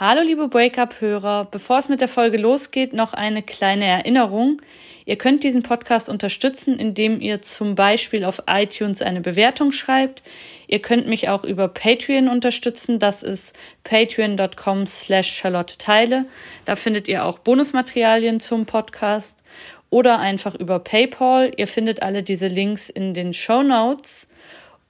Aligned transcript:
Hallo 0.00 0.22
liebe 0.22 0.48
Breakup-Hörer, 0.48 1.48
bevor 1.50 1.76
es 1.76 1.90
mit 1.90 2.00
der 2.00 2.08
Folge 2.08 2.38
losgeht, 2.38 2.94
noch 2.94 3.12
eine 3.12 3.42
kleine 3.42 3.84
Erinnerung. 3.84 4.62
Ihr 5.04 5.16
könnt 5.16 5.44
diesen 5.44 5.62
Podcast 5.62 6.08
unterstützen, 6.08 6.78
indem 6.78 7.20
ihr 7.20 7.42
zum 7.42 7.74
Beispiel 7.74 8.24
auf 8.24 8.44
iTunes 8.46 9.02
eine 9.02 9.20
Bewertung 9.20 9.72
schreibt. 9.72 10.22
Ihr 10.68 10.80
könnt 10.80 11.06
mich 11.06 11.28
auch 11.28 11.44
über 11.44 11.68
Patreon 11.68 12.28
unterstützen. 12.28 12.98
Das 12.98 13.22
ist 13.22 13.54
patreon.com 13.84 14.86
slash 14.86 15.30
Charlotte 15.34 15.76
Teile. 15.76 16.24
Da 16.64 16.76
findet 16.76 17.06
ihr 17.06 17.26
auch 17.26 17.38
Bonusmaterialien 17.38 18.40
zum 18.40 18.64
Podcast 18.64 19.42
oder 19.90 20.18
einfach 20.18 20.54
über 20.54 20.78
PayPal. 20.78 21.52
Ihr 21.58 21.66
findet 21.66 22.00
alle 22.00 22.22
diese 22.22 22.46
Links 22.46 22.88
in 22.88 23.12
den 23.12 23.34
Show 23.34 23.62
Notes. 23.62 24.26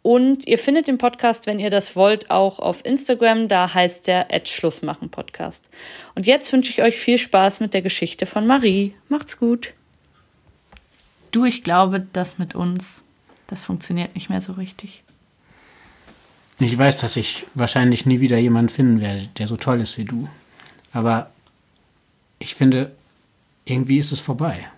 Und 0.02 0.46
ihr 0.46 0.58
findet 0.58 0.88
den 0.88 0.98
Podcast, 0.98 1.46
wenn 1.46 1.58
ihr 1.58 1.70
das 1.70 1.94
wollt, 1.94 2.30
auch 2.30 2.58
auf 2.58 2.84
Instagram. 2.84 3.48
Da 3.48 3.74
heißt 3.74 4.06
der 4.06 4.28
Schlussmachen 4.44 5.10
Podcast. 5.10 5.68
Und 6.14 6.26
jetzt 6.26 6.52
wünsche 6.52 6.70
ich 6.70 6.82
euch 6.82 6.96
viel 6.96 7.18
Spaß 7.18 7.60
mit 7.60 7.74
der 7.74 7.82
Geschichte 7.82 8.24
von 8.26 8.46
Marie. 8.46 8.94
Macht's 9.08 9.38
gut. 9.38 9.74
Du, 11.32 11.44
ich 11.44 11.62
glaube, 11.62 12.06
das 12.12 12.38
mit 12.38 12.54
uns, 12.54 13.02
das 13.46 13.64
funktioniert 13.64 14.14
nicht 14.14 14.30
mehr 14.30 14.40
so 14.40 14.54
richtig. 14.54 15.02
Ich 16.58 16.76
weiß, 16.76 16.98
dass 17.00 17.16
ich 17.16 17.46
wahrscheinlich 17.54 18.04
nie 18.04 18.20
wieder 18.20 18.38
jemanden 18.38 18.70
finden 18.70 19.00
werde, 19.00 19.28
der 19.38 19.48
so 19.48 19.56
toll 19.56 19.80
ist 19.80 19.96
wie 19.96 20.04
du. 20.04 20.28
Aber 20.92 21.30
ich 22.38 22.54
finde, 22.54 22.92
irgendwie 23.64 23.98
ist 23.98 24.12
es 24.12 24.20
vorbei. 24.20 24.68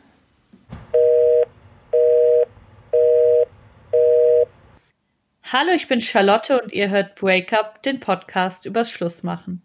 Hallo, 5.52 5.72
ich 5.72 5.86
bin 5.86 6.00
Charlotte 6.00 6.62
und 6.62 6.72
ihr 6.72 6.88
hört 6.88 7.14
Breakup, 7.16 7.82
den 7.82 8.00
Podcast 8.00 8.64
übers 8.64 8.90
Schlussmachen. 8.90 9.60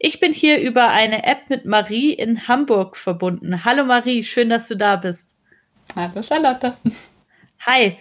Ich 0.00 0.18
bin 0.18 0.32
hier 0.32 0.58
über 0.58 0.88
eine 0.88 1.22
App 1.22 1.48
mit 1.48 1.64
Marie 1.64 2.12
in 2.12 2.48
Hamburg 2.48 2.96
verbunden. 2.96 3.64
Hallo 3.64 3.84
Marie, 3.84 4.24
schön, 4.24 4.50
dass 4.50 4.66
du 4.66 4.76
da 4.76 4.96
bist. 4.96 5.36
Hallo 5.94 6.20
Charlotte. 6.20 6.74
Hi, 7.64 7.96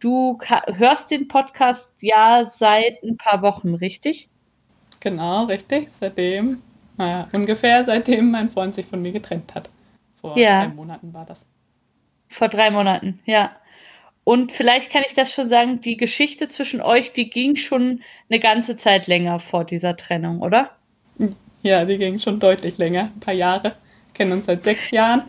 Du 0.00 0.38
hörst 0.40 1.10
den 1.10 1.28
Podcast 1.28 1.94
ja 2.00 2.46
seit 2.46 3.02
ein 3.02 3.18
paar 3.18 3.42
Wochen, 3.42 3.74
richtig? 3.74 4.30
Genau, 5.00 5.44
richtig. 5.44 5.90
Seitdem, 5.90 6.62
naja, 6.96 7.28
ungefähr 7.32 7.84
seitdem 7.84 8.30
mein 8.30 8.48
Freund 8.50 8.74
sich 8.74 8.86
von 8.86 9.02
mir 9.02 9.12
getrennt 9.12 9.54
hat. 9.54 9.68
Vor 10.20 10.38
ja. 10.38 10.66
drei 10.66 10.74
Monaten 10.74 11.12
war 11.12 11.26
das. 11.26 11.44
Vor 12.28 12.48
drei 12.48 12.70
Monaten, 12.70 13.20
ja. 13.26 13.54
Und 14.24 14.52
vielleicht 14.52 14.90
kann 14.90 15.02
ich 15.06 15.14
das 15.14 15.32
schon 15.32 15.50
sagen, 15.50 15.80
die 15.82 15.98
Geschichte 15.98 16.48
zwischen 16.48 16.80
euch, 16.80 17.12
die 17.12 17.28
ging 17.28 17.56
schon 17.56 18.02
eine 18.30 18.40
ganze 18.40 18.74
Zeit 18.74 19.06
länger 19.06 19.38
vor 19.38 19.64
dieser 19.64 19.96
Trennung, 19.96 20.40
oder? 20.40 20.70
Ja, 21.62 21.84
die 21.84 21.98
ging 21.98 22.18
schon 22.18 22.40
deutlich 22.40 22.78
länger, 22.78 23.10
ein 23.14 23.20
paar 23.20 23.34
Jahre. 23.34 23.74
Kennen 24.14 24.32
uns 24.32 24.46
seit 24.46 24.62
sechs 24.62 24.90
Jahren. 24.90 25.24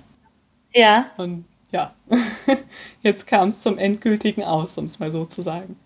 Ja. 0.73 1.11
Und 1.17 1.45
ja, 1.71 1.93
jetzt 3.01 3.27
kam 3.27 3.49
es 3.49 3.59
zum 3.59 3.77
endgültigen 3.77 4.43
Aus, 4.43 4.77
um 4.77 4.85
es 4.85 4.99
mal 4.99 5.11
so 5.11 5.25
zu 5.25 5.41
sagen. 5.41 5.77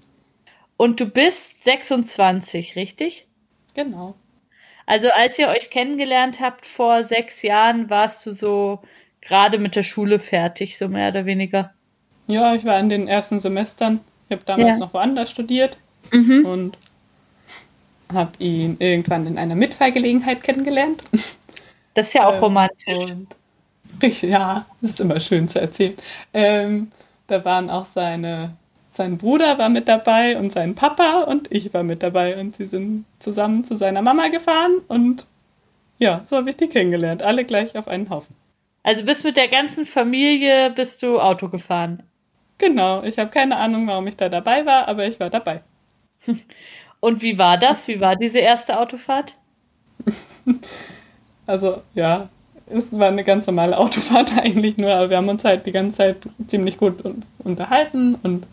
Und 0.78 1.00
du 1.00 1.06
bist 1.06 1.64
26, 1.64 2.76
richtig? 2.76 3.28
Genau. 3.74 4.16
Also 4.86 5.10
als 5.10 5.38
ihr 5.38 5.50
euch 5.50 5.70
kennengelernt 5.70 6.40
habt 6.40 6.66
vor 6.66 7.04
sechs 7.04 7.42
Jahren, 7.42 7.90
warst 7.90 8.26
du 8.26 8.32
so 8.32 8.80
gerade 9.22 9.60
mit 9.60 9.76
der 9.76 9.84
Schule 9.84 10.20
fertig, 10.20 10.78
so 10.78 10.88
mehr 10.88 11.10
oder 11.10 11.26
weniger. 11.26 11.74
Ja, 12.30 12.54
ich 12.54 12.64
war 12.64 12.80
in 12.80 12.90
den 12.90 13.08
ersten 13.08 13.40
Semestern. 13.40 14.02
Ich 14.28 14.36
habe 14.36 14.46
damals 14.46 14.78
ja. 14.78 14.86
noch 14.86 14.94
woanders 14.94 15.32
studiert 15.32 15.78
mhm. 16.14 16.46
und 16.46 16.78
habe 18.14 18.32
ihn 18.38 18.78
irgendwann 18.80 19.26
in 19.26 19.40
einer 19.40 19.56
Mitfahrgelegenheit 19.56 20.44
kennengelernt. 20.44 21.04
Das 21.96 22.08
ist 22.08 22.14
ja 22.14 22.28
auch 22.28 22.36
ähm, 22.36 22.40
romantisch. 22.40 22.98
Und 22.98 23.36
Ja, 24.22 24.68
das 24.80 24.92
ist 24.92 25.00
immer 25.00 25.20
schön 25.20 25.48
zu 25.48 25.60
erzählen. 25.60 25.96
Ähm, 26.34 26.92
da 27.28 27.44
waren 27.44 27.70
auch 27.70 27.88
seine, 27.88 28.54
sein 28.92 29.18
Bruder 29.18 29.58
war 29.58 29.70
mit 29.70 29.88
dabei 29.88 30.38
und 30.38 30.52
sein 30.52 30.76
Papa 30.76 31.24
und 31.24 31.52
ich 31.52 31.74
war 31.74 31.84
mit 31.84 32.04
dabei 32.04 32.40
und 32.40 32.56
sie 32.56 32.68
sind 32.68 33.06
zusammen 33.18 33.64
zu 33.64 33.76
seiner 33.76 34.04
Mama 34.04 34.28
gefahren 34.30 34.76
und 34.88 35.26
ja, 35.98 36.22
so 36.28 36.38
habe 36.38 36.52
ich 36.52 36.58
die 36.58 36.68
kennengelernt. 36.68 37.24
Alle 37.24 37.44
gleich 37.44 37.78
auf 37.78 37.88
einen 37.88 38.10
Haufen. 38.10 38.36
Also 38.84 39.04
bist 39.04 39.26
mit 39.26 39.36
der 39.36 39.50
ganzen 39.50 39.86
Familie 39.86 40.70
bist 40.70 41.04
du 41.04 41.20
Auto 41.20 41.50
gefahren? 41.50 42.04
Genau, 42.60 43.04
ich 43.04 43.18
habe 43.18 43.32
keine 43.32 43.58
Ahnung, 43.58 43.88
warum 43.88 44.06
ich 44.08 44.18
da 44.18 44.30
dabei 44.30 44.66
war, 44.66 44.88
aber 44.88 45.08
ich 45.08 45.20
war 45.20 45.30
dabei. 45.32 45.64
Und 47.02 47.22
wie 47.22 47.38
war 47.38 47.58
das? 47.58 47.88
Wie 47.88 48.02
war 48.02 48.16
diese 48.18 48.40
erste 48.40 48.80
Autofahrt? 48.80 49.36
also 51.48 51.82
ja, 51.94 52.30
es 52.68 52.98
war 52.98 53.08
eine 53.08 53.24
ganz 53.24 53.48
normale 53.48 53.78
Autofahrt 53.78 54.38
eigentlich 54.38 54.78
nur, 54.78 54.94
aber 54.94 55.10
wir 55.10 55.18
haben 55.18 55.30
uns 55.30 55.46
halt 55.46 55.66
die 55.66 55.72
ganze 55.72 55.98
Zeit 56.00 56.18
ziemlich 56.48 56.78
gut 56.78 57.04
unterhalten 57.40 58.16
und 58.24 58.46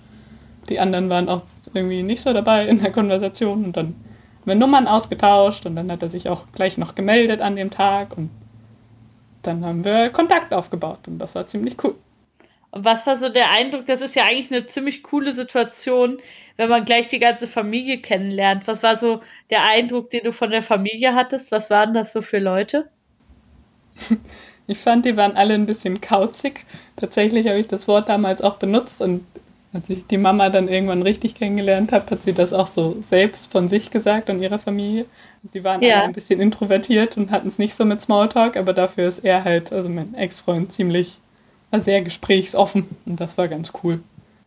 die 0.69 0.81
anderen 0.81 1.11
waren 1.11 1.29
auch 1.29 1.43
irgendwie 1.75 2.03
nicht 2.03 2.23
so 2.23 2.33
dabei 2.33 2.67
in 2.67 2.81
der 2.81 2.93
Konversation 2.93 3.65
und 3.67 3.77
dann 3.77 3.87
haben 3.87 4.47
wir 4.47 4.55
Nummern 4.57 4.89
ausgetauscht 4.89 5.67
und 5.67 5.77
dann 5.77 5.91
hat 5.93 6.03
er 6.03 6.09
sich 6.09 6.29
auch 6.29 6.47
gleich 6.53 6.79
noch 6.79 6.95
gemeldet 6.95 7.41
an 7.41 7.57
dem 7.57 7.71
Tag 7.71 8.17
und 8.17 8.31
dann 9.43 9.65
haben 9.65 9.85
wir 9.85 10.11
Kontakt 10.11 10.53
aufgebaut 10.55 11.01
und 11.09 11.19
das 11.19 11.35
war 11.35 11.47
ziemlich 11.47 11.77
cool. 11.85 11.95
Und 12.71 12.85
was 12.85 13.07
war 13.07 13.17
so 13.17 13.29
der 13.29 13.51
Eindruck? 13.51 13.87
Das 13.87 14.01
ist 14.01 14.17
ja 14.17 14.25
eigentlich 14.25 14.53
eine 14.53 14.67
ziemlich 14.67 15.03
coole 15.03 15.33
Situation, 15.33 16.19
wenn 16.57 16.69
man 16.69 16.85
gleich 16.85 17.09
die 17.09 17.19
ganze 17.19 17.47
Familie 17.47 17.99
kennenlernt. 17.99 18.67
Was 18.67 18.83
war 18.83 18.97
so 18.97 19.23
der 19.51 19.65
Eindruck, 19.65 20.11
den 20.11 20.25
du 20.25 20.33
von 20.33 20.51
der 20.51 20.63
Familie 20.63 21.15
hattest? 21.15 21.53
Was 21.53 21.71
waren 21.71 21.95
das 21.95 22.13
so 22.13 22.23
für 22.23 22.39
Leute? 22.39 22.89
Ich 24.69 24.79
fand, 24.79 25.05
die 25.05 25.17
waren 25.17 25.37
alle 25.37 25.55
ein 25.55 25.67
bisschen 25.67 26.01
kauzig. 26.01 26.65
Tatsächlich 26.97 27.47
habe 27.47 27.59
ich 27.59 27.69
das 27.69 27.87
Wort 27.87 28.09
damals 28.09 28.43
auch 28.43 28.57
benutzt 28.57 29.01
und 29.01 29.25
als 29.73 29.91
ich 29.91 30.07
die 30.07 30.17
Mama 30.17 30.49
dann 30.49 30.69
irgendwann 30.69 31.03
richtig 31.03 31.35
kennengelernt 31.35 31.93
habe, 31.93 32.11
hat 32.11 32.23
sie 32.23 32.33
das 32.33 32.53
auch 32.53 32.67
so 32.67 32.97
selbst 33.01 33.53
von 33.53 33.69
sich 33.69 33.91
gesagt 33.91 34.31
und 34.31 34.41
ihrer 34.41 34.59
Familie. 34.59 35.05
Sie 35.45 35.63
waren 35.65 35.83
ja. 35.83 35.97
alle 35.97 36.05
ein 36.05 36.13
bisschen 36.13 36.41
introvertiert 36.41 37.17
und 37.17 37.31
hatten 37.31 37.49
es 37.49 37.59
nicht 37.59 37.75
so 37.75 37.85
mit 37.85 38.01
Smalltalk, 38.01 38.57
aber 38.57 38.73
dafür 38.73 39.07
ist 39.07 39.19
er 39.19 39.45
halt, 39.45 39.73
also 39.73 39.89
mein 39.89 40.15
Ex-Freund, 40.15 40.73
ziemlich, 40.73 41.19
war 41.71 41.81
sehr 41.81 42.03
gesprächsoffen 42.03 42.87
und 43.07 43.21
das 43.21 43.39
war 43.39 43.49
ganz 43.49 43.73
cool. 43.83 44.01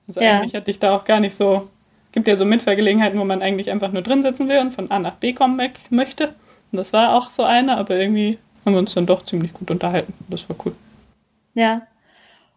Also 0.08 0.22
ja. 0.22 0.40
eigentlich 0.40 0.56
hatte 0.56 0.72
ich 0.72 0.80
da 0.80 0.96
auch 0.96 1.04
gar 1.04 1.20
nicht 1.20 1.36
so, 1.36 1.70
gibt 2.12 2.28
ja 2.28 2.36
so 2.36 2.46
Mitfahrgelegenheiten, 2.46 3.20
wo 3.20 3.26
man 3.26 3.42
eigentlich 3.42 3.70
einfach 3.70 3.92
nur 3.92 4.02
drin 4.02 4.24
sitzen 4.24 4.50
will 4.50 4.60
und 4.60 4.72
von 4.72 4.90
A 4.92 5.00
nach 5.00 5.16
B 5.16 5.34
kommen 5.34 5.60
möchte. 5.90 6.34
Und 6.72 6.78
das 6.78 6.94
war 6.94 7.16
auch 7.16 7.30
so 7.30 7.44
eine, 7.44 7.78
aber 7.78 7.96
irgendwie 7.96 8.38
haben 8.66 8.74
wir 8.74 8.80
uns 8.80 8.94
dann 8.94 9.06
doch 9.06 9.24
ziemlich 9.24 9.54
gut 9.54 9.72
unterhalten. 9.72 10.14
Das 10.30 10.48
war 10.50 10.56
cool. 10.66 10.76
Ja. 11.54 11.84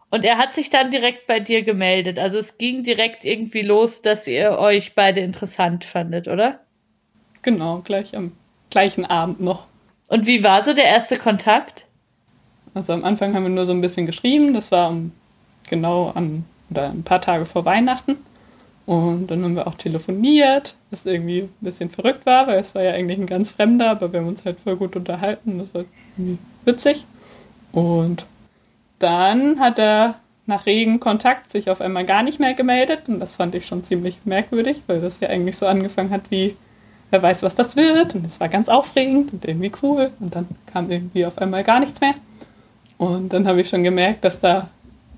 Und 0.09 0.25
er 0.25 0.37
hat 0.37 0.53
sich 0.53 0.69
dann 0.69 0.91
direkt 0.91 1.25
bei 1.25 1.39
dir 1.39 1.63
gemeldet. 1.63 2.19
Also 2.19 2.37
es 2.37 2.59
ging 2.59 2.83
direkt 2.83 3.25
irgendwie 3.25 3.63
los, 3.63 4.03
dass 4.03 4.27
ihr 4.27 4.59
euch 4.59 4.93
beide 4.93 5.21
interessant 5.21 5.85
fandet, 5.85 6.27
oder? 6.27 6.59
Genau, 7.41 7.79
gleich 7.79 8.15
am 8.15 8.31
gleichen 8.69 9.05
Abend 9.05 9.41
noch. 9.41 9.67
Und 10.09 10.27
wie 10.27 10.43
war 10.43 10.63
so 10.63 10.73
der 10.73 10.85
erste 10.85 11.17
Kontakt? 11.17 11.87
Also 12.73 12.93
am 12.93 13.03
Anfang 13.03 13.33
haben 13.35 13.43
wir 13.43 13.49
nur 13.49 13.65
so 13.65 13.73
ein 13.73 13.81
bisschen 13.81 14.05
geschrieben. 14.05 14.53
Das 14.53 14.71
war 14.71 14.95
genau 15.69 16.11
an 16.15 16.45
oder 16.69 16.89
ein 16.89 17.03
paar 17.03 17.21
Tage 17.21 17.45
vor 17.45 17.65
Weihnachten. 17.65 18.17
Und 18.85 19.27
dann 19.27 19.43
haben 19.43 19.55
wir 19.55 19.67
auch 19.67 19.75
telefoniert, 19.75 20.75
was 20.91 21.05
irgendwie 21.05 21.43
ein 21.43 21.53
bisschen 21.61 21.89
verrückt 21.89 22.25
war, 22.25 22.47
weil 22.47 22.59
es 22.59 22.75
war 22.75 22.83
ja 22.83 22.91
eigentlich 22.91 23.17
ein 23.17 23.27
ganz 23.27 23.49
Fremder, 23.49 23.91
aber 23.91 24.11
wir 24.11 24.19
haben 24.19 24.27
uns 24.27 24.43
halt 24.43 24.59
voll 24.59 24.75
gut 24.75 24.95
unterhalten. 24.95 25.59
Das 25.59 25.73
war 25.73 25.85
irgendwie 26.17 26.37
witzig. 26.65 27.05
Und 27.71 28.25
dann 28.99 29.59
hat 29.59 29.79
er 29.79 30.15
nach 30.45 30.65
regen 30.65 30.99
Kontakt 30.99 31.49
sich 31.49 31.69
auf 31.69 31.79
einmal 31.79 32.05
gar 32.05 32.23
nicht 32.23 32.41
mehr 32.41 32.53
gemeldet. 32.53 33.03
Und 33.07 33.21
das 33.21 33.37
fand 33.37 33.55
ich 33.55 33.65
schon 33.65 33.83
ziemlich 33.83 34.19
merkwürdig, 34.25 34.83
weil 34.87 34.99
das 34.99 35.21
ja 35.21 35.29
eigentlich 35.29 35.55
so 35.55 35.65
angefangen 35.65 36.11
hat 36.11 36.23
wie, 36.29 36.57
wer 37.09 37.23
weiß, 37.23 37.41
was 37.43 37.55
das 37.55 37.77
wird. 37.77 38.15
Und 38.15 38.25
es 38.25 38.41
war 38.41 38.49
ganz 38.49 38.67
aufregend 38.67 39.31
und 39.31 39.45
irgendwie 39.45 39.71
cool. 39.81 40.11
Und 40.19 40.35
dann 40.35 40.47
kam 40.65 40.91
irgendwie 40.91 41.25
auf 41.25 41.37
einmal 41.37 41.63
gar 41.63 41.79
nichts 41.79 42.01
mehr. 42.01 42.15
Und 43.03 43.33
dann 43.33 43.45
habe 43.47 43.59
ich 43.59 43.67
schon 43.67 43.83
gemerkt, 43.83 44.23
dass 44.23 44.39
da, 44.39 44.69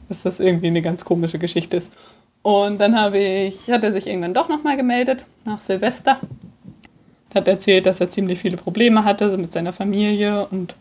dass 0.09 0.23
das 0.23 0.39
irgendwie 0.39 0.67
eine 0.67 0.81
ganz 0.81 1.05
komische 1.05 1.37
Geschichte 1.37 1.77
ist. 1.77 1.93
Und 2.41 2.79
dann 2.79 2.99
habe 2.99 3.19
ich, 3.19 3.69
hat 3.69 3.83
er 3.83 3.91
sich 3.91 4.07
irgendwann 4.07 4.33
doch 4.33 4.49
nochmal 4.49 4.75
gemeldet, 4.75 5.23
nach 5.45 5.61
Silvester. 5.61 6.19
Hat 7.33 7.47
erzählt, 7.47 7.85
dass 7.85 7.99
er 7.99 8.09
ziemlich 8.09 8.39
viele 8.39 8.57
Probleme 8.57 9.03
hatte 9.03 9.37
mit 9.37 9.51
seiner 9.53 9.73
Familie 9.73 10.47
und 10.47 10.73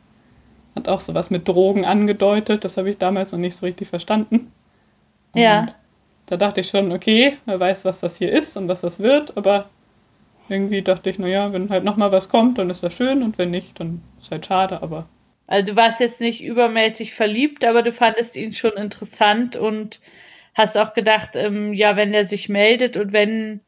hat 0.75 0.89
auch 0.89 1.01
sowas 1.01 1.29
mit 1.29 1.47
Drogen 1.47 1.85
angedeutet. 1.85 2.65
Das 2.65 2.79
habe 2.79 2.91
ich 2.91 2.99
damals 2.99 3.33
noch 3.33 3.39
nicht 3.39 3.57
so 3.57 3.67
richtig 3.67 3.89
verstanden. 3.89 4.53
Und 5.33 5.41
ja. 5.43 5.67
Da 6.27 6.39
dachte 6.39 6.63
ich 6.63 6.69
schon, 6.69 6.91
okay, 6.91 7.37
wer 7.45 7.61
weiß, 7.61 7.85
was 7.85 8.01
das 8.01 8.17
hier 8.17 8.33
ist 8.33 8.57
und 8.57 8.67
was 8.67 8.81
das 8.81 8.99
wird, 8.99 9.37
aber 9.37 9.67
irgendwie 10.49 10.81
dachte 10.81 11.11
ich, 11.11 11.19
naja, 11.19 11.53
wenn 11.53 11.69
halt 11.69 11.85
nochmal 11.85 12.13
was 12.13 12.31
kommt, 12.31 12.57
dann 12.57 12.71
ist 12.71 12.83
das 12.83 12.95
schön 12.95 13.23
und 13.23 13.37
wenn 13.37 13.51
nicht, 13.51 13.79
dann 13.79 14.01
ist 14.23 14.31
halt 14.31 14.47
schade, 14.47 14.83
aber. 14.83 15.07
Also 15.47 15.73
du 15.73 15.77
warst 15.77 16.01
jetzt 16.01 16.21
nicht 16.21 16.43
übermäßig 16.43 17.15
verliebt, 17.15 17.65
aber 17.65 17.83
du 17.83 17.93
fandest 17.93 18.37
ihn 18.37 18.53
schon 18.53 18.73
interessant 18.73 19.57
und 19.57 20.01
hast 20.55 20.77
auch 20.77 20.95
gedacht, 20.95 21.31
ähm, 21.35 21.73
ja, 21.75 21.97
wenn 21.97 22.15
er 22.15 22.25
sich 22.25 22.49
meldet 22.49 22.97
und 22.97 23.13
wenn 23.13 23.61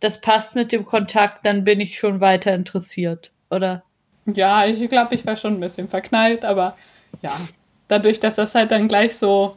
das 0.00 0.20
passt 0.20 0.54
mit 0.54 0.72
dem 0.72 0.84
Kontakt, 0.84 1.46
dann 1.46 1.64
bin 1.64 1.80
ich 1.80 1.98
schon 1.98 2.20
weiter 2.20 2.54
interessiert, 2.54 3.30
oder? 3.50 3.82
Ja, 4.26 4.66
ich 4.66 4.88
glaube, 4.88 5.14
ich 5.14 5.24
war 5.24 5.36
schon 5.36 5.54
ein 5.54 5.60
bisschen 5.60 5.88
verknallt, 5.88 6.44
aber 6.44 6.76
ja, 7.22 7.32
dadurch, 7.88 8.20
dass 8.20 8.34
das 8.34 8.54
halt 8.54 8.72
dann 8.72 8.88
gleich 8.88 9.16
so 9.16 9.56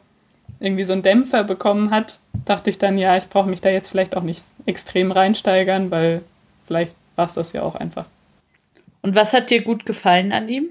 irgendwie 0.60 0.84
so 0.84 0.92
einen 0.92 1.02
Dämpfer 1.02 1.44
bekommen 1.44 1.90
hat, 1.90 2.20
dachte 2.44 2.70
ich 2.70 2.78
dann, 2.78 2.96
ja, 2.96 3.16
ich 3.16 3.28
brauche 3.28 3.48
mich 3.48 3.60
da 3.60 3.68
jetzt 3.68 3.88
vielleicht 3.88 4.16
auch 4.16 4.22
nicht 4.22 4.44
extrem 4.64 5.12
reinsteigern, 5.12 5.90
weil 5.90 6.22
vielleicht 6.66 6.94
war 7.16 7.26
es 7.26 7.34
das 7.34 7.52
ja 7.52 7.62
auch 7.62 7.74
einfach. 7.74 8.06
Und 9.02 9.14
was 9.14 9.32
hat 9.32 9.50
dir 9.50 9.62
gut 9.62 9.84
gefallen 9.86 10.32
an 10.32 10.48
ihm? 10.48 10.70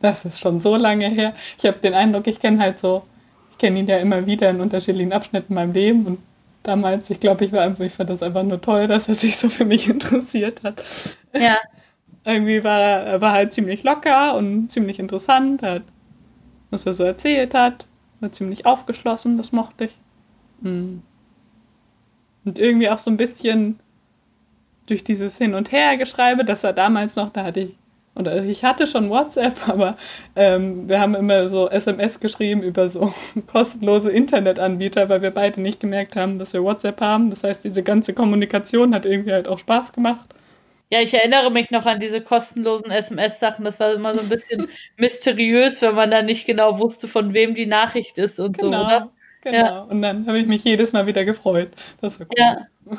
Das 0.00 0.24
ist 0.24 0.40
schon 0.40 0.60
so 0.60 0.76
lange 0.76 1.08
her. 1.08 1.34
Ich 1.58 1.64
habe 1.66 1.78
den 1.78 1.94
Eindruck, 1.94 2.26
ich 2.26 2.38
kenne 2.38 2.58
halt 2.58 2.78
so, 2.78 3.04
ich 3.50 3.58
kenne 3.58 3.78
ihn 3.78 3.86
ja 3.86 3.98
immer 3.98 4.26
wieder 4.26 4.50
in 4.50 4.60
unterschiedlichen 4.60 5.12
Abschnitten 5.12 5.52
in 5.52 5.54
meinem 5.54 5.72
Leben 5.72 6.06
und 6.06 6.18
damals, 6.62 7.10
ich 7.10 7.20
glaube, 7.20 7.44
ich 7.44 7.52
war 7.52 7.62
einfach, 7.62 7.84
ich 7.84 7.92
fand 7.92 8.10
das 8.10 8.22
einfach 8.22 8.42
nur 8.42 8.60
toll, 8.60 8.88
dass 8.88 9.08
er 9.08 9.14
sich 9.14 9.36
so 9.36 9.48
für 9.48 9.64
mich 9.64 9.88
interessiert 9.90 10.62
hat. 10.62 10.82
Ja. 11.38 11.58
Irgendwie 12.26 12.64
war 12.64 12.80
er 12.80 13.20
war 13.20 13.32
halt 13.32 13.52
ziemlich 13.52 13.82
locker 13.82 14.34
und 14.34 14.70
ziemlich 14.70 14.98
interessant, 14.98 15.62
halt, 15.62 15.82
was 16.70 16.86
er 16.86 16.94
so 16.94 17.04
erzählt 17.04 17.52
hat. 17.52 17.86
War 18.20 18.32
ziemlich 18.32 18.64
aufgeschlossen, 18.64 19.36
das 19.36 19.52
mochte 19.52 19.84
ich. 19.84 19.98
Hm. 20.62 21.02
Und 22.46 22.58
irgendwie 22.58 22.88
auch 22.88 22.98
so 22.98 23.10
ein 23.10 23.18
bisschen 23.18 23.78
durch 24.86 25.04
dieses 25.04 25.38
Hin- 25.38 25.54
und 25.54 25.72
Her-Geschreibe, 25.72 26.44
das 26.44 26.64
war 26.64 26.72
damals 26.72 27.16
noch, 27.16 27.30
da 27.30 27.44
hatte 27.44 27.60
ich, 27.60 27.70
oder 28.16 28.44
ich 28.44 28.64
hatte 28.64 28.86
schon 28.86 29.10
WhatsApp, 29.10 29.56
aber 29.68 29.96
ähm, 30.36 30.88
wir 30.88 31.00
haben 31.00 31.14
immer 31.14 31.48
so 31.48 31.68
SMS 31.68 32.20
geschrieben 32.20 32.62
über 32.62 32.88
so 32.88 33.12
kostenlose 33.46 34.10
Internetanbieter, 34.10 35.08
weil 35.08 35.22
wir 35.22 35.30
beide 35.30 35.60
nicht 35.60 35.80
gemerkt 35.80 36.16
haben, 36.16 36.38
dass 36.38 36.52
wir 36.52 36.62
WhatsApp 36.62 37.00
haben. 37.00 37.30
Das 37.30 37.44
heißt, 37.44 37.64
diese 37.64 37.82
ganze 37.82 38.12
Kommunikation 38.12 38.94
hat 38.94 39.06
irgendwie 39.06 39.32
halt 39.32 39.48
auch 39.48 39.58
Spaß 39.58 39.92
gemacht. 39.92 40.28
Ja, 40.90 41.00
ich 41.00 41.12
erinnere 41.12 41.50
mich 41.50 41.70
noch 41.70 41.86
an 41.86 41.98
diese 41.98 42.20
kostenlosen 42.20 42.90
SMS-Sachen. 42.90 43.64
Das 43.64 43.80
war 43.80 43.92
immer 43.94 44.14
so 44.14 44.20
ein 44.20 44.28
bisschen 44.28 44.68
mysteriös, 44.96 45.82
wenn 45.82 45.94
man 45.94 46.10
da 46.10 46.22
nicht 46.22 46.46
genau 46.46 46.78
wusste, 46.78 47.08
von 47.08 47.34
wem 47.34 47.54
die 47.54 47.66
Nachricht 47.66 48.18
ist 48.18 48.38
und 48.38 48.58
genau, 48.58 48.78
so, 48.78 48.84
oder? 48.84 49.10
Genau. 49.40 49.58
Ja. 49.58 49.80
Und 49.82 50.02
dann 50.02 50.26
habe 50.26 50.38
ich 50.38 50.46
mich 50.46 50.62
jedes 50.62 50.92
Mal 50.92 51.06
wieder 51.06 51.24
gefreut. 51.24 51.70
Das 52.00 52.20
war 52.20 52.26
cool. 52.28 52.36
Ja. 52.38 52.96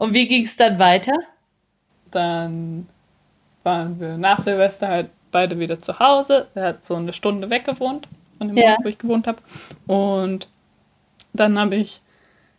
Und 0.00 0.14
wie 0.14 0.26
ging 0.26 0.46
es 0.46 0.56
dann 0.56 0.78
weiter? 0.78 1.12
Dann 2.10 2.88
waren 3.64 4.00
wir 4.00 4.16
nach 4.16 4.38
Silvester 4.38 4.88
halt 4.88 5.10
beide 5.30 5.58
wieder 5.58 5.78
zu 5.78 5.98
Hause. 5.98 6.48
Er 6.54 6.68
hat 6.68 6.86
so 6.86 6.94
eine 6.94 7.12
Stunde 7.12 7.50
weg 7.50 7.66
gewohnt 7.66 8.08
von 8.38 8.48
dem 8.48 8.56
Ja. 8.56 8.70
Ort, 8.70 8.78
wo 8.82 8.88
ich 8.88 8.96
gewohnt 8.96 9.26
habe. 9.26 9.42
Und 9.86 10.48
dann 11.34 11.58
habe 11.58 11.76
ich, 11.76 12.00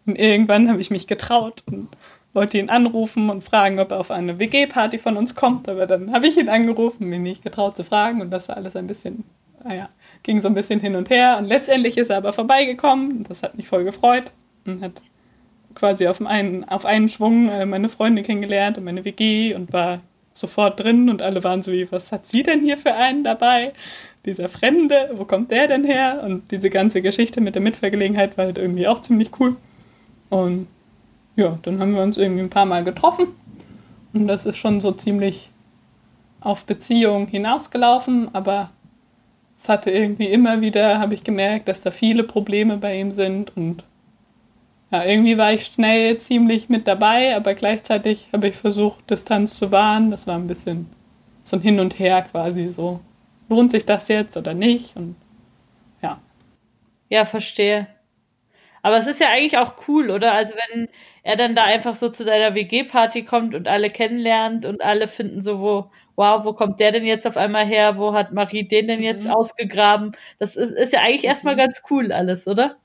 irgendwann 0.05 0.69
habe 0.69 0.81
ich 0.81 0.91
mich 0.91 1.07
getraut 1.07 1.63
und 1.65 1.89
wollte 2.33 2.59
ihn 2.59 2.69
anrufen 2.69 3.31
und 3.31 3.43
fragen, 3.43 3.79
ob 3.79 3.89
er 3.89 3.99
auf 3.99 4.11
eine 4.11 4.37
WG-Party 4.37 4.99
von 4.99 5.17
uns 5.17 5.33
kommt. 5.33 5.67
Aber 5.67 5.87
dann 5.87 6.13
habe 6.13 6.27
ich 6.27 6.37
ihn 6.37 6.47
angerufen, 6.47 7.09
mich 7.09 7.19
nicht 7.19 7.43
getraut 7.43 7.75
zu 7.75 7.83
fragen. 7.83 8.21
Und 8.21 8.29
das 8.29 8.49
war 8.49 8.55
alles 8.57 8.75
ein 8.75 8.85
bisschen, 8.85 9.23
naja, 9.63 9.89
ging 10.21 10.39
so 10.41 10.47
ein 10.47 10.53
bisschen 10.53 10.79
hin 10.79 10.95
und 10.95 11.09
her. 11.09 11.39
Und 11.39 11.45
letztendlich 11.45 11.97
ist 11.97 12.11
er 12.11 12.17
aber 12.17 12.33
vorbeigekommen. 12.33 13.23
Das 13.23 13.41
hat 13.41 13.57
mich 13.57 13.67
voll 13.67 13.83
gefreut. 13.83 14.31
Und 14.67 14.83
hat 14.83 15.01
quasi 15.75 16.07
auf 16.07 16.21
einen, 16.21 16.63
auf 16.67 16.85
einen 16.85 17.09
Schwung 17.09 17.49
äh, 17.49 17.65
meine 17.65 17.89
Freundin 17.89 18.23
kennengelernt 18.23 18.77
und 18.77 18.83
meine 18.83 19.05
WG 19.05 19.53
und 19.55 19.71
war 19.73 20.01
sofort 20.33 20.79
drin 20.79 21.09
und 21.09 21.21
alle 21.21 21.43
waren 21.43 21.61
so 21.61 21.71
wie, 21.71 21.91
was 21.91 22.11
hat 22.11 22.25
sie 22.25 22.43
denn 22.43 22.61
hier 22.61 22.77
für 22.77 22.93
einen 22.93 23.23
dabei? 23.23 23.73
Dieser 24.25 24.49
Fremde, 24.49 25.11
wo 25.13 25.25
kommt 25.25 25.51
der 25.51 25.67
denn 25.67 25.83
her? 25.83 26.21
Und 26.23 26.51
diese 26.51 26.69
ganze 26.69 27.01
Geschichte 27.01 27.41
mit 27.41 27.55
der 27.55 27.61
Mitvergelegenheit 27.61 28.37
war 28.37 28.45
halt 28.45 28.57
irgendwie 28.57 28.87
auch 28.87 29.01
ziemlich 29.01 29.31
cool. 29.39 29.57
Und 30.29 30.67
ja, 31.35 31.57
dann 31.63 31.79
haben 31.79 31.95
wir 31.95 32.03
uns 32.03 32.17
irgendwie 32.17 32.43
ein 32.43 32.49
paar 32.49 32.65
Mal 32.65 32.83
getroffen 32.83 33.27
und 34.13 34.27
das 34.27 34.45
ist 34.45 34.57
schon 34.57 34.81
so 34.81 34.91
ziemlich 34.91 35.49
auf 36.41 36.65
Beziehung 36.65 37.27
hinausgelaufen, 37.27 38.33
aber 38.33 38.71
es 39.57 39.69
hatte 39.69 39.91
irgendwie 39.91 40.25
immer 40.25 40.61
wieder, 40.61 40.99
habe 40.99 41.13
ich 41.13 41.23
gemerkt, 41.23 41.67
dass 41.67 41.81
da 41.81 41.91
viele 41.91 42.23
Probleme 42.23 42.77
bei 42.77 42.99
ihm 42.99 43.11
sind 43.11 43.55
und 43.55 43.83
ja, 44.91 45.03
irgendwie 45.05 45.37
war 45.37 45.53
ich 45.53 45.65
schnell 45.65 46.17
ziemlich 46.17 46.69
mit 46.69 46.87
dabei, 46.87 47.35
aber 47.35 47.53
gleichzeitig 47.55 48.29
habe 48.33 48.47
ich 48.49 48.55
versucht, 48.55 49.09
Distanz 49.09 49.55
zu 49.57 49.71
wahren. 49.71 50.11
Das 50.11 50.27
war 50.27 50.35
ein 50.35 50.47
bisschen 50.47 50.89
so 51.43 51.57
ein 51.57 51.61
Hin 51.61 51.79
und 51.79 51.97
Her 51.99 52.23
quasi 52.23 52.67
so. 52.71 52.99
Lohnt 53.49 53.71
sich 53.71 53.85
das 53.85 54.07
jetzt 54.09 54.37
oder 54.37 54.53
nicht? 54.53 54.95
Und 54.95 55.15
ja. 56.01 56.19
Ja, 57.09 57.25
verstehe. 57.25 57.87
Aber 58.83 58.97
es 58.97 59.07
ist 59.07 59.19
ja 59.19 59.29
eigentlich 59.29 59.57
auch 59.57 59.75
cool, 59.87 60.09
oder? 60.11 60.33
Also 60.33 60.55
wenn 60.55 60.89
er 61.23 61.35
dann 61.37 61.55
da 61.55 61.63
einfach 61.65 61.95
so 61.95 62.09
zu 62.09 62.25
deiner 62.25 62.55
WG-Party 62.55 63.23
kommt 63.25 63.55
und 63.55 63.67
alle 63.67 63.89
kennenlernt 63.91 64.65
und 64.65 64.81
alle 64.83 65.07
finden 65.07 65.41
so, 65.41 65.59
wo, 65.61 65.91
wow, 66.15 66.43
wo 66.45 66.53
kommt 66.53 66.79
der 66.79 66.91
denn 66.91 67.05
jetzt 67.05 67.27
auf 67.27 67.37
einmal 67.37 67.65
her? 67.65 67.97
Wo 67.97 68.13
hat 68.13 68.33
Marie 68.33 68.67
den 68.67 68.87
denn 68.87 69.03
jetzt 69.03 69.27
Mhm. 69.27 69.33
ausgegraben? 69.33 70.13
Das 70.39 70.55
ist, 70.55 70.71
ist 70.71 70.93
ja 70.93 71.01
eigentlich 71.01 71.25
erstmal 71.25 71.55
ganz 71.55 71.83
cool 71.91 72.11
alles, 72.11 72.47
oder? 72.47 72.77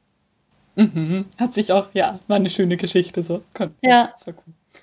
Mhm. 0.76 1.24
Hat 1.38 1.54
sich 1.54 1.72
auch, 1.72 1.88
ja, 1.94 2.18
war 2.28 2.36
eine 2.36 2.50
schöne 2.50 2.76
Geschichte 2.76 3.22
so. 3.22 3.42
Kon- 3.54 3.74
Ja. 3.82 4.10
Das 4.12 4.26
war 4.26 4.34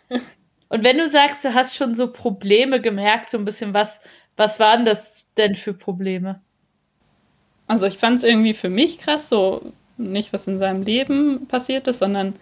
cool. 0.10 0.22
Und 0.69 0.84
wenn 0.84 0.98
du 0.98 1.07
sagst, 1.07 1.44
du 1.45 1.54
hast 1.54 1.75
schon 1.75 1.94
so 1.94 2.12
Probleme 2.12 2.81
gemerkt, 2.81 3.30
so 3.30 3.38
ein 3.38 3.45
bisschen, 3.45 3.74
was, 3.75 4.01
was 4.36 4.60
waren 4.60 4.86
das 4.86 5.28
denn 5.38 5.56
für 5.56 5.74
Probleme? 5.74 6.42
Also 7.68 7.86
ich 7.86 7.98
fand 7.98 8.18
es 8.18 8.24
irgendwie 8.24 8.54
für 8.54 8.69
mich 8.69 8.98
krass, 8.98 9.30
so 9.30 9.72
nicht, 9.98 10.34
was 10.34 10.48
in 10.48 10.60
seinem 10.60 10.84
Leben 10.84 11.48
passiert 11.48 11.88
ist, 11.88 12.00
sondern 12.00 12.36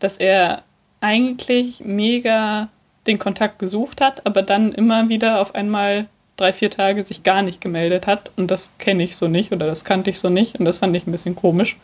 dass 0.00 0.16
er 0.16 0.62
eigentlich 1.00 1.80
mega 1.84 2.68
den 3.06 3.18
Kontakt 3.20 3.58
gesucht 3.60 4.00
hat, 4.00 4.26
aber 4.26 4.42
dann 4.42 4.72
immer 4.72 5.08
wieder 5.08 5.40
auf 5.40 5.54
einmal 5.54 6.06
drei, 6.36 6.52
vier 6.52 6.70
Tage 6.70 7.02
sich 7.04 7.22
gar 7.22 7.42
nicht 7.42 7.60
gemeldet 7.60 8.06
hat. 8.08 8.30
Und 8.36 8.50
das 8.50 8.72
kenne 8.78 9.04
ich 9.04 9.16
so 9.16 9.28
nicht 9.28 9.52
oder 9.52 9.66
das 9.66 9.84
kannte 9.84 10.10
ich 10.10 10.18
so 10.18 10.28
nicht. 10.28 10.58
Und 10.58 10.64
das 10.64 10.78
fand 10.78 10.96
ich 10.96 11.06
ein 11.06 11.12
bisschen 11.12 11.36
komisch. 11.36 11.76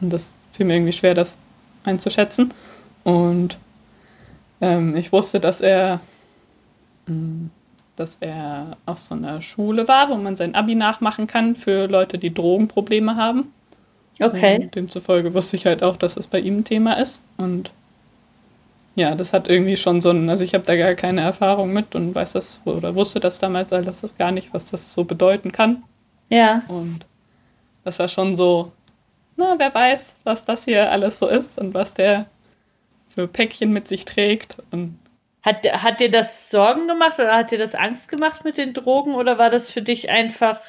Und 0.00 0.10
das 0.12 0.32
fiel 0.58 0.66
mir 0.66 0.74
irgendwie 0.74 0.92
schwer, 0.92 1.14
das 1.14 1.36
einzuschätzen. 1.84 2.52
Und 3.04 3.56
ähm, 4.60 4.96
ich 4.96 5.12
wusste, 5.12 5.38
dass 5.38 5.60
er, 5.60 6.00
mh, 7.06 7.48
dass 7.94 8.18
er 8.20 8.76
auf 8.84 8.98
so 8.98 9.14
einer 9.14 9.40
Schule 9.40 9.86
war, 9.86 10.10
wo 10.10 10.16
man 10.16 10.34
sein 10.34 10.56
Abi 10.56 10.74
nachmachen 10.74 11.28
kann 11.28 11.54
für 11.54 11.86
Leute, 11.86 12.18
die 12.18 12.34
Drogenprobleme 12.34 13.14
haben. 13.14 13.52
Okay. 14.20 14.62
Und 14.62 14.74
demzufolge 14.74 15.32
wusste 15.32 15.56
ich 15.56 15.64
halt 15.64 15.84
auch, 15.84 15.96
dass 15.96 16.16
das 16.16 16.26
bei 16.26 16.40
ihm 16.40 16.58
ein 16.58 16.64
Thema 16.64 16.94
ist. 16.94 17.20
Und 17.36 17.70
ja, 18.96 19.14
das 19.14 19.32
hat 19.32 19.48
irgendwie 19.48 19.76
schon 19.76 20.00
so 20.00 20.10
ein, 20.10 20.28
also 20.28 20.42
ich 20.42 20.54
habe 20.54 20.64
da 20.64 20.74
gar 20.74 20.94
keine 20.94 21.20
Erfahrung 21.20 21.72
mit 21.72 21.94
und 21.94 22.16
weiß 22.16 22.32
das 22.32 22.60
oder 22.64 22.96
wusste 22.96 23.20
das 23.20 23.38
damals 23.38 23.72
alles 23.72 24.02
gar 24.18 24.32
nicht, 24.32 24.52
was 24.52 24.64
das 24.64 24.92
so 24.92 25.04
bedeuten 25.04 25.52
kann. 25.52 25.84
Ja. 26.30 26.62
Und 26.66 27.06
das 27.84 28.00
war 28.00 28.08
schon 28.08 28.34
so, 28.34 28.72
na, 29.38 29.54
wer 29.58 29.74
weiß, 29.74 30.16
was 30.24 30.44
das 30.44 30.64
hier 30.64 30.90
alles 30.90 31.18
so 31.18 31.28
ist 31.28 31.58
und 31.58 31.72
was 31.74 31.94
der 31.94 32.26
für 33.14 33.26
Päckchen 33.26 33.72
mit 33.72 33.88
sich 33.88 34.04
trägt. 34.04 34.58
Und 34.70 34.98
Hat, 35.42 35.64
hat 35.64 36.00
dir 36.00 36.10
das 36.10 36.50
Sorgen 36.50 36.86
gemacht 36.86 37.18
oder 37.18 37.36
hat 37.36 37.50
dir 37.50 37.58
das 37.58 37.74
Angst 37.74 38.08
gemacht 38.08 38.44
mit 38.44 38.58
den 38.58 38.74
Drogen 38.74 39.14
oder 39.14 39.38
war 39.38 39.50
das 39.50 39.70
für 39.70 39.82
dich 39.82 40.10
einfach 40.10 40.60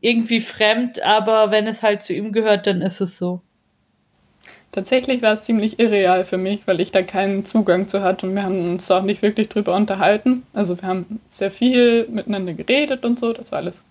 irgendwie 0.00 0.40
fremd, 0.40 1.00
aber 1.02 1.50
wenn 1.50 1.66
es 1.66 1.82
halt 1.82 2.02
zu 2.02 2.12
ihm 2.12 2.32
gehört, 2.32 2.66
dann 2.66 2.82
ist 2.82 3.00
es 3.00 3.16
so? 3.16 3.40
tatsächlich 4.74 5.22
war 5.22 5.34
es 5.34 5.44
ziemlich 5.44 5.78
irreal 5.78 6.24
für 6.24 6.36
mich, 6.36 6.66
weil 6.66 6.80
ich 6.80 6.90
da 6.90 7.02
keinen 7.02 7.44
Zugang 7.44 7.86
zu 7.86 8.02
hatte 8.02 8.26
und 8.26 8.34
wir 8.34 8.42
haben 8.42 8.72
uns 8.72 8.90
auch 8.90 9.02
nicht 9.02 9.22
wirklich 9.22 9.48
drüber 9.48 9.74
unterhalten. 9.76 10.42
Also 10.52 10.80
wir 10.80 10.88
haben 10.88 11.20
sehr 11.28 11.52
viel 11.52 12.08
miteinander 12.08 12.54
geredet 12.54 13.04
und 13.04 13.18
so, 13.18 13.32
das 13.32 13.52
war 13.52 13.60
alles 13.60 13.84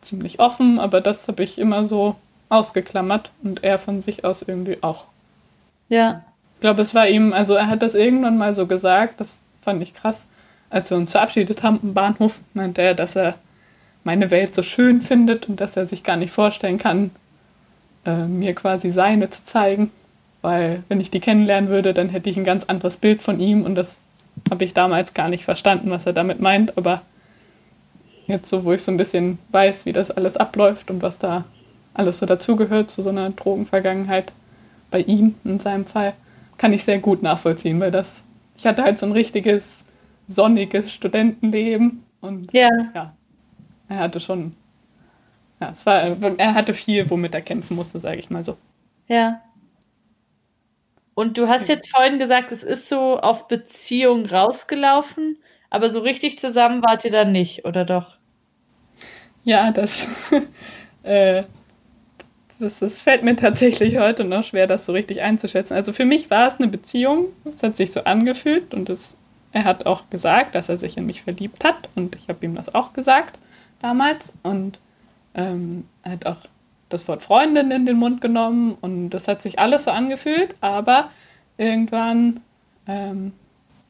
ziemlich 0.00 0.38
offen, 0.38 0.78
aber 0.78 1.00
das 1.00 1.26
habe 1.26 1.42
ich 1.42 1.58
immer 1.58 1.84
so 1.84 2.14
ausgeklammert 2.50 3.30
und 3.42 3.64
er 3.64 3.78
von 3.78 4.02
sich 4.02 4.24
aus 4.24 4.42
irgendwie 4.42 4.78
auch. 4.82 5.04
Ja. 5.88 6.24
Ich 6.56 6.60
glaube, 6.60 6.82
es 6.82 6.94
war 6.94 7.08
ihm, 7.08 7.32
also 7.32 7.54
er 7.54 7.68
hat 7.68 7.82
das 7.82 7.94
irgendwann 7.94 8.36
mal 8.36 8.52
so 8.54 8.66
gesagt, 8.66 9.20
das 9.20 9.38
fand 9.62 9.82
ich 9.82 9.94
krass. 9.94 10.26
Als 10.68 10.90
wir 10.90 10.98
uns 10.98 11.10
verabschiedet 11.10 11.62
haben 11.62 11.80
am 11.82 11.94
Bahnhof, 11.94 12.38
meinte 12.52 12.82
er, 12.82 12.94
dass 12.94 13.16
er 13.16 13.34
meine 14.04 14.30
Welt 14.30 14.52
so 14.52 14.62
schön 14.62 15.00
findet 15.00 15.48
und 15.48 15.60
dass 15.60 15.76
er 15.76 15.86
sich 15.86 16.02
gar 16.02 16.16
nicht 16.16 16.32
vorstellen 16.32 16.78
kann, 16.78 17.10
äh, 18.04 18.26
mir 18.26 18.54
quasi 18.54 18.90
seine 18.90 19.30
zu 19.30 19.44
zeigen. 19.44 19.90
Weil 20.42 20.82
wenn 20.88 21.00
ich 21.00 21.10
die 21.10 21.20
kennenlernen 21.20 21.70
würde, 21.70 21.92
dann 21.92 22.08
hätte 22.08 22.30
ich 22.30 22.36
ein 22.36 22.44
ganz 22.44 22.64
anderes 22.64 22.96
Bild 22.96 23.22
von 23.22 23.40
ihm 23.40 23.64
und 23.64 23.74
das 23.74 23.98
habe 24.50 24.64
ich 24.64 24.74
damals 24.74 25.12
gar 25.12 25.28
nicht 25.28 25.44
verstanden, 25.44 25.90
was 25.90 26.06
er 26.06 26.12
damit 26.12 26.40
meint. 26.40 26.76
Aber 26.78 27.02
jetzt 28.26 28.48
so, 28.48 28.64
wo 28.64 28.72
ich 28.72 28.82
so 28.82 28.90
ein 28.90 28.96
bisschen 28.96 29.38
weiß, 29.50 29.86
wie 29.86 29.92
das 29.92 30.10
alles 30.10 30.36
abläuft 30.36 30.90
und 30.90 31.02
was 31.02 31.18
da 31.18 31.44
alles 31.94 32.18
so 32.18 32.26
dazugehört 32.26 32.90
zu 32.90 33.02
so 33.02 33.08
einer 33.10 33.30
Drogenvergangenheit 33.30 34.32
bei 34.90 35.00
ihm 35.00 35.34
in 35.44 35.60
seinem 35.60 35.86
Fall, 35.86 36.14
kann 36.58 36.72
ich 36.72 36.84
sehr 36.84 36.98
gut 36.98 37.22
nachvollziehen, 37.22 37.80
weil 37.80 37.90
das, 37.90 38.24
ich 38.56 38.66
hatte 38.66 38.82
halt 38.82 38.98
so 38.98 39.06
ein 39.06 39.12
richtiges 39.12 39.84
sonniges 40.28 40.92
Studentenleben 40.92 42.04
und 42.20 42.52
Ja. 42.52 42.68
ja, 42.94 43.14
er 43.88 43.98
hatte 43.98 44.20
schon, 44.20 44.54
ja, 45.60 45.70
es 45.70 45.84
war, 45.86 46.00
er 46.38 46.54
hatte 46.54 46.74
viel, 46.74 47.08
womit 47.10 47.34
er 47.34 47.42
kämpfen 47.42 47.76
musste, 47.76 48.00
sage 48.00 48.18
ich 48.18 48.30
mal 48.30 48.44
so. 48.44 48.56
Ja. 49.08 49.42
Und 51.14 51.36
du 51.38 51.48
hast 51.48 51.68
jetzt 51.68 51.90
vorhin 51.90 52.18
gesagt, 52.18 52.50
es 52.52 52.62
ist 52.62 52.88
so 52.88 53.18
auf 53.20 53.46
Beziehung 53.48 54.26
rausgelaufen, 54.26 55.38
aber 55.68 55.90
so 55.90 56.00
richtig 56.00 56.38
zusammen 56.38 56.82
wart 56.82 57.04
ihr 57.04 57.10
dann 57.10 57.32
nicht, 57.32 57.64
oder 57.64 57.84
doch? 57.84 58.16
Ja, 59.44 59.70
das, 59.70 60.06
äh, 61.02 61.44
das, 62.60 62.78
das 62.80 63.00
fällt 63.00 63.22
mir 63.22 63.36
tatsächlich 63.36 63.98
heute 63.98 64.24
noch 64.24 64.44
schwer, 64.44 64.66
das 64.66 64.84
so 64.84 64.92
richtig 64.92 65.22
einzuschätzen. 65.22 65.74
Also 65.74 65.92
für 65.92 66.04
mich 66.04 66.30
war 66.30 66.46
es 66.46 66.58
eine 66.58 66.68
Beziehung, 66.68 67.26
es 67.52 67.62
hat 67.62 67.76
sich 67.76 67.92
so 67.92 68.04
angefühlt 68.04 68.74
und 68.74 68.88
es, 68.88 69.16
er 69.52 69.64
hat 69.64 69.86
auch 69.86 70.08
gesagt, 70.10 70.54
dass 70.54 70.68
er 70.68 70.78
sich 70.78 70.96
in 70.96 71.06
mich 71.06 71.22
verliebt 71.22 71.64
hat 71.64 71.88
und 71.94 72.16
ich 72.16 72.28
habe 72.28 72.44
ihm 72.44 72.54
das 72.54 72.74
auch 72.74 72.92
gesagt 72.92 73.38
damals 73.82 74.34
und 74.42 74.78
ähm, 75.34 75.84
er 76.02 76.12
hat 76.12 76.26
auch 76.26 76.36
das 76.88 77.06
Wort 77.08 77.22
Freundin 77.22 77.70
in 77.70 77.86
den 77.86 77.96
Mund 77.96 78.20
genommen 78.20 78.76
und 78.80 79.10
das 79.10 79.28
hat 79.28 79.40
sich 79.40 79.58
alles 79.58 79.84
so 79.84 79.90
angefühlt, 79.90 80.54
aber 80.60 81.10
irgendwann 81.56 82.40
ähm, 82.86 83.32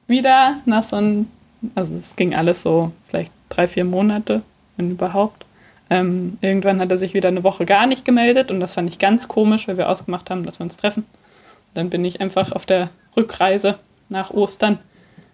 wieder 0.06 0.58
nach 0.66 0.84
so 0.84 0.96
einem, 0.96 1.28
also 1.74 1.94
es 1.96 2.16
ging 2.16 2.34
alles 2.34 2.62
so 2.62 2.92
vielleicht 3.08 3.32
drei, 3.48 3.66
vier 3.66 3.84
Monate, 3.84 4.42
wenn 4.76 4.90
überhaupt. 4.90 5.46
Ähm, 5.90 6.38
irgendwann 6.40 6.80
hat 6.80 6.90
er 6.90 6.98
sich 6.98 7.14
wieder 7.14 7.28
eine 7.28 7.42
Woche 7.42 7.66
gar 7.66 7.86
nicht 7.86 8.04
gemeldet 8.04 8.50
und 8.50 8.60
das 8.60 8.74
fand 8.74 8.88
ich 8.88 9.00
ganz 9.00 9.26
komisch, 9.26 9.66
weil 9.66 9.76
wir 9.76 9.88
ausgemacht 9.88 10.30
haben, 10.30 10.46
dass 10.46 10.60
wir 10.60 10.64
uns 10.64 10.76
treffen. 10.76 11.02
Und 11.02 11.74
dann 11.74 11.90
bin 11.90 12.04
ich 12.04 12.20
einfach 12.20 12.52
auf 12.52 12.64
der 12.64 12.90
Rückreise 13.16 13.78
nach 14.08 14.30
Ostern 14.30 14.78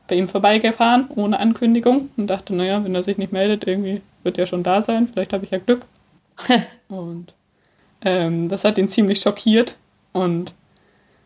bei 0.08 0.14
ihm 0.14 0.28
vorbeigefahren, 0.28 1.08
ohne 1.14 1.40
Ankündigung 1.40 2.10
und 2.16 2.28
dachte, 2.28 2.54
naja, 2.54 2.82
wenn 2.82 2.94
er 2.94 3.02
sich 3.02 3.18
nicht 3.18 3.32
meldet, 3.32 3.66
irgendwie 3.66 4.00
wird 4.22 4.38
er 4.38 4.46
schon 4.46 4.62
da 4.62 4.80
sein, 4.80 5.08
vielleicht 5.08 5.32
habe 5.32 5.44
ich 5.44 5.50
ja 5.50 5.58
Glück. 5.58 5.84
und 6.88 7.34
ähm, 8.02 8.48
das 8.48 8.64
hat 8.64 8.78
ihn 8.78 8.88
ziemlich 8.88 9.20
schockiert 9.20 9.76
und 10.12 10.54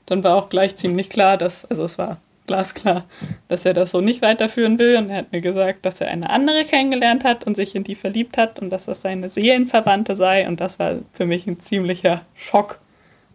dann 0.06 0.24
war 0.24 0.34
auch 0.34 0.48
gleich 0.48 0.74
ziemlich 0.76 1.08
klar, 1.08 1.36
dass, 1.36 1.64
also 1.66 1.84
es 1.84 1.98
war 1.98 2.18
glasklar, 2.50 3.04
dass 3.46 3.64
er 3.64 3.74
das 3.74 3.92
so 3.92 4.00
nicht 4.00 4.22
weiterführen 4.22 4.78
will. 4.78 4.96
Und 4.96 5.08
er 5.08 5.18
hat 5.18 5.32
mir 5.32 5.40
gesagt, 5.40 5.86
dass 5.86 6.00
er 6.00 6.08
eine 6.08 6.28
andere 6.28 6.64
kennengelernt 6.64 7.22
hat 7.22 7.44
und 7.44 7.54
sich 7.54 7.76
in 7.76 7.84
die 7.84 7.94
verliebt 7.94 8.36
hat 8.36 8.58
und 8.58 8.70
dass 8.70 8.86
das 8.86 9.02
seine 9.02 9.30
Seelenverwandte 9.30 10.16
sei. 10.16 10.48
Und 10.48 10.60
das 10.60 10.78
war 10.80 10.96
für 11.12 11.26
mich 11.26 11.46
ein 11.46 11.60
ziemlicher 11.60 12.22
Schock, 12.34 12.80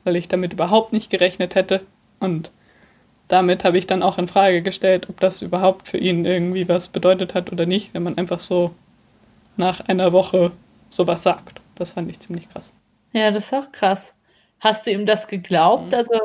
weil 0.03 0.17
ich 0.17 0.27
damit 0.27 0.51
überhaupt 0.51 0.91
nicht 0.91 1.10
gerechnet 1.10 1.55
hätte. 1.55 1.81
Und 2.19 2.51
damit 3.29 3.63
habe 3.63 3.77
ich 3.77 3.88
dann 3.88 4.03
auch 4.03 4.17
in 4.17 4.27
Frage 4.27 4.62
gestellt, 4.62 5.07
ob 5.10 5.22
das 5.22 5.41
überhaupt 5.41 5.88
für 5.88 5.98
ihn 5.98 6.25
irgendwie 6.25 6.67
was 6.67 6.89
bedeutet 6.89 7.34
hat 7.34 7.53
oder 7.53 7.65
nicht, 7.65 7.93
wenn 7.93 8.03
man 8.03 8.17
einfach 8.17 8.41
so 8.41 8.75
nach 9.55 9.79
einer 9.88 10.12
Woche 10.12 10.51
sowas 10.89 11.24
sagt. 11.24 11.62
Das 11.75 11.91
fand 11.91 12.12
ich 12.12 12.19
ziemlich 12.19 12.50
krass. 12.50 12.74
Ja, 13.13 13.31
das 13.31 13.45
ist 13.45 13.53
auch 13.53 13.72
krass. 13.72 14.13
Hast 14.60 14.86
du 14.86 14.91
ihm 14.91 15.05
das 15.05 15.29
geglaubt? 15.29 15.93
Mhm. 15.93 15.98
Also, 15.98 16.19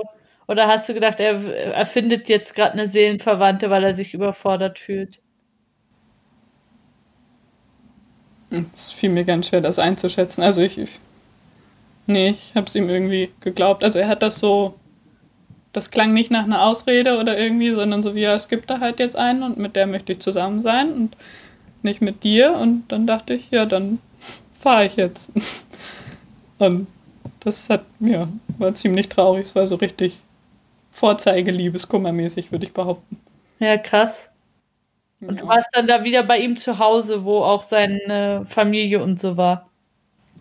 oder 0.50 0.66
hast 0.66 0.88
du 0.88 0.94
gedacht, 0.94 1.20
er 1.20 1.74
erfindet 1.74 2.28
jetzt 2.28 2.56
gerade 2.56 2.72
eine 2.72 2.88
Seelenverwandte, 2.88 3.70
weil 3.70 3.84
er 3.84 3.94
sich 3.94 4.14
überfordert 4.14 4.80
fühlt? 4.80 5.20
Es 8.74 8.90
fiel 8.90 9.10
mir 9.10 9.22
ganz 9.22 9.46
schwer, 9.46 9.60
das 9.60 9.78
einzuschätzen. 9.78 10.42
Also 10.42 10.60
ich, 10.60 10.76
ich 10.76 10.98
nee, 12.08 12.30
ich 12.30 12.56
habe 12.56 12.66
es 12.66 12.74
ihm 12.74 12.88
irgendwie 12.88 13.30
geglaubt. 13.40 13.84
Also 13.84 14.00
er 14.00 14.08
hat 14.08 14.24
das 14.24 14.40
so, 14.40 14.74
das 15.72 15.92
klang 15.92 16.12
nicht 16.12 16.32
nach 16.32 16.42
einer 16.42 16.64
Ausrede 16.64 17.18
oder 17.18 17.38
irgendwie, 17.38 17.70
sondern 17.70 18.02
so 18.02 18.16
wie, 18.16 18.22
ja, 18.22 18.34
es 18.34 18.48
gibt 18.48 18.70
da 18.70 18.80
halt 18.80 18.98
jetzt 18.98 19.14
einen 19.14 19.44
und 19.44 19.56
mit 19.56 19.76
der 19.76 19.86
möchte 19.86 20.10
ich 20.10 20.18
zusammen 20.18 20.62
sein 20.62 20.92
und 20.92 21.16
nicht 21.82 22.00
mit 22.00 22.24
dir. 22.24 22.56
Und 22.56 22.88
dann 22.88 23.06
dachte 23.06 23.34
ich, 23.34 23.52
ja, 23.52 23.66
dann 23.66 24.00
fahre 24.58 24.86
ich 24.86 24.96
jetzt. 24.96 25.28
Und 26.58 26.88
das 27.38 27.70
hat, 27.70 27.84
ja, 28.00 28.28
war 28.58 28.74
ziemlich 28.74 29.08
traurig. 29.08 29.46
Es 29.46 29.54
war 29.54 29.66
so 29.66 29.76
richtig 29.76 30.20
Vorzeige-Liebeskummermäßig, 30.90 32.52
würde 32.52 32.66
ich 32.66 32.72
behaupten. 32.72 33.18
Ja, 33.58 33.76
krass. 33.76 34.28
Und 35.20 35.36
ja. 35.36 35.42
du 35.42 35.48
warst 35.48 35.68
dann 35.72 35.86
da 35.86 36.02
wieder 36.04 36.22
bei 36.22 36.38
ihm 36.38 36.56
zu 36.56 36.78
Hause, 36.78 37.24
wo 37.24 37.42
auch 37.42 37.62
seine 37.62 38.44
Familie 38.48 39.02
und 39.02 39.20
so 39.20 39.36
war. 39.36 39.68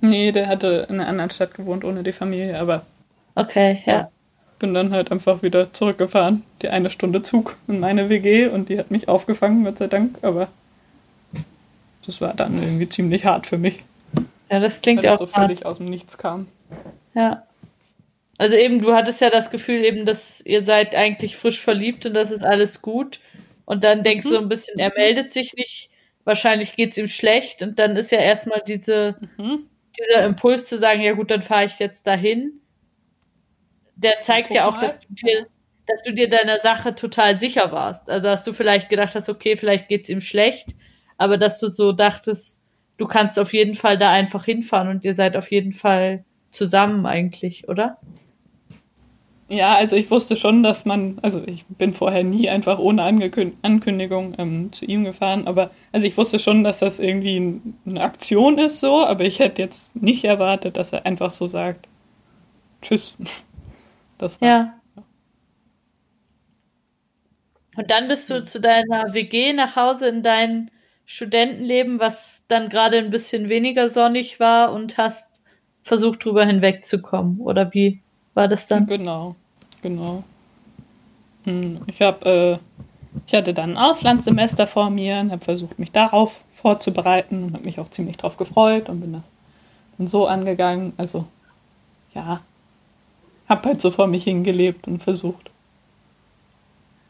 Nee, 0.01 0.31
der 0.31 0.47
hatte 0.47 0.87
in 0.89 0.99
einer 0.99 1.09
anderen 1.09 1.29
Stadt 1.29 1.53
gewohnt 1.53 1.83
ohne 1.83 2.03
die 2.03 2.13
Familie, 2.13 2.59
aber. 2.59 2.85
Okay, 3.35 3.83
ja. 3.85 3.93
ja. 3.93 4.11
Bin 4.57 4.73
dann 4.73 4.91
halt 4.91 5.11
einfach 5.11 5.41
wieder 5.41 5.71
zurückgefahren. 5.73 6.43
Die 6.61 6.69
eine 6.69 6.89
Stunde 6.89 7.21
Zug 7.21 7.55
in 7.67 7.79
meine 7.79 8.09
WG 8.09 8.47
und 8.47 8.69
die 8.69 8.79
hat 8.79 8.91
mich 8.91 9.07
aufgefangen, 9.07 9.63
Gott 9.63 9.77
sei 9.77 9.87
Dank, 9.87 10.17
aber 10.21 10.47
das 12.05 12.21
war 12.21 12.33
dann 12.33 12.61
irgendwie 12.61 12.89
ziemlich 12.89 13.25
hart 13.25 13.47
für 13.47 13.57
mich. 13.57 13.83
Ja, 14.49 14.59
das 14.59 14.81
klingt 14.81 15.03
ja 15.03 15.13
auch. 15.13 15.17
so 15.17 15.27
völlig 15.27 15.65
aus 15.65 15.77
dem 15.77 15.85
Nichts 15.87 16.17
kam. 16.17 16.47
Ja. 17.13 17.43
Also 18.39 18.55
eben, 18.55 18.79
du 18.79 18.93
hattest 18.93 19.19
ja 19.19 19.29
das 19.29 19.49
Gefühl 19.49 19.83
eben, 19.83 20.05
dass 20.05 20.39
ihr 20.45 20.63
seid 20.63 20.95
eigentlich 20.95 21.35
frisch 21.35 21.61
verliebt 21.61 22.05
und 22.05 22.13
das 22.13 22.31
ist 22.31 22.45
alles 22.45 22.81
gut. 22.81 23.19
Und 23.65 23.83
dann 23.83 24.01
denkst 24.01 24.25
mhm. 24.25 24.29
du 24.29 24.37
ein 24.37 24.49
bisschen, 24.49 24.79
er 24.79 24.93
meldet 24.95 25.29
sich 25.29 25.53
nicht, 25.55 25.89
wahrscheinlich 26.23 26.77
geht 26.77 26.91
es 26.91 26.97
ihm 26.97 27.07
schlecht. 27.07 27.61
Und 27.61 27.79
dann 27.79 27.97
ist 27.97 28.11
ja 28.13 28.19
erstmal 28.19 28.63
diese, 28.65 29.17
mhm. 29.37 29.67
dieser 29.99 30.23
Impuls 30.23 30.69
zu 30.69 30.77
sagen, 30.77 31.01
ja 31.01 31.11
gut, 31.11 31.31
dann 31.31 31.41
fahre 31.41 31.65
ich 31.65 31.79
jetzt 31.79 32.07
dahin. 32.07 32.61
Der 33.97 34.21
zeigt 34.21 34.53
ja 34.53 34.69
auch, 34.69 34.79
dass 34.79 35.01
du 35.01 35.13
dir, 35.13 35.47
dass 35.85 36.01
du 36.03 36.13
dir 36.13 36.29
deiner 36.29 36.61
Sache 36.61 36.95
total 36.95 37.35
sicher 37.35 37.73
warst. 37.73 38.09
Also 38.09 38.29
dass 38.29 38.45
du 38.45 38.53
vielleicht 38.53 38.87
gedacht 38.87 39.15
hast, 39.15 39.27
okay, 39.27 39.57
vielleicht 39.57 39.89
geht 39.89 40.03
es 40.03 40.09
ihm 40.09 40.21
schlecht, 40.21 40.69
aber 41.17 41.37
dass 41.37 41.59
du 41.59 41.67
so 41.67 41.91
dachtest, 41.91 42.61
du 42.95 43.05
kannst 43.05 43.37
auf 43.37 43.51
jeden 43.51 43.75
Fall 43.75 43.97
da 43.97 44.11
einfach 44.11 44.45
hinfahren 44.45 44.87
und 44.87 45.03
ihr 45.03 45.13
seid 45.13 45.35
auf 45.35 45.51
jeden 45.51 45.73
Fall 45.73 46.23
zusammen 46.51 47.05
eigentlich, 47.05 47.67
oder? 47.67 47.97
Ja, 49.51 49.75
also 49.75 49.95
ich 49.95 50.11
wusste 50.11 50.35
schon, 50.35 50.61
dass 50.61 50.85
man, 50.85 51.17
also 51.23 51.41
ich 51.47 51.65
bin 51.65 51.91
vorher 51.93 52.23
nie 52.23 52.49
einfach 52.49 52.77
ohne 52.77 53.01
Ankündigung 53.03 54.35
ähm, 54.37 54.71
zu 54.71 54.85
ihm 54.85 55.03
gefahren, 55.05 55.47
aber 55.47 55.71
also 55.91 56.05
ich 56.05 56.15
wusste 56.17 56.37
schon, 56.37 56.63
dass 56.63 56.79
das 56.79 56.99
irgendwie 56.99 57.59
eine 57.87 58.01
Aktion 58.01 58.59
ist 58.59 58.79
so, 58.79 59.03
aber 59.03 59.25
ich 59.25 59.39
hätte 59.39 59.63
jetzt 59.63 59.95
nicht 59.95 60.23
erwartet, 60.23 60.77
dass 60.77 60.93
er 60.93 61.07
einfach 61.07 61.31
so 61.31 61.47
sagt, 61.47 61.87
tschüss. 62.81 63.15
Das 64.19 64.41
war, 64.41 64.49
ja. 64.49 64.79
Und 67.77 67.89
dann 67.89 68.09
bist 68.09 68.29
du 68.29 68.43
zu 68.43 68.59
deiner 68.59 69.13
WG 69.13 69.53
nach 69.53 69.77
Hause 69.77 70.09
in 70.09 70.23
dein 70.23 70.69
Studentenleben, 71.05 71.99
was 71.99 72.43
dann 72.49 72.67
gerade 72.67 72.97
ein 72.97 73.11
bisschen 73.11 73.47
weniger 73.47 73.87
sonnig 73.87 74.39
war 74.41 74.73
und 74.73 74.97
hast 74.97 75.41
versucht, 75.83 76.25
drüber 76.25 76.45
hinwegzukommen. 76.45 77.39
Oder 77.39 77.73
wie 77.73 78.01
war 78.33 78.47
das 78.47 78.67
dann? 78.67 78.85
Genau, 78.85 79.35
genau. 79.81 80.23
Hm, 81.43 81.81
ich 81.87 82.01
habe, 82.01 82.29
äh, 82.29 82.57
ich 83.25 83.33
hatte 83.33 83.53
dann 83.53 83.71
ein 83.71 83.77
Auslandssemester 83.77 84.67
vor 84.67 84.89
mir 84.89 85.19
und 85.19 85.31
habe 85.31 85.43
versucht, 85.43 85.79
mich 85.79 85.91
darauf 85.91 86.43
vorzubereiten 86.53 87.43
und 87.43 87.53
habe 87.53 87.65
mich 87.65 87.79
auch 87.79 87.89
ziemlich 87.89 88.17
drauf 88.17 88.37
gefreut 88.37 88.89
und 88.89 89.01
bin 89.01 89.13
das 89.13 89.31
dann 89.97 90.07
so 90.07 90.27
angegangen. 90.27 90.93
Also, 90.97 91.25
ja, 92.13 92.41
habe 93.47 93.67
halt 93.67 93.81
so 93.81 93.91
vor 93.91 94.07
mich 94.07 94.25
hingelebt 94.25 94.87
und 94.87 95.01
versucht, 95.01 95.49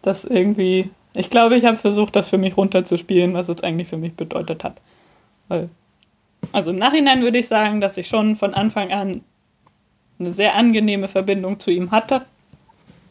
das 0.02 0.24
irgendwie. 0.24 0.90
Ich 1.14 1.30
glaube, 1.30 1.58
ich 1.58 1.66
habe 1.66 1.76
versucht, 1.76 2.16
das 2.16 2.30
für 2.30 2.38
mich 2.38 2.56
runterzuspielen, 2.56 3.34
was 3.34 3.50
es 3.50 3.64
eigentlich 3.64 3.88
für 3.88 3.98
mich 3.98 4.14
bedeutet 4.14 4.64
hat. 4.64 4.78
Weil, 5.48 5.70
also 6.54 6.70
im 6.70 6.78
Nachhinein 6.78 7.22
würde 7.22 7.40
ich 7.40 7.48
sagen, 7.48 7.82
dass 7.82 7.98
ich 7.98 8.08
schon 8.08 8.36
von 8.36 8.54
Anfang 8.54 8.92
an 8.92 9.22
eine 10.20 10.32
sehr 10.32 10.56
angenehme 10.56 11.08
Verbindung 11.08 11.60
zu 11.60 11.72
ihm 11.72 11.92
hatte. 11.92 12.26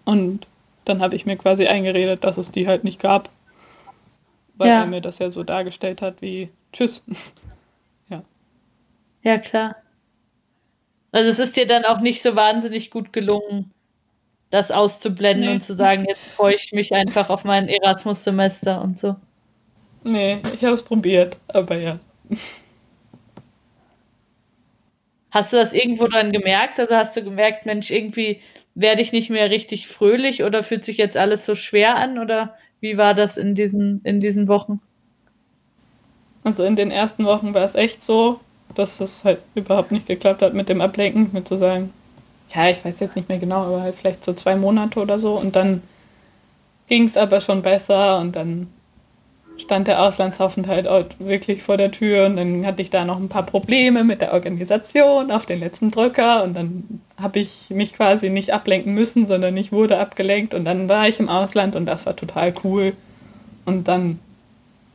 Und 0.05 0.47
dann 0.85 1.01
habe 1.01 1.17
ich 1.17 1.27
mir 1.27 1.37
quasi 1.37 1.67
eingeredet, 1.67 2.25
dass 2.25 2.37
es 2.37 2.53
die 2.53 2.67
halt 2.67 2.85
nicht 2.85 3.01
gab. 3.01 3.31
Weil 4.57 4.69
ja. 4.69 4.81
er 4.81 4.87
mir 4.87 5.01
das 5.01 5.19
ja 5.19 5.31
so 5.31 5.45
dargestellt 5.45 6.03
hat 6.03 6.21
wie 6.21 6.51
Tschüss. 6.73 7.05
ja. 8.09 8.23
Ja, 9.23 9.39
klar. 9.39 9.77
Also 11.13 11.31
es 11.31 11.39
ist 11.39 11.57
dir 11.57 11.67
dann 11.67 11.85
auch 11.85 12.01
nicht 12.01 12.23
so 12.23 12.37
wahnsinnig 12.37 12.91
gut 12.91 13.13
gelungen, 13.13 13.73
das 14.51 14.71
auszublenden 14.71 15.49
nee. 15.49 15.55
und 15.55 15.63
zu 15.63 15.75
sagen, 15.75 16.05
jetzt 16.07 16.21
freue 16.37 16.55
ich 16.55 16.73
mich 16.73 16.95
einfach 16.95 17.31
auf 17.31 17.45
mein 17.45 17.69
Erasmus-Semester 17.69 18.83
und 18.83 18.99
so. 18.99 19.17
Nee, 20.05 20.39
ich 20.55 20.65
habe 20.65 20.75
es 20.75 20.83
probiert, 20.83 21.37
aber 21.49 21.77
ja. 21.77 21.99
Hast 25.31 25.53
du 25.53 25.57
das 25.57 25.73
irgendwo 25.73 26.07
dann 26.07 26.33
gemerkt? 26.33 26.81
Also 26.81 26.97
hast 26.97 27.17
du 27.17 27.23
gemerkt, 27.23 27.67
Mensch, 27.67 27.91
irgendwie 27.91 28.41
werde 28.75 29.03
ich 29.03 29.13
nicht 29.13 29.31
mehr 29.31 29.51
richtig 29.51 29.89
fröhlich 29.89 30.45
oder 30.45 30.63
fühlt 30.63 30.85
sich 30.85 30.97
jetzt 30.97 31.17
alles 31.17 31.45
so 31.45 31.55
schwer 31.55 31.97
an? 31.97 32.19
Oder 32.19 32.57
wie 32.81 32.97
war 32.97 33.15
das 33.15 33.37
in 33.37 33.55
diesen, 33.55 34.01
in 34.05 34.21
diesen 34.21 34.49
Wochen? 34.49 34.81
Also 36.45 36.65
in 36.65 36.77
den 36.77 36.91
ersten 36.91 37.25
Wochen 37.25 37.53
war 37.53 37.65
es 37.65 37.75
echt 37.75 38.03
so, 38.03 38.41
dass 38.75 39.01
es 39.01 39.25
halt 39.25 39.41
überhaupt 39.55 39.93
nicht 39.93 40.07
geklappt 40.07 40.43
hat 40.43 40.55
mit 40.55 40.69
dem 40.69 40.81
Ablenken, 40.81 41.31
mit 41.33 41.49
zu 41.49 41.57
sagen, 41.57 41.93
ja, 42.55 42.71
ich 42.71 42.85
weiß 42.85 43.01
jetzt 43.01 43.17
nicht 43.17 43.29
mehr 43.29 43.39
genau, 43.39 43.67
aber 43.67 43.83
halt 43.83 43.97
vielleicht 43.97 44.25
so 44.25 44.33
zwei 44.33 44.57
Monate 44.57 45.01
oder 45.01 45.19
so. 45.19 45.35
Und 45.35 45.57
dann 45.57 45.83
ging 46.89 47.05
es 47.05 47.17
aber 47.17 47.41
schon 47.41 47.63
besser 47.63 48.19
und 48.19 48.35
dann 48.35 48.69
stand 49.59 49.89
der 49.89 50.03
Auslandsaufenthalt 50.03 50.87
wirklich 51.19 51.63
vor 51.63 51.77
der 51.77 51.91
Tür 51.91 52.27
und 52.27 52.37
dann 52.37 52.65
hatte 52.67 52.83
ich 52.83 52.91
da 52.91 53.05
noch 53.05 53.19
ein 53.19 53.29
paar 53.29 53.45
Probleme 53.45 54.05
mit 54.05 54.21
der 54.21 54.33
Organisation 54.33 55.31
auf 55.31 55.47
den 55.47 55.61
letzten 55.61 55.91
Drücker 55.91 56.45
und 56.45 56.55
dann 56.55 57.01
habe 57.21 57.41
ich 57.41 57.71
mich 57.71 57.93
quasi 57.93 58.31
nicht 58.31 58.53
ablenken 58.53 58.95
müssen, 58.95 59.27
sondern 59.27 59.57
ich 59.57 59.73
wurde 59.73 59.99
abgelenkt 59.99 60.55
und 60.55 60.65
dann 60.65 60.89
war 60.89 61.09
ich 61.09 61.21
im 61.21 61.29
Ausland 61.29 61.77
und 61.77 61.87
das 61.87 62.07
war 62.07 62.17
total 62.17 62.55
cool. 62.65 62.93
Und 63.65 63.89
dann 63.89 64.19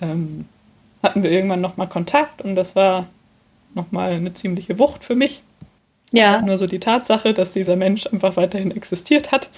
ähm, 0.02 0.46
hatten 1.04 1.24
wir 1.24 1.32
irgendwann 1.32 1.62
nochmal 1.62 1.88
Kontakt 1.88 2.42
und 2.42 2.56
das 2.56 2.76
war 2.76 3.08
nochmal 3.76 4.14
eine 4.14 4.34
ziemliche 4.34 4.80
Wucht 4.80 5.04
für 5.04 5.16
mich. 5.16 5.44
Ja. 6.12 6.42
Nur 6.42 6.58
so 6.58 6.68
die 6.68 6.80
Tatsache, 6.80 7.34
dass 7.34 7.54
dieser 7.54 7.76
Mensch 7.76 8.08
einfach 8.08 8.36
weiterhin 8.38 8.72
existiert 8.72 9.32
hat. 9.32 9.50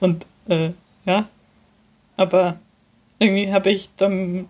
Und 0.00 0.24
äh, 0.48 0.70
ja, 1.04 1.26
aber 2.16 2.56
irgendwie 3.18 3.52
habe 3.52 3.70
ich 3.70 3.90
dann 3.96 4.48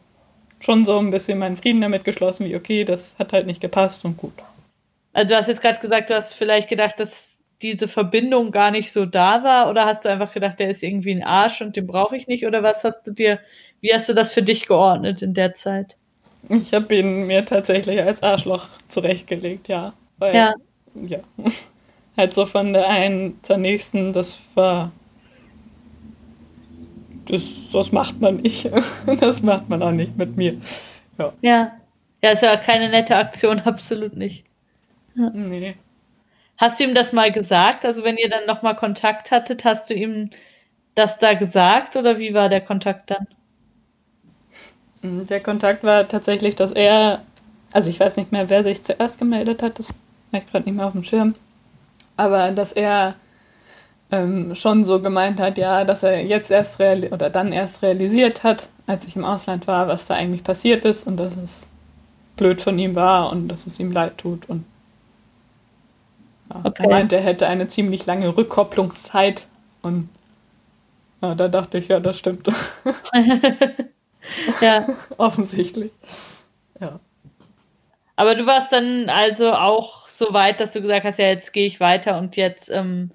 schon 0.60 0.84
so 0.84 0.98
ein 0.98 1.10
bisschen 1.10 1.38
meinen 1.38 1.56
Frieden 1.56 1.80
damit 1.80 2.04
geschlossen, 2.04 2.46
wie 2.46 2.56
okay, 2.56 2.84
das 2.84 3.16
hat 3.18 3.32
halt 3.32 3.46
nicht 3.46 3.60
gepasst 3.60 4.04
und 4.04 4.16
gut. 4.16 4.34
Also 5.12 5.28
du 5.28 5.36
hast 5.36 5.48
jetzt 5.48 5.62
gerade 5.62 5.78
gesagt, 5.78 6.10
du 6.10 6.14
hast 6.14 6.34
vielleicht 6.34 6.68
gedacht, 6.68 6.98
dass 6.98 7.42
diese 7.62 7.88
Verbindung 7.88 8.52
gar 8.52 8.70
nicht 8.70 8.92
so 8.92 9.04
da 9.04 9.42
war 9.42 9.68
oder 9.68 9.84
hast 9.86 10.04
du 10.04 10.08
einfach 10.08 10.32
gedacht, 10.32 10.60
der 10.60 10.70
ist 10.70 10.82
irgendwie 10.82 11.12
ein 11.12 11.24
Arsch 11.24 11.60
und 11.60 11.76
den 11.76 11.86
brauche 11.86 12.16
ich 12.16 12.28
nicht 12.28 12.46
oder 12.46 12.62
was 12.62 12.84
hast 12.84 13.02
du 13.04 13.12
dir, 13.12 13.40
wie 13.80 13.92
hast 13.92 14.08
du 14.08 14.14
das 14.14 14.32
für 14.32 14.42
dich 14.42 14.66
geordnet 14.66 15.22
in 15.22 15.34
der 15.34 15.54
Zeit? 15.54 15.96
Ich 16.48 16.72
habe 16.72 16.94
ihn 16.94 17.26
mir 17.26 17.44
tatsächlich 17.44 18.00
als 18.00 18.22
Arschloch 18.22 18.68
zurechtgelegt, 18.86 19.68
ja. 19.68 19.92
Weil, 20.18 20.34
ja. 20.34 20.54
Ja. 20.94 21.18
Halt 22.16 22.34
so 22.34 22.46
von 22.46 22.72
der 22.72 22.88
einen 22.88 23.38
zur 23.42 23.58
nächsten, 23.58 24.12
das 24.12 24.38
war. 24.54 24.90
Das, 27.28 27.70
das 27.72 27.92
macht 27.92 28.20
man 28.20 28.36
nicht. 28.36 28.70
Das 29.20 29.42
macht 29.42 29.68
man 29.68 29.82
auch 29.82 29.92
nicht 29.92 30.16
mit 30.16 30.36
mir. 30.36 30.56
Ja. 31.18 31.32
Ja. 31.40 31.72
Ja, 32.22 32.30
ist 32.30 32.42
ja 32.42 32.56
keine 32.56 32.88
nette 32.88 33.16
Aktion, 33.16 33.60
absolut 33.64 34.16
nicht. 34.16 34.44
Ja. 35.14 35.30
Nee. 35.30 35.76
Hast 36.56 36.80
du 36.80 36.84
ihm 36.84 36.94
das 36.94 37.12
mal 37.12 37.30
gesagt? 37.30 37.84
Also, 37.84 38.02
wenn 38.02 38.16
ihr 38.16 38.28
dann 38.28 38.46
nochmal 38.46 38.74
Kontakt 38.74 39.30
hattet, 39.30 39.64
hast 39.64 39.90
du 39.90 39.94
ihm 39.94 40.30
das 40.94 41.18
da 41.18 41.34
gesagt 41.34 41.96
oder 41.96 42.18
wie 42.18 42.34
war 42.34 42.48
der 42.48 42.60
Kontakt 42.60 43.10
dann? 43.10 43.28
Mhm, 45.02 45.26
der 45.26 45.40
Kontakt 45.40 45.84
war 45.84 46.08
tatsächlich, 46.08 46.56
dass 46.56 46.72
er, 46.72 47.22
also 47.72 47.88
ich 47.90 48.00
weiß 48.00 48.16
nicht 48.16 48.32
mehr, 48.32 48.50
wer 48.50 48.64
sich 48.64 48.82
zuerst 48.82 49.18
gemeldet 49.18 49.62
hat, 49.62 49.78
das 49.78 49.90
habe 50.32 50.42
ich 50.44 50.46
gerade 50.46 50.64
nicht 50.64 50.76
mehr 50.76 50.86
auf 50.86 50.92
dem 50.92 51.04
Schirm, 51.04 51.34
aber 52.16 52.50
dass 52.50 52.72
er 52.72 53.14
ähm, 54.10 54.54
schon 54.54 54.84
so 54.84 55.00
gemeint 55.00 55.40
hat, 55.40 55.58
ja, 55.58 55.84
dass 55.84 56.02
er 56.02 56.24
jetzt 56.24 56.50
erst 56.50 56.80
oder 56.80 57.30
dann 57.30 57.52
erst 57.52 57.82
realisiert 57.82 58.42
hat, 58.42 58.68
als 58.86 59.06
ich 59.06 59.16
im 59.16 59.24
Ausland 59.24 59.66
war, 59.66 59.88
was 59.88 60.06
da 60.06 60.14
eigentlich 60.14 60.44
passiert 60.44 60.84
ist 60.84 61.06
und 61.06 61.16
dass 61.16 61.36
es 61.36 61.68
blöd 62.36 62.60
von 62.60 62.78
ihm 62.78 62.94
war 62.94 63.30
und 63.30 63.48
dass 63.48 63.66
es 63.66 63.78
ihm 63.80 63.92
leid 63.92 64.18
tut 64.18 64.48
und 64.48 64.64
ja, 66.50 66.60
okay. 66.64 66.84
er 66.84 66.88
meinte, 66.88 67.16
er 67.16 67.22
hätte 67.22 67.46
eine 67.46 67.66
ziemlich 67.66 68.06
lange 68.06 68.34
Rückkopplungszeit 68.34 69.46
und 69.82 70.08
ja, 71.20 71.34
da 71.34 71.48
dachte 71.48 71.78
ich, 71.78 71.88
ja, 71.88 72.00
das 72.00 72.18
stimmt. 72.18 72.48
Ja. 74.60 74.86
Offensichtlich. 75.16 75.92
Ja. 76.80 77.00
Aber 78.16 78.34
du 78.34 78.46
warst 78.46 78.72
dann 78.72 79.08
also 79.08 79.52
auch 79.52 80.08
so 80.08 80.32
weit, 80.32 80.60
dass 80.60 80.72
du 80.72 80.82
gesagt 80.82 81.04
hast, 81.04 81.18
ja, 81.18 81.26
jetzt 81.26 81.52
gehe 81.52 81.66
ich 81.66 81.80
weiter 81.80 82.18
und 82.18 82.36
jetzt 82.36 82.68
ähm, 82.70 83.10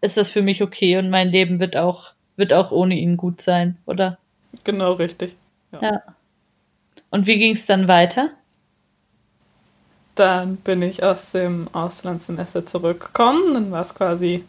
ist 0.00 0.16
das 0.16 0.28
für 0.28 0.42
mich 0.42 0.62
okay 0.62 0.98
und 0.98 1.10
mein 1.10 1.28
Leben 1.28 1.60
wird 1.60 1.76
auch, 1.76 2.12
wird 2.36 2.52
auch 2.52 2.70
ohne 2.70 2.94
ihn 2.94 3.16
gut 3.16 3.40
sein, 3.40 3.76
oder? 3.86 4.18
Genau, 4.64 4.92
richtig. 4.92 5.34
Ja. 5.72 5.82
ja. 5.82 6.02
Und 7.10 7.26
wie 7.26 7.38
ging 7.38 7.54
es 7.54 7.66
dann 7.66 7.88
weiter? 7.88 8.30
Dann 10.14 10.56
bin 10.56 10.82
ich 10.82 11.02
aus 11.02 11.32
dem 11.32 11.68
Auslandssemester 11.72 12.64
zurückgekommen. 12.64 13.54
Dann 13.54 13.70
war 13.70 13.82
es 13.82 13.94
quasi 13.94 14.44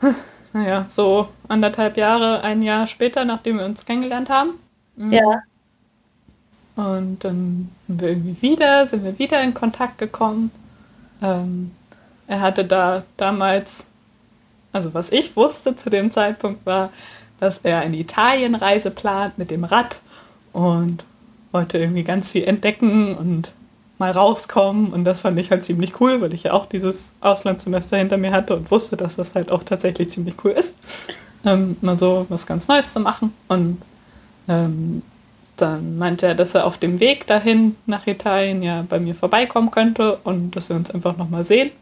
naja, 0.52 0.86
so 0.88 1.28
anderthalb 1.48 1.96
Jahre, 1.96 2.42
ein 2.42 2.62
Jahr 2.62 2.86
später, 2.86 3.24
nachdem 3.24 3.58
wir 3.58 3.64
uns 3.64 3.84
kennengelernt 3.84 4.30
haben. 4.30 4.54
Mhm. 4.96 5.12
Ja. 5.12 5.42
Und 6.76 7.24
dann 7.24 7.70
sind 7.86 8.00
wir 8.00 8.08
irgendwie 8.08 8.42
wieder, 8.42 8.86
sind 8.86 9.04
wir 9.04 9.18
wieder 9.18 9.42
in 9.42 9.54
Kontakt 9.54 9.98
gekommen. 9.98 10.50
Ähm, 11.22 11.72
er 12.30 12.40
hatte 12.40 12.64
da 12.64 13.02
damals, 13.16 13.86
also 14.72 14.94
was 14.94 15.10
ich 15.10 15.34
wusste 15.34 15.74
zu 15.74 15.90
dem 15.90 16.12
Zeitpunkt 16.12 16.64
war, 16.64 16.90
dass 17.40 17.58
er 17.64 17.80
eine 17.80 17.96
Italienreise 17.96 18.92
plant 18.92 19.36
mit 19.36 19.50
dem 19.50 19.64
Rad 19.64 20.00
und 20.52 21.04
wollte 21.50 21.78
irgendwie 21.78 22.04
ganz 22.04 22.30
viel 22.30 22.44
entdecken 22.44 23.16
und 23.16 23.50
mal 23.98 24.12
rauskommen. 24.12 24.92
Und 24.92 25.04
das 25.04 25.22
fand 25.22 25.40
ich 25.40 25.50
halt 25.50 25.64
ziemlich 25.64 26.00
cool, 26.00 26.20
weil 26.20 26.32
ich 26.32 26.44
ja 26.44 26.52
auch 26.52 26.66
dieses 26.66 27.10
Auslandssemester 27.20 27.96
hinter 27.96 28.16
mir 28.16 28.30
hatte 28.30 28.54
und 28.54 28.70
wusste, 28.70 28.96
dass 28.96 29.16
das 29.16 29.34
halt 29.34 29.50
auch 29.50 29.64
tatsächlich 29.64 30.10
ziemlich 30.10 30.36
cool 30.44 30.52
ist, 30.52 30.76
ähm, 31.44 31.78
mal 31.80 31.98
so 31.98 32.26
was 32.28 32.46
ganz 32.46 32.68
Neues 32.68 32.92
zu 32.92 33.00
machen. 33.00 33.34
Und 33.48 33.82
ähm, 34.48 35.02
dann 35.56 35.98
meinte 35.98 36.28
er, 36.28 36.36
dass 36.36 36.54
er 36.54 36.64
auf 36.64 36.78
dem 36.78 37.00
Weg 37.00 37.26
dahin 37.26 37.74
nach 37.86 38.06
Italien 38.06 38.62
ja 38.62 38.84
bei 38.88 39.00
mir 39.00 39.16
vorbeikommen 39.16 39.72
könnte 39.72 40.18
und 40.22 40.52
dass 40.52 40.68
wir 40.68 40.76
uns 40.76 40.92
einfach 40.92 41.16
nochmal 41.16 41.42
sehen. 41.42 41.72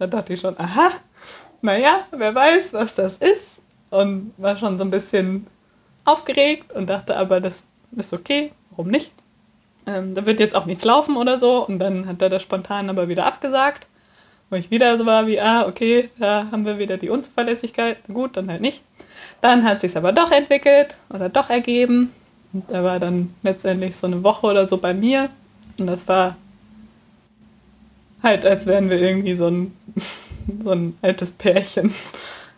Da 0.00 0.08
dachte 0.08 0.32
ich 0.32 0.40
schon, 0.40 0.58
aha, 0.58 0.90
naja, 1.62 2.00
wer 2.10 2.34
weiß, 2.34 2.72
was 2.72 2.96
das 2.96 3.18
ist. 3.18 3.60
Und 3.90 4.34
war 4.36 4.56
schon 4.56 4.78
so 4.78 4.84
ein 4.84 4.90
bisschen 4.90 5.46
aufgeregt 6.04 6.72
und 6.72 6.90
dachte 6.90 7.16
aber, 7.16 7.40
das 7.40 7.62
ist 7.96 8.12
okay, 8.12 8.50
warum 8.70 8.88
nicht? 8.88 9.12
ähm, 9.86 10.14
da 10.14 10.26
wird 10.26 10.40
jetzt 10.40 10.54
auch 10.54 10.66
nichts 10.66 10.84
laufen 10.84 11.16
oder 11.16 11.38
so. 11.38 11.66
Und 11.66 11.78
dann 11.78 12.06
hat 12.06 12.22
er 12.22 12.28
das 12.28 12.42
spontan 12.42 12.90
aber 12.90 13.08
wieder 13.08 13.26
abgesagt. 13.26 13.86
Wo 14.48 14.56
ich 14.56 14.70
wieder 14.70 14.96
so 14.98 15.06
war 15.06 15.26
wie, 15.26 15.40
ah, 15.40 15.66
okay, 15.66 16.10
da 16.18 16.46
haben 16.50 16.66
wir 16.66 16.78
wieder 16.78 16.96
die 16.96 17.08
Unzuverlässigkeit. 17.08 17.98
Gut, 18.12 18.36
dann 18.36 18.50
halt 18.50 18.60
nicht. 18.60 18.82
Dann 19.40 19.64
hat 19.64 19.80
sich 19.80 19.96
aber 19.96 20.12
doch 20.12 20.32
entwickelt 20.32 20.96
oder 21.14 21.28
doch 21.28 21.50
ergeben. 21.50 22.12
Und 22.52 22.70
er 22.70 22.82
war 22.82 22.98
dann 22.98 23.32
letztendlich 23.42 23.96
so 23.96 24.08
eine 24.08 24.24
Woche 24.24 24.46
oder 24.48 24.68
so 24.68 24.78
bei 24.78 24.92
mir. 24.92 25.30
Und 25.78 25.86
das 25.86 26.08
war 26.08 26.36
halt, 28.22 28.44
als 28.44 28.66
wären 28.66 28.90
wir 28.90 29.00
irgendwie 29.00 29.34
so 29.34 29.48
ein, 29.48 29.74
so 30.64 30.70
ein 30.70 30.96
altes 31.02 31.30
Pärchen. 31.32 31.94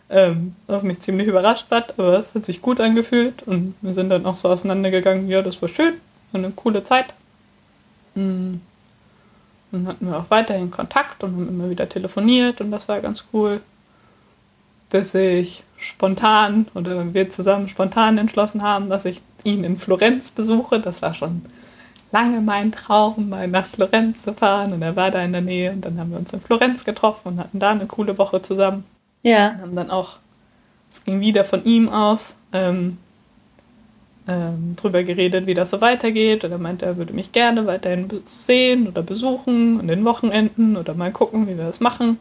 Ähm, 0.09 0.55
was 0.67 0.83
mich 0.83 0.99
ziemlich 0.99 1.27
überrascht 1.27 1.67
hat, 1.71 1.97
aber 1.97 2.17
es 2.17 2.35
hat 2.35 2.45
sich 2.45 2.61
gut 2.61 2.79
angefühlt 2.79 3.41
und 3.43 3.73
wir 3.81 3.95
sind 3.95 4.09
dann 4.09 4.27
auch 4.27 4.35
so 4.35 4.47
auseinandergegangen, 4.49 5.27
ja, 5.27 5.41
das 5.41 5.59
war 5.61 5.69
schön, 5.69 5.93
eine 6.33 6.51
coole 6.51 6.83
Zeit. 6.83 7.07
Mm. 8.13 8.55
Dann 9.71 9.87
hatten 9.87 10.05
wir 10.05 10.19
auch 10.19 10.29
weiterhin 10.29 10.69
Kontakt 10.69 11.23
und 11.23 11.31
haben 11.31 11.49
immer 11.49 11.67
wieder 11.67 11.89
telefoniert 11.89 12.61
und 12.61 12.69
das 12.69 12.87
war 12.87 13.01
ganz 13.01 13.25
cool. 13.33 13.61
Bis 14.91 15.15
ich 15.15 15.63
spontan 15.77 16.67
oder 16.75 17.11
wir 17.11 17.29
zusammen 17.29 17.67
spontan 17.67 18.19
entschlossen 18.19 18.61
haben, 18.61 18.89
dass 18.89 19.05
ich 19.05 19.19
ihn 19.43 19.63
in 19.63 19.77
Florenz 19.77 20.29
besuche. 20.29 20.79
Das 20.79 21.01
war 21.01 21.15
schon 21.15 21.41
lange 22.13 22.41
mein 22.41 22.71
Traum, 22.71 23.29
mal 23.29 23.47
nach 23.47 23.65
Florenz 23.65 24.23
zu 24.23 24.33
fahren 24.33 24.71
und 24.71 24.81
er 24.81 24.95
war 24.95 25.11
da 25.11 25.21
in 25.23 25.33
der 25.33 25.41
Nähe 25.41 25.71
und 25.71 25.83
dann 25.83 25.99
haben 25.99 26.11
wir 26.11 26.19
uns 26.19 26.31
in 26.31 26.39
Florenz 26.39 26.85
getroffen 26.85 27.29
und 27.29 27.39
hatten 27.39 27.59
da 27.59 27.71
eine 27.71 27.87
coole 27.87 28.17
Woche 28.17 28.41
zusammen. 28.41 28.85
Ja. 29.23 29.49
Und 29.49 29.61
haben 29.61 29.75
dann 29.75 29.89
auch, 29.89 30.17
es 30.91 31.03
ging 31.03 31.19
wieder 31.19 31.43
von 31.43 31.65
ihm 31.65 31.89
aus, 31.89 32.35
ähm, 32.53 32.97
ähm, 34.27 34.75
drüber 34.75 35.03
geredet, 35.03 35.47
wie 35.47 35.53
das 35.53 35.71
so 35.71 35.81
weitergeht. 35.81 36.45
Und 36.45 36.51
er 36.51 36.57
meinte, 36.59 36.85
er 36.85 36.97
würde 36.97 37.13
mich 37.13 37.31
gerne 37.31 37.65
weiterhin 37.65 38.07
sehen 38.25 38.87
oder 38.87 39.01
besuchen 39.01 39.79
an 39.79 39.87
den 39.87 40.05
Wochenenden 40.05 40.77
oder 40.77 40.93
mal 40.93 41.11
gucken, 41.11 41.47
wie 41.47 41.57
wir 41.57 41.65
das 41.65 41.79
machen. 41.79 42.19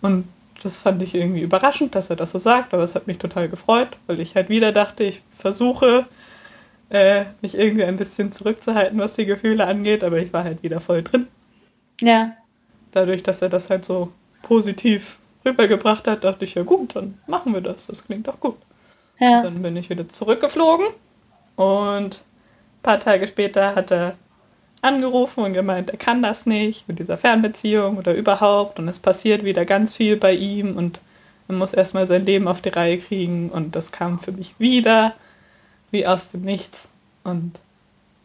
Und 0.00 0.24
das 0.62 0.80
fand 0.80 1.02
ich 1.02 1.14
irgendwie 1.14 1.42
überraschend, 1.42 1.94
dass 1.94 2.10
er 2.10 2.16
das 2.16 2.30
so 2.30 2.38
sagt, 2.38 2.74
aber 2.74 2.82
es 2.82 2.94
hat 2.94 3.06
mich 3.06 3.18
total 3.18 3.48
gefreut, 3.48 3.90
weil 4.06 4.18
ich 4.18 4.34
halt 4.34 4.48
wieder 4.48 4.72
dachte, 4.72 5.04
ich 5.04 5.22
versuche, 5.30 6.06
äh, 6.90 7.24
mich 7.40 7.56
irgendwie 7.56 7.84
ein 7.84 7.96
bisschen 7.96 8.32
zurückzuhalten, 8.32 8.98
was 8.98 9.14
die 9.14 9.26
Gefühle 9.26 9.66
angeht, 9.66 10.04
aber 10.04 10.18
ich 10.18 10.32
war 10.32 10.44
halt 10.44 10.62
wieder 10.62 10.80
voll 10.80 11.02
drin. 11.02 11.28
Ja. 12.00 12.32
Dadurch, 12.92 13.22
dass 13.22 13.42
er 13.42 13.48
das 13.48 13.70
halt 13.70 13.84
so 13.84 14.12
positiv 14.42 15.18
rübergebracht 15.44 16.06
hat, 16.08 16.24
dachte 16.24 16.44
ich, 16.44 16.54
ja 16.54 16.62
gut, 16.62 16.96
dann 16.96 17.18
machen 17.26 17.54
wir 17.54 17.60
das. 17.60 17.86
Das 17.86 18.04
klingt 18.04 18.26
doch 18.26 18.40
gut. 18.40 18.58
Ja. 19.18 19.40
Dann 19.42 19.62
bin 19.62 19.76
ich 19.76 19.90
wieder 19.90 20.08
zurückgeflogen 20.08 20.86
und 21.56 22.16
ein 22.16 22.82
paar 22.82 22.98
Tage 22.98 23.26
später 23.26 23.74
hat 23.74 23.92
er 23.92 24.14
angerufen 24.82 25.44
und 25.44 25.52
gemeint, 25.52 25.90
er 25.90 25.98
kann 25.98 26.22
das 26.22 26.46
nicht 26.46 26.88
mit 26.88 26.98
dieser 26.98 27.16
Fernbeziehung 27.16 27.98
oder 27.98 28.14
überhaupt. 28.14 28.78
Und 28.78 28.88
es 28.88 28.98
passiert 28.98 29.44
wieder 29.44 29.64
ganz 29.64 29.94
viel 29.96 30.16
bei 30.16 30.32
ihm 30.32 30.76
und 30.76 31.00
er 31.48 31.54
muss 31.54 31.72
erstmal 31.72 32.06
sein 32.06 32.24
Leben 32.24 32.48
auf 32.48 32.62
die 32.62 32.70
Reihe 32.70 32.98
kriegen. 32.98 33.50
Und 33.50 33.76
das 33.76 33.92
kam 33.92 34.18
für 34.18 34.32
mich 34.32 34.54
wieder 34.58 35.14
wie 35.90 36.06
aus 36.06 36.28
dem 36.28 36.42
Nichts. 36.42 36.88
Und 37.24 37.60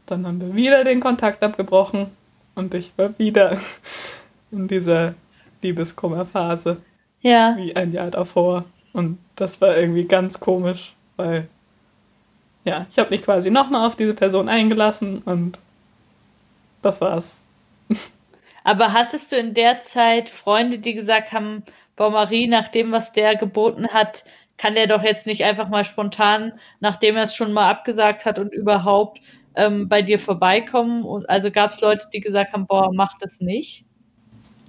dann 0.06 0.25
haben 0.25 0.41
wir 0.41 0.56
wieder 0.56 0.84
den 0.84 0.99
Kontakt 0.99 1.43
abgebrochen 1.43 2.12
und 2.56 2.73
ich 2.73 2.91
war 2.97 3.17
wieder 3.19 3.58
in 4.51 4.67
dieser 4.67 5.15
Liebeskummerphase. 5.62 6.78
Ja. 7.21 7.56
Wie 7.58 7.75
ein 7.75 7.91
Jahr 7.91 8.12
davor. 8.12 8.65
Und 8.93 9.17
das 9.36 9.60
war 9.62 9.75
irgendwie 9.75 10.06
ganz 10.06 10.39
komisch, 10.39 10.93
weil 11.17 11.47
ja, 12.63 12.86
ich 12.89 12.97
habe 12.97 13.12
mich 13.12 13.23
quasi 13.23 13.51
nochmal 13.51 13.86
auf 13.88 13.95
diese 13.95 14.13
Person 14.13 14.49
eingelassen 14.49 15.19
und 15.19 15.60
das 16.82 17.01
war's. 17.01 17.39
Aber 18.63 18.93
hattest 18.93 19.32
du 19.32 19.38
in 19.38 19.54
der 19.54 19.82
Zeit 19.82 20.30
Freunde, 20.30 20.80
die 20.80 20.95
gesagt 20.95 21.32
haben, 21.32 21.63
boah, 21.95 22.10
Marie, 22.10 22.47
nach 22.47 22.67
dem, 22.67 22.91
was 22.91 23.12
der 23.12 23.36
geboten 23.36 23.89
hat, 23.89 24.25
kann 24.58 24.76
der 24.76 24.88
doch 24.88 25.04
jetzt 25.04 25.28
nicht 25.28 25.44
einfach 25.44 25.70
mal 25.70 25.84
spontan, 25.84 26.54
nachdem 26.80 27.18
er 27.18 27.24
es 27.24 27.36
schon 27.36 27.52
mal 27.52 27.70
abgesagt 27.70 28.26
hat 28.26 28.39
und 28.39 28.54
überhaupt 28.54 29.20
ähm, 29.56 29.89
bei 29.89 30.02
dir 30.02 30.20
vorbeikommen? 30.20 31.04
Und 31.04 31.30
also 31.30 31.52
gab 31.52 31.72
es 31.72 31.82
Leute, 31.82 32.08
die 32.13 32.22
gesagt 32.22 32.54
haben, 32.54 32.68
boah, 32.68 32.91
mach 32.94 33.18
das 33.20 33.41
nicht? 33.41 33.86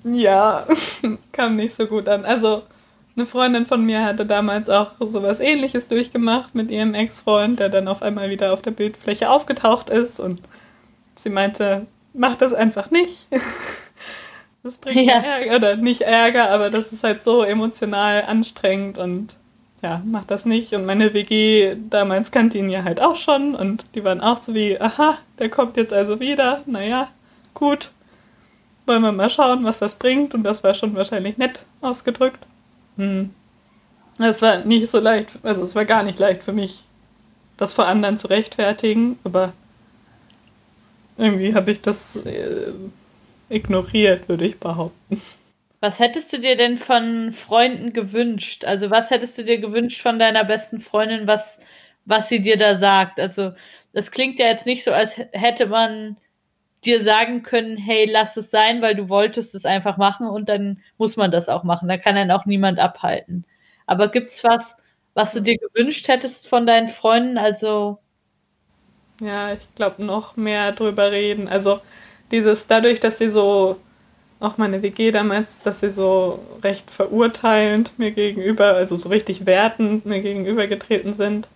Ja, 0.05 0.67
kam 1.33 1.57
nicht 1.57 1.75
so 1.75 1.87
gut 1.87 2.09
an. 2.09 2.25
Also 2.25 2.63
eine 3.17 3.27
Freundin 3.27 3.67
von 3.67 3.85
mir 3.85 4.05
hatte 4.05 4.27
damals 4.27 4.69
auch 4.69 4.93
sowas 5.01 5.41
ähnliches 5.41 5.89
durchgemacht 5.89 6.55
mit 6.55 6.71
ihrem 6.71 6.95
Ex-Freund, 6.95 7.59
der 7.59 7.71
dann 7.71 7.89
auf 7.89 8.03
einmal 8.03 8.29
wieder 8.31 8.53
auf 8.53 8.63
der 8.63 8.73
Bildfläche 8.73 9.31
aufgetaucht 9.31 9.89
ist 9.89 10.21
und 10.21 10.41
sie 11.15 11.31
meinte, 11.31 11.87
mach 12.13 12.37
das 12.37 12.53
einfach 12.53 12.91
nicht. 12.91 13.27
Das 14.63 14.79
bringt 14.79 15.07
ja. 15.07 15.21
Ärger, 15.21 15.55
oder 15.55 15.77
nicht 15.77 16.01
Ärger, 16.01 16.51
aber 16.51 16.71
das 16.71 16.93
ist 16.93 17.05
halt 17.05 17.23
so 17.23 17.45
emotional 17.45 18.25
anstrengend 18.25 18.99
und 18.99 19.37
ja, 19.87 20.03
mach 20.05 20.25
das 20.25 20.47
nicht. 20.47 20.73
Und 20.73 20.85
meine 20.85 21.15
WG 21.15 21.77
damals 21.89 22.33
kannte 22.33 22.59
ihn 22.59 22.71
ja 22.71 22.83
halt 22.83 23.01
auch 23.01 23.15
schon 23.15 23.55
und 23.55 23.85
die 23.95 24.03
waren 24.03 24.21
auch 24.21 24.39
so 24.39 24.53
wie, 24.53 24.81
aha, 24.81 25.17
der 25.39 25.49
kommt 25.49 25.77
jetzt 25.77 25.93
also 25.93 26.19
wieder, 26.19 26.63
naja, 26.67 27.09
gut, 27.55 27.93
wollen 28.87 29.03
wir 29.03 29.13
mal 29.13 29.31
schauen, 29.31 29.65
was 29.65 29.79
das 29.79 29.95
bringt. 29.95 30.35
Und 30.35 30.43
das 30.43 30.65
war 30.65 30.75
schon 30.75 30.97
wahrscheinlich 30.97 31.39
nett 31.39 31.65
ausgedrückt. 31.83 32.45
Hm. 32.97 33.31
Es 34.19 34.43
war 34.43 34.65
nicht 34.65 34.89
so 34.89 34.99
leicht, 34.99 35.39
also 35.45 35.63
es 35.63 35.77
war 35.77 35.85
gar 35.85 36.03
nicht 36.03 36.19
leicht 36.19 36.43
für 36.43 36.53
mich, 36.53 36.85
das 37.57 37.73
vor 37.73 37.87
anderen 37.87 38.17
zu 38.17 38.27
rechtfertigen, 38.27 39.19
aber 39.23 39.53
irgendwie 41.17 41.55
habe 41.55 41.71
ich 41.71 41.81
das 41.81 42.17
äh, 42.17 42.73
ignoriert, 43.51 44.29
würde 44.29 44.47
ich 44.47 44.59
behaupten. 44.59 45.23
Was 45.81 45.99
hättest 45.99 46.33
du 46.33 46.39
dir 46.39 46.57
denn 46.57 46.79
von 46.79 47.33
Freunden 47.33 47.93
gewünscht? 47.93 48.65
Also 48.65 48.91
was 48.91 49.11
hättest 49.11 49.37
du 49.39 49.45
dir 49.45 49.59
gewünscht 49.59 50.01
von 50.01 50.19
deiner 50.19 50.45
besten 50.45 50.81
Freundin, 50.81 51.27
was, 51.27 51.59
was 52.05 52.29
sie 52.29 52.41
dir 52.41 52.57
da 52.57 52.77
sagt? 52.77 53.21
Also 53.21 53.53
das 53.93 54.11
klingt 54.11 54.39
ja 54.39 54.47
jetzt 54.47 54.67
nicht 54.67 54.85
so, 54.85 54.93
als 54.93 55.17
hätte 55.33 55.67
man 55.67 56.17
dir 56.85 57.03
sagen 57.03 57.43
können, 57.43 57.77
hey, 57.77 58.09
lass 58.11 58.37
es 58.37 58.51
sein, 58.51 58.81
weil 58.83 58.95
du 58.95 59.09
wolltest 59.09 59.55
es 59.55 59.67
einfach 59.67 59.97
machen 59.97 60.29
und 60.29 60.49
dann 60.49 60.83
muss 60.99 61.17
man 61.17 61.31
das 61.31 61.49
auch 61.49 61.65
machen. 61.65 61.89
Da 61.89 61.99
kann 61.99 62.15
dann 62.15 62.31
auch 62.31 62.47
niemand 62.47 62.79
abhalten. 62.79 63.45
Aber 63.87 64.09
gibt's 64.11 64.45
was, 64.45 64.77
was 65.15 65.33
du 65.33 65.41
dir 65.41 65.59
gewünscht 65.59 66.09
hättest 66.09 66.49
von 66.49 66.67
deinen 66.67 66.89
Freunden? 66.89 67.39
Also 67.39 67.99
ja, 69.21 69.53
ich 69.53 69.75
glaube 69.75 70.05
noch 70.05 70.37
mehr 70.37 70.73
drüber 70.73 71.11
reden. 71.11 71.49
Also 71.49 71.81
dieses 72.31 72.67
dadurch, 72.67 73.01
dass 73.01 73.19
sie 73.19 73.31
so 73.31 73.81
auch 74.41 74.59
meine 74.59 74.83
WG 74.83 75.11
damals, 75.11 75.61
dass 75.63 75.81
sie 75.81 75.91
so 75.91 76.41
recht 76.63 76.91
verurteilend 76.91 77.99
mir 77.99 78.11
gegenüber, 78.11 78.75
also 78.75 78.97
so 78.97 79.09
richtig 79.09 79.47
wertend 79.47 80.07
mir 80.07 80.21
gegenübergetreten 80.21 81.15
sind, 81.15 81.49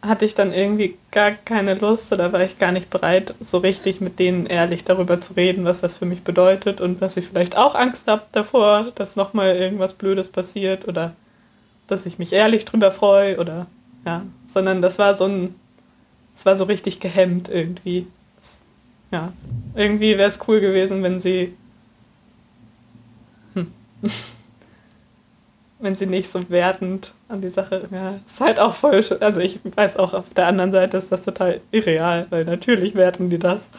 hatte 0.00 0.24
ich 0.24 0.34
dann 0.34 0.52
irgendwie 0.52 0.96
gar 1.10 1.32
keine 1.32 1.74
Lust 1.74 2.12
oder 2.12 2.32
war 2.32 2.42
ich 2.42 2.58
gar 2.58 2.72
nicht 2.72 2.90
bereit, 2.90 3.34
so 3.40 3.58
richtig 3.58 4.00
mit 4.00 4.18
denen 4.18 4.46
ehrlich 4.46 4.84
darüber 4.84 5.20
zu 5.20 5.34
reden, 5.34 5.64
was 5.64 5.80
das 5.80 5.96
für 5.96 6.06
mich 6.06 6.22
bedeutet 6.22 6.80
und 6.80 7.00
dass 7.00 7.16
ich 7.16 7.26
vielleicht 7.26 7.56
auch 7.56 7.74
Angst 7.74 8.06
habe 8.08 8.22
davor, 8.32 8.92
dass 8.94 9.16
nochmal 9.16 9.56
irgendwas 9.56 9.94
Blödes 9.94 10.28
passiert 10.28 10.86
oder 10.86 11.12
dass 11.86 12.06
ich 12.06 12.18
mich 12.18 12.32
ehrlich 12.32 12.64
drüber 12.64 12.90
freue 12.90 13.38
oder 13.38 13.66
ja, 14.04 14.22
sondern 14.46 14.82
das 14.82 14.98
war 14.98 15.14
so 15.14 15.24
ein, 15.24 15.54
es 16.34 16.44
war 16.44 16.56
so 16.56 16.64
richtig 16.64 17.00
gehemmt 17.00 17.48
irgendwie. 17.48 18.06
Ja, 19.10 19.32
irgendwie 19.74 20.18
wäre 20.18 20.28
es 20.28 20.40
cool 20.48 20.60
gewesen, 20.60 21.02
wenn 21.02 21.20
sie. 21.20 21.54
wenn 25.78 25.94
sie 25.94 26.06
nicht 26.06 26.28
so 26.28 26.48
wertend 26.50 27.12
an 27.28 27.40
die 27.42 27.50
Sache, 27.50 27.88
ja, 27.90 28.18
ist 28.26 28.40
halt 28.40 28.58
auch 28.58 28.74
voll, 28.74 29.04
also 29.20 29.40
ich 29.40 29.60
weiß 29.64 29.96
auch, 29.98 30.14
auf 30.14 30.32
der 30.34 30.46
anderen 30.46 30.70
Seite 30.70 30.96
ist 30.96 31.12
das 31.12 31.24
total 31.24 31.60
irreal, 31.72 32.26
weil 32.30 32.44
natürlich 32.44 32.94
werten 32.94 33.28
die 33.28 33.38
das. 33.38 33.70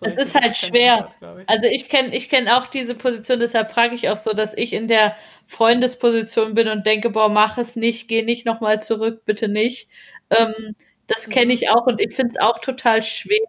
So, 0.00 0.06
es 0.06 0.16
ist 0.16 0.34
halt 0.34 0.56
schwer. 0.56 1.10
Ich. 1.20 1.48
Also 1.48 1.68
ich 1.70 1.88
kenne 1.88 2.14
ich 2.14 2.28
kenn 2.28 2.48
auch 2.48 2.66
diese 2.66 2.94
Position, 2.94 3.38
deshalb 3.38 3.70
frage 3.70 3.94
ich 3.94 4.08
auch 4.08 4.16
so, 4.16 4.32
dass 4.32 4.54
ich 4.54 4.72
in 4.72 4.88
der 4.88 5.16
Freundesposition 5.46 6.54
bin 6.54 6.68
und 6.68 6.84
denke, 6.84 7.10
boah, 7.10 7.28
mach 7.28 7.56
es 7.58 7.76
nicht, 7.76 8.08
geh 8.08 8.22
nicht 8.22 8.44
nochmal 8.44 8.82
zurück, 8.82 9.22
bitte 9.24 9.48
nicht. 9.48 9.88
Ähm, 10.30 10.74
das 11.06 11.28
kenne 11.28 11.52
ich 11.52 11.70
auch 11.70 11.86
und 11.86 12.00
ich 12.00 12.14
finde 12.14 12.32
es 12.34 12.40
auch 12.40 12.58
total 12.58 13.02
schwer, 13.02 13.46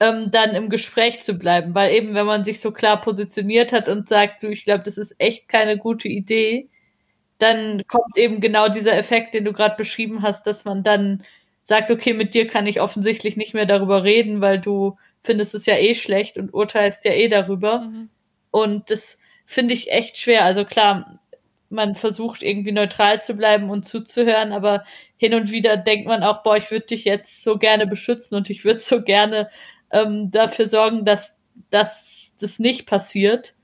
ähm, 0.00 0.30
dann 0.30 0.54
im 0.54 0.68
Gespräch 0.68 1.20
zu 1.20 1.34
bleiben, 1.38 1.74
weil 1.74 1.92
eben, 1.92 2.14
wenn 2.14 2.26
man 2.26 2.44
sich 2.44 2.60
so 2.60 2.72
klar 2.72 3.00
positioniert 3.00 3.72
hat 3.72 3.88
und 3.88 4.08
sagt, 4.08 4.42
du, 4.42 4.48
ich 4.48 4.64
glaube, 4.64 4.84
das 4.84 4.98
ist 4.98 5.16
echt 5.18 5.48
keine 5.48 5.76
gute 5.76 6.08
Idee, 6.08 6.68
dann 7.38 7.82
kommt 7.86 8.16
eben 8.18 8.40
genau 8.40 8.68
dieser 8.68 8.96
Effekt, 8.96 9.34
den 9.34 9.44
du 9.44 9.52
gerade 9.52 9.76
beschrieben 9.76 10.22
hast, 10.22 10.46
dass 10.46 10.64
man 10.64 10.82
dann 10.82 11.22
sagt, 11.62 11.90
okay, 11.90 12.14
mit 12.14 12.34
dir 12.34 12.46
kann 12.46 12.66
ich 12.66 12.80
offensichtlich 12.80 13.36
nicht 13.36 13.54
mehr 13.54 13.66
darüber 13.66 14.04
reden, 14.04 14.40
weil 14.40 14.60
du 14.60 14.96
findest 15.22 15.54
es 15.54 15.66
ja 15.66 15.76
eh 15.76 15.94
schlecht 15.94 16.38
und 16.38 16.54
urteilst 16.54 17.04
ja 17.04 17.12
eh 17.12 17.28
darüber. 17.28 17.80
Mhm. 17.80 18.08
Und 18.50 18.90
das 18.90 19.18
finde 19.44 19.74
ich 19.74 19.92
echt 19.92 20.16
schwer. 20.16 20.44
Also 20.44 20.64
klar, 20.64 21.20
man 21.70 21.94
versucht 21.94 22.42
irgendwie 22.42 22.72
neutral 22.72 23.22
zu 23.22 23.34
bleiben 23.34 23.70
und 23.70 23.84
zuzuhören, 23.84 24.52
aber 24.52 24.84
hin 25.16 25.34
und 25.34 25.52
wieder 25.52 25.76
denkt 25.76 26.06
man 26.06 26.22
auch, 26.22 26.42
boah, 26.42 26.56
ich 26.56 26.70
würde 26.70 26.86
dich 26.86 27.04
jetzt 27.04 27.42
so 27.42 27.58
gerne 27.58 27.86
beschützen 27.86 28.36
und 28.36 28.48
ich 28.50 28.64
würde 28.64 28.80
so 28.80 29.02
gerne 29.02 29.50
ähm, 29.90 30.30
dafür 30.30 30.66
sorgen, 30.66 31.04
dass, 31.04 31.36
dass 31.70 32.32
das 32.40 32.58
nicht 32.58 32.86
passiert. 32.86 33.54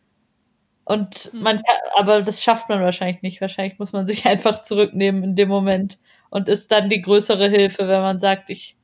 Und 0.85 1.31
hm. 1.33 1.43
man 1.43 1.57
kann, 1.57 1.77
aber 1.97 2.23
das 2.23 2.43
schafft 2.43 2.69
man 2.69 2.83
wahrscheinlich 2.83 3.23
nicht. 3.23 3.41
Wahrscheinlich 3.41 3.79
muss 3.79 3.93
man 3.93 4.07
sich 4.07 4.27
einfach 4.27 4.61
zurücknehmen 4.61 5.23
in 5.23 5.37
dem 5.37 5.49
Moment 5.49 5.99
und 6.31 6.49
ist 6.49 6.73
dann 6.73 6.91
die 6.91 7.01
größere 7.03 7.49
Hilfe, 7.49 7.89
wenn 7.89 8.01
man 8.01 8.21
sagt, 8.21 8.51
ich 8.51 8.77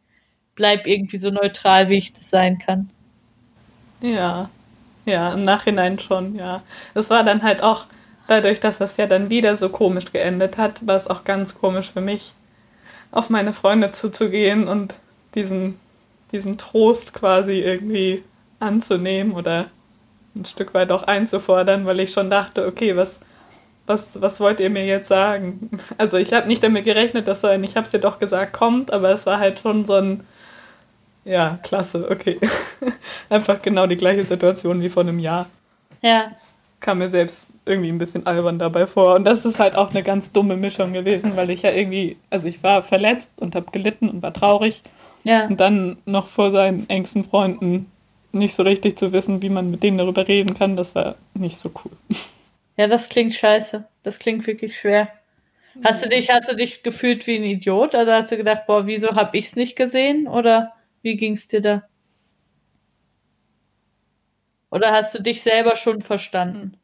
bleib 0.55 0.87
irgendwie 0.87 1.16
so 1.16 1.31
neutral, 1.31 1.88
wie 1.88 1.98
ich 1.98 2.12
das 2.12 2.31
sein 2.31 2.59
kann. 2.59 2.90
Ja, 4.00 4.48
ja, 5.05 5.33
im 5.33 5.42
Nachhinein 5.42 5.98
schon, 5.98 6.37
ja. 6.37 6.62
Es 6.94 7.11
war 7.11 7.24
dann 7.24 7.42
halt 7.42 7.62
auch 7.62 7.87
dadurch, 8.26 8.61
dass 8.61 8.79
das 8.79 8.96
ja 8.96 9.07
dann 9.07 9.31
wieder 9.31 9.57
so 9.57 9.68
komisch 9.68 10.12
geendet 10.12 10.59
hat, 10.59 10.87
war 10.87 10.96
es 10.96 11.09
auch 11.09 11.24
ganz 11.24 11.55
komisch 11.55 11.92
für 11.92 12.00
mich, 12.00 12.35
auf 13.11 13.29
meine 13.31 13.53
Freunde 13.53 13.90
zuzugehen 13.90 14.68
und 14.68 14.94
diesen 15.35 15.81
diesen 16.33 16.59
Trost 16.59 17.14
quasi 17.14 17.61
irgendwie 17.61 18.23
anzunehmen 18.59 19.33
oder 19.33 19.71
ein 20.35 20.45
Stück 20.45 20.75
weit 20.75 20.93
auch 20.93 21.03
einzufordern, 21.03 21.87
weil 21.87 22.01
ich 22.01 22.12
schon 22.12 22.31
dachte, 22.31 22.66
okay, 22.66 22.97
was, 22.97 23.21
was, 23.87 24.21
was 24.21 24.38
wollt 24.40 24.61
ihr 24.61 24.71
mir 24.71 24.87
jetzt 24.87 25.09
sagen? 25.09 25.71
Also 25.99 26.19
ich 26.19 26.33
habe 26.33 26.47
nicht 26.47 26.62
damit 26.62 26.85
gerechnet, 26.85 27.27
dass 27.27 27.40
so 27.40 27.49
ein, 27.49 27.64
ich 27.64 27.77
habe 27.77 27.85
es 27.85 27.90
dir 27.90 27.99
doch 27.99 28.19
gesagt, 28.19 28.53
kommt, 28.53 28.93
aber 28.93 29.11
es 29.11 29.27
war 29.27 29.38
halt 29.38 29.59
schon 29.59 29.85
so 29.85 29.95
ein, 29.95 30.25
ja, 31.25 31.59
klasse, 31.62 32.09
okay. 32.11 32.38
Einfach 33.29 33.61
genau 33.61 33.87
die 33.87 33.97
gleiche 33.97 34.25
Situation 34.25 34.81
wie 34.81 34.88
vor 34.88 35.03
einem 35.03 35.19
Jahr. 35.19 35.47
Ja. 36.01 36.31
Das 36.31 36.55
kam 36.81 36.99
mir 36.99 37.09
selbst 37.09 37.49
irgendwie 37.66 37.90
ein 37.90 37.99
bisschen 37.99 38.27
albern 38.27 38.59
dabei 38.59 38.87
vor. 38.87 39.16
Und 39.16 39.25
das 39.25 39.45
ist 39.45 39.61
halt 39.61 39.75
auch 39.75 39.90
eine 39.90 40.03
ganz 40.03 40.33
dumme 40.33 40.57
Mischung 40.57 40.93
gewesen, 40.93 41.37
weil 41.37 41.51
ich 41.51 41.62
ja 41.62 41.71
irgendwie, 41.71 42.16
also 42.31 42.49
ich 42.49 42.62
war 42.62 42.83
verletzt 42.83 43.33
und 43.37 43.55
habe 43.55 43.71
gelitten 43.71 44.09
und 44.09 44.23
war 44.23 44.33
traurig 44.33 44.83
ja. 45.24 45.46
Und 45.46 45.61
dann 45.61 45.98
noch 46.06 46.28
vor 46.28 46.50
seinen 46.50 46.88
engsten 46.88 47.24
Freunden 47.24 47.90
nicht 48.33 48.54
so 48.54 48.62
richtig 48.62 48.96
zu 48.96 49.12
wissen, 49.12 49.42
wie 49.42 49.48
man 49.48 49.70
mit 49.70 49.83
denen 49.83 49.98
darüber 49.98 50.26
reden 50.26 50.54
kann, 50.54 50.76
das 50.76 50.94
war 50.94 51.16
nicht 51.35 51.59
so 51.59 51.70
cool. 51.85 51.92
Ja, 52.76 52.87
das 52.87 53.11
klingt 53.11 53.35
scheiße. 53.35 53.85
Das 54.04 54.18
klingt 54.18 54.46
wirklich 54.46 54.78
schwer. 54.78 55.09
Hast 55.85 56.02
du 56.02 56.09
dich, 56.09 56.30
hast 56.30 56.50
du 56.50 56.56
dich 56.56 56.83
gefühlt 56.83 57.26
wie 57.26 57.37
ein 57.37 57.44
Idiot? 57.44 57.94
Also 57.94 58.11
hast 58.11 58.33
du 58.33 58.38
gedacht, 58.38 58.66
boah, 58.66 58.87
wieso 58.87 59.14
hab 59.16 59.35
ich's 59.35 59.54
nicht 59.54 59.76
gesehen? 59.76 60.26
Oder 60.26 60.72
wie 61.02 61.16
ging's 61.16 61.46
dir 61.46 61.61
da? 61.61 61.83
Oder 64.70 64.92
hast 64.92 65.14
du 65.14 65.22
dich 65.22 65.42
selber 65.42 65.76
schon 65.76 66.00
verstanden? 66.00 66.76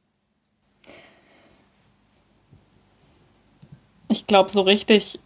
Ich 4.08 4.26
glaube, 4.26 4.50
so 4.50 4.60
richtig 4.60 5.18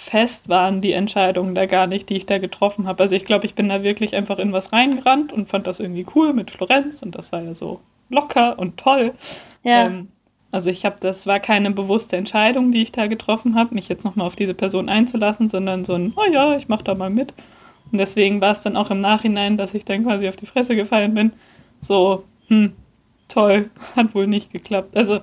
fest 0.00 0.48
waren 0.48 0.80
die 0.80 0.92
Entscheidungen 0.92 1.54
da 1.54 1.66
gar 1.66 1.86
nicht, 1.86 2.08
die 2.08 2.16
ich 2.16 2.26
da 2.26 2.38
getroffen 2.38 2.88
habe. 2.88 3.02
Also 3.02 3.14
ich 3.14 3.26
glaube, 3.26 3.44
ich 3.44 3.54
bin 3.54 3.68
da 3.68 3.82
wirklich 3.82 4.16
einfach 4.16 4.38
in 4.38 4.52
was 4.52 4.72
reingerannt 4.72 5.32
und 5.32 5.48
fand 5.48 5.66
das 5.66 5.78
irgendwie 5.78 6.06
cool 6.14 6.32
mit 6.32 6.50
Florenz 6.50 7.02
und 7.02 7.14
das 7.14 7.32
war 7.32 7.42
ja 7.42 7.52
so 7.52 7.80
locker 8.08 8.58
und 8.58 8.78
toll. 8.78 9.12
Ja. 9.62 9.86
Ähm, 9.86 10.08
also 10.50 10.70
ich 10.70 10.84
habe, 10.84 10.96
das 11.00 11.26
war 11.26 11.38
keine 11.38 11.70
bewusste 11.70 12.16
Entscheidung, 12.16 12.72
die 12.72 12.82
ich 12.82 12.92
da 12.92 13.06
getroffen 13.06 13.54
habe, 13.54 13.74
mich 13.74 13.88
jetzt 13.88 14.04
nochmal 14.04 14.26
auf 14.26 14.36
diese 14.36 14.54
Person 14.54 14.88
einzulassen, 14.88 15.48
sondern 15.48 15.84
so 15.84 15.94
ein, 15.94 16.12
oh 16.16 16.32
ja, 16.32 16.56
ich 16.56 16.68
mache 16.68 16.82
da 16.82 16.94
mal 16.94 17.10
mit. 17.10 17.34
Und 17.92 17.98
deswegen 17.98 18.40
war 18.40 18.52
es 18.52 18.60
dann 18.60 18.76
auch 18.76 18.90
im 18.90 19.00
Nachhinein, 19.00 19.56
dass 19.56 19.74
ich 19.74 19.84
dann 19.84 20.04
quasi 20.04 20.28
auf 20.28 20.36
die 20.36 20.46
Fresse 20.46 20.74
gefallen 20.76 21.14
bin. 21.14 21.32
So, 21.80 22.24
hm, 22.48 22.72
toll, 23.28 23.70
hat 23.96 24.14
wohl 24.14 24.26
nicht 24.26 24.50
geklappt. 24.50 24.96
Also, 24.96 25.20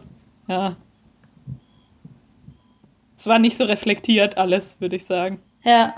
ja, 0.48 0.76
es 3.18 3.26
war 3.28 3.40
nicht 3.40 3.58
so 3.58 3.66
reflektiert 3.66 4.38
alles, 4.38 4.80
würde 4.80 4.96
ich 4.96 5.06
sagen. 5.06 5.42
Ja, 5.64 5.96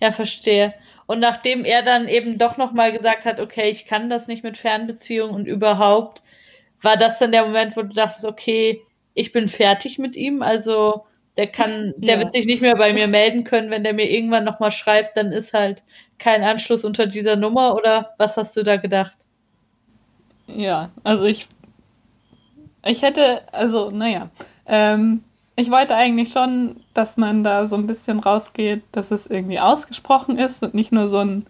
ja, 0.00 0.10
verstehe. 0.10 0.74
Und 1.06 1.20
nachdem 1.20 1.64
er 1.64 1.82
dann 1.82 2.08
eben 2.08 2.38
doch 2.38 2.56
nochmal 2.56 2.92
gesagt 2.92 3.26
hat, 3.26 3.38
okay, 3.38 3.68
ich 3.68 3.84
kann 3.84 4.10
das 4.10 4.26
nicht 4.26 4.42
mit 4.42 4.56
Fernbeziehung 4.58 5.30
und 5.30 5.46
überhaupt, 5.46 6.22
war 6.80 6.96
das 6.96 7.18
dann 7.18 7.30
der 7.30 7.44
Moment, 7.44 7.76
wo 7.76 7.82
du 7.82 7.94
dachtest, 7.94 8.24
okay, 8.24 8.82
ich 9.14 9.32
bin 9.32 9.48
fertig 9.48 9.98
mit 9.98 10.16
ihm, 10.16 10.42
also 10.42 11.04
der 11.36 11.46
kann, 11.46 11.94
ja. 11.98 12.06
der 12.06 12.18
wird 12.20 12.32
sich 12.32 12.46
nicht 12.46 12.62
mehr 12.62 12.76
bei 12.76 12.92
mir 12.92 13.06
melden 13.06 13.44
können, 13.44 13.70
wenn 13.70 13.84
der 13.84 13.92
mir 13.92 14.10
irgendwann 14.10 14.44
nochmal 14.44 14.72
schreibt, 14.72 15.16
dann 15.16 15.32
ist 15.32 15.52
halt 15.52 15.82
kein 16.18 16.42
Anschluss 16.42 16.84
unter 16.84 17.06
dieser 17.06 17.36
Nummer 17.36 17.74
oder 17.74 18.14
was 18.16 18.36
hast 18.38 18.56
du 18.56 18.62
da 18.62 18.76
gedacht? 18.76 19.16
Ja, 20.46 20.90
also 21.04 21.26
ich, 21.26 21.46
ich 22.84 23.02
hätte, 23.02 23.42
also 23.52 23.90
naja, 23.90 24.30
ähm, 24.66 25.22
ich 25.56 25.70
wollte 25.70 25.96
eigentlich 25.96 26.30
schon, 26.30 26.76
dass 26.92 27.16
man 27.16 27.42
da 27.42 27.66
so 27.66 27.76
ein 27.76 27.86
bisschen 27.86 28.20
rausgeht, 28.20 28.82
dass 28.92 29.10
es 29.10 29.26
irgendwie 29.26 29.58
ausgesprochen 29.58 30.38
ist 30.38 30.62
und 30.62 30.74
nicht 30.74 30.92
nur 30.92 31.08
so 31.08 31.18
ein 31.18 31.46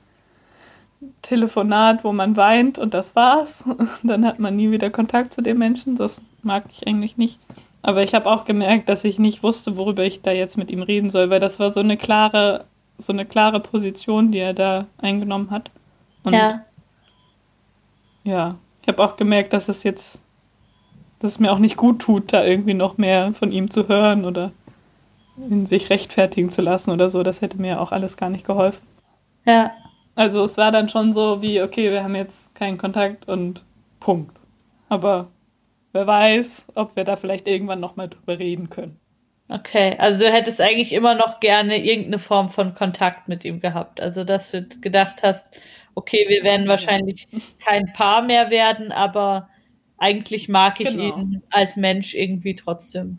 Telefonat, 1.23 2.05
wo 2.05 2.13
man 2.13 2.37
weint 2.37 2.79
und 2.79 2.95
das 2.95 3.17
war's. 3.17 3.65
Dann 4.05 4.25
hat 4.25 4.39
man 4.39 4.55
nie 4.55 4.71
wieder 4.71 4.91
Kontakt 4.91 5.33
zu 5.33 5.43
den 5.43 5.59
Menschen. 5.59 5.97
Das 5.97 6.23
mag 6.43 6.65
ich 6.71 6.87
eigentlich 6.87 7.17
nicht. 7.17 7.41
Aber 7.83 8.03
ich 8.03 8.15
habe 8.15 8.31
auch 8.31 8.45
gemerkt, 8.45 8.89
dass 8.89 9.05
ich 9.05 9.19
nicht 9.19 9.43
wusste, 9.43 9.77
worüber 9.77 10.05
ich 10.05 10.23
da 10.23 10.31
jetzt 10.31 10.57
mit 10.57 10.71
ihm 10.71 10.83
reden 10.83 11.11
soll, 11.11 11.29
weil 11.31 11.41
das 11.41 11.59
war 11.59 11.73
so 11.73 11.81
eine 11.81 11.97
klare, 11.97 12.65
so 12.99 13.13
eine 13.13 13.27
klare 13.27 13.61
Position, 13.61 14.31
die 14.31 14.39
er 14.39 14.55
da 14.55 14.87
eingenommen 14.99 15.51
hat. 15.51 15.71
Und 16.23 16.33
ja. 16.33 16.65
Ja, 18.25 18.57
ich 18.83 18.89
habe 18.89 19.05
auch 19.05 19.17
gemerkt, 19.17 19.53
dass 19.53 19.69
es 19.69 19.85
jetzt 19.85 20.21
dass 21.21 21.33
es 21.33 21.41
mir 21.41 21.53
auch 21.53 21.59
nicht 21.59 21.77
gut 21.77 22.01
tut, 22.01 22.33
da 22.33 22.45
irgendwie 22.45 22.75
noch 22.75 22.99
mehr 22.99 23.33
von 23.35 23.53
ihm 23.53 23.71
zu 23.71 23.89
hören 23.89 24.25
oder 24.25 24.53
in 25.51 25.67
sich 25.67 25.91
rechtfertigen 25.91 26.51
zu 26.51 26.63
lassen 26.63 26.91
oder 26.91 27.09
so. 27.09 27.23
Das 27.23 27.43
hätte 27.43 27.61
mir 27.61 27.81
auch 27.81 27.93
alles 27.93 28.17
gar 28.17 28.31
nicht 28.31 28.47
geholfen. 28.47 28.87
Ja. 29.45 29.73
Also 30.15 30.43
es 30.45 30.57
war 30.57 30.73
dann 30.73 30.89
schon 30.89 31.13
so 31.13 31.43
wie, 31.43 31.61
okay, 31.61 31.91
wir 31.91 32.03
haben 32.03 32.15
jetzt 32.15 32.55
keinen 32.55 32.79
Kontakt 32.79 33.29
und 33.29 33.65
Punkt. 34.01 34.35
Aber 34.89 35.29
wer 35.93 36.07
weiß, 36.07 36.69
ob 36.75 36.97
wir 36.97 37.05
da 37.05 37.17
vielleicht 37.17 37.47
irgendwann 37.47 37.81
nochmal 37.81 38.09
drüber 38.09 38.39
reden 38.39 38.71
können. 38.71 38.99
Okay, 39.49 39.95
also 39.99 40.19
du 40.19 40.33
hättest 40.33 40.61
eigentlich 40.61 40.93
immer 40.93 41.15
noch 41.15 41.39
gerne 41.39 41.79
irgendeine 41.85 42.19
Form 42.19 42.49
von 42.49 42.75
Kontakt 42.75 43.29
mit 43.29 43.45
ihm 43.45 43.61
gehabt. 43.61 44.01
Also 44.01 44.25
dass 44.25 44.51
du 44.51 44.67
gedacht 44.81 45.23
hast, 45.23 45.61
okay, 45.95 46.27
wir 46.29 46.43
werden 46.43 46.67
wahrscheinlich 46.67 47.29
kein 47.65 47.93
Paar 47.93 48.23
mehr 48.23 48.51
werden, 48.51 48.91
aber 48.91 49.49
eigentlich 49.99 50.49
mag 50.49 50.81
ich 50.81 50.89
genau. 50.89 51.17
ihn 51.17 51.43
als 51.51 51.77
Mensch 51.77 52.15
irgendwie 52.15 52.55
trotzdem 52.55 53.19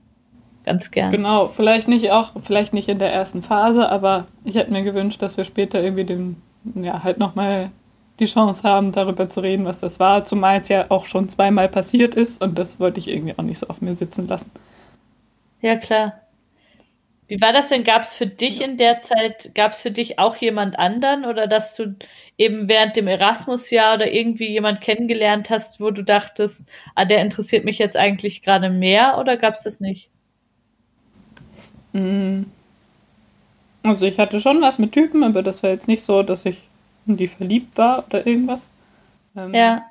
ganz 0.64 0.92
gern. 0.92 1.12
Genau, 1.12 1.48
vielleicht 1.48 1.88
nicht 1.88 2.12
auch, 2.12 2.32
vielleicht 2.44 2.74
nicht 2.74 2.90
in 2.90 3.00
der 3.00 3.12
ersten 3.12 3.42
Phase, 3.42 3.90
aber 3.90 4.28
ich 4.44 4.56
hätte 4.56 4.72
mir 4.72 4.84
gewünscht, 4.84 5.22
dass 5.22 5.38
wir 5.38 5.46
später 5.46 5.82
irgendwie 5.82 6.04
dem, 6.04 6.36
ja, 6.76 7.04
halt 7.04 7.18
nochmal 7.20 7.72
die 8.20 8.26
Chance 8.26 8.64
haben, 8.64 8.92
darüber 8.92 9.30
zu 9.30 9.40
reden, 9.40 9.66
was 9.66 9.80
das 9.80 10.00
war, 10.00 10.26
zumal 10.26 10.60
es 10.60 10.68
ja 10.68 10.86
auch 10.90 11.06
schon 11.06 11.30
zweimal 11.30 11.70
passiert 11.70 12.16
ist 12.16 12.42
und 12.42 12.58
das 12.58 12.80
wollte 12.80 13.00
ich 13.00 13.10
irgendwie 13.10 13.34
auch 13.38 13.44
nicht 13.44 13.60
so 13.60 13.68
auf 13.68 13.82
mir 13.82 13.96
sitzen 13.96 14.28
lassen. 14.28 14.52
Ja, 15.62 15.76
klar. 15.78 16.22
Wie 17.28 17.42
war 17.42 17.52
das 17.52 17.68
denn? 17.68 17.84
Gab 17.84 18.04
es 18.04 18.14
für 18.14 18.28
dich 18.28 18.62
in 18.62 18.78
der 18.78 19.02
Zeit, 19.02 19.52
gab 19.54 19.74
es 19.74 19.82
für 19.82 19.92
dich 19.92 20.18
auch 20.18 20.36
jemand 20.38 20.80
anderen 20.80 21.26
oder 21.26 21.48
dass 21.48 21.76
du 21.76 21.96
eben 22.38 22.68
während 22.68 22.96
dem 22.96 23.08
Erasmus-Jahr 23.08 23.96
oder 23.96 24.12
irgendwie 24.12 24.50
jemand 24.50 24.82
kennengelernt 24.82 25.50
hast, 25.50 25.80
wo 25.80 25.92
du 25.92 26.04
dachtest, 26.04 26.68
ah, 26.96 27.06
der 27.06 27.22
interessiert 27.22 27.66
mich 27.66 27.80
jetzt 27.80 27.98
eigentlich 27.98 28.44
gerade 28.44 28.70
mehr 28.70 29.18
oder 29.18 29.38
gab 29.38 29.56
es 29.56 29.64
das 29.64 29.80
nicht? 29.80 30.10
Mm. 31.94 32.44
Also 33.84 34.06
ich 34.06 34.20
hatte 34.20 34.40
schon 34.40 34.62
was 34.62 34.80
mit 34.80 34.92
Typen, 34.92 35.24
aber 35.24 35.42
das 35.42 35.64
war 35.64 35.70
jetzt 35.70 35.88
nicht 35.88 36.04
so, 36.04 36.22
dass 36.22 36.46
ich 36.46 36.68
in 37.08 37.18
die 37.18 37.28
verliebt 37.28 37.78
war 37.78 38.06
oder 38.08 38.28
irgendwas. 38.28 38.70
Ähm, 39.36 39.54
ja. 39.54 39.86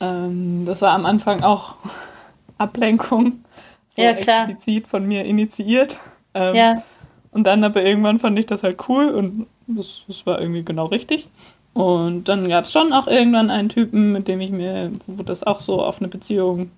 Ähm, 0.00 0.64
das 0.66 0.82
war 0.82 0.92
am 0.92 1.06
Anfang 1.06 1.42
auch 1.42 1.76
Ablenkung 2.58 3.44
so 3.88 4.02
ja, 4.02 4.10
explizit 4.10 4.86
von 4.86 5.06
mir 5.06 5.24
initiiert. 5.24 5.98
Ähm, 6.34 6.54
ja. 6.54 6.82
Und 7.30 7.44
dann 7.44 7.64
aber 7.64 7.82
irgendwann 7.82 8.18
fand 8.18 8.38
ich 8.38 8.46
das 8.46 8.62
halt 8.62 8.88
cool 8.88 9.08
und 9.08 9.46
das, 9.76 10.02
das 10.06 10.26
war 10.26 10.40
irgendwie 10.40 10.64
genau 10.64 10.86
richtig. 10.86 11.28
Und 11.74 12.28
dann 12.28 12.48
gab 12.48 12.64
es 12.64 12.72
schon 12.72 12.92
auch 12.92 13.06
irgendwann 13.06 13.50
einen 13.50 13.68
Typen, 13.68 14.12
mit 14.12 14.26
dem 14.26 14.40
ich 14.40 14.50
mir, 14.50 14.90
wo 15.06 15.22
das 15.22 15.44
auch 15.44 15.60
so 15.60 15.82
auf 15.82 16.00
eine 16.00 16.08
Beziehung 16.08 16.70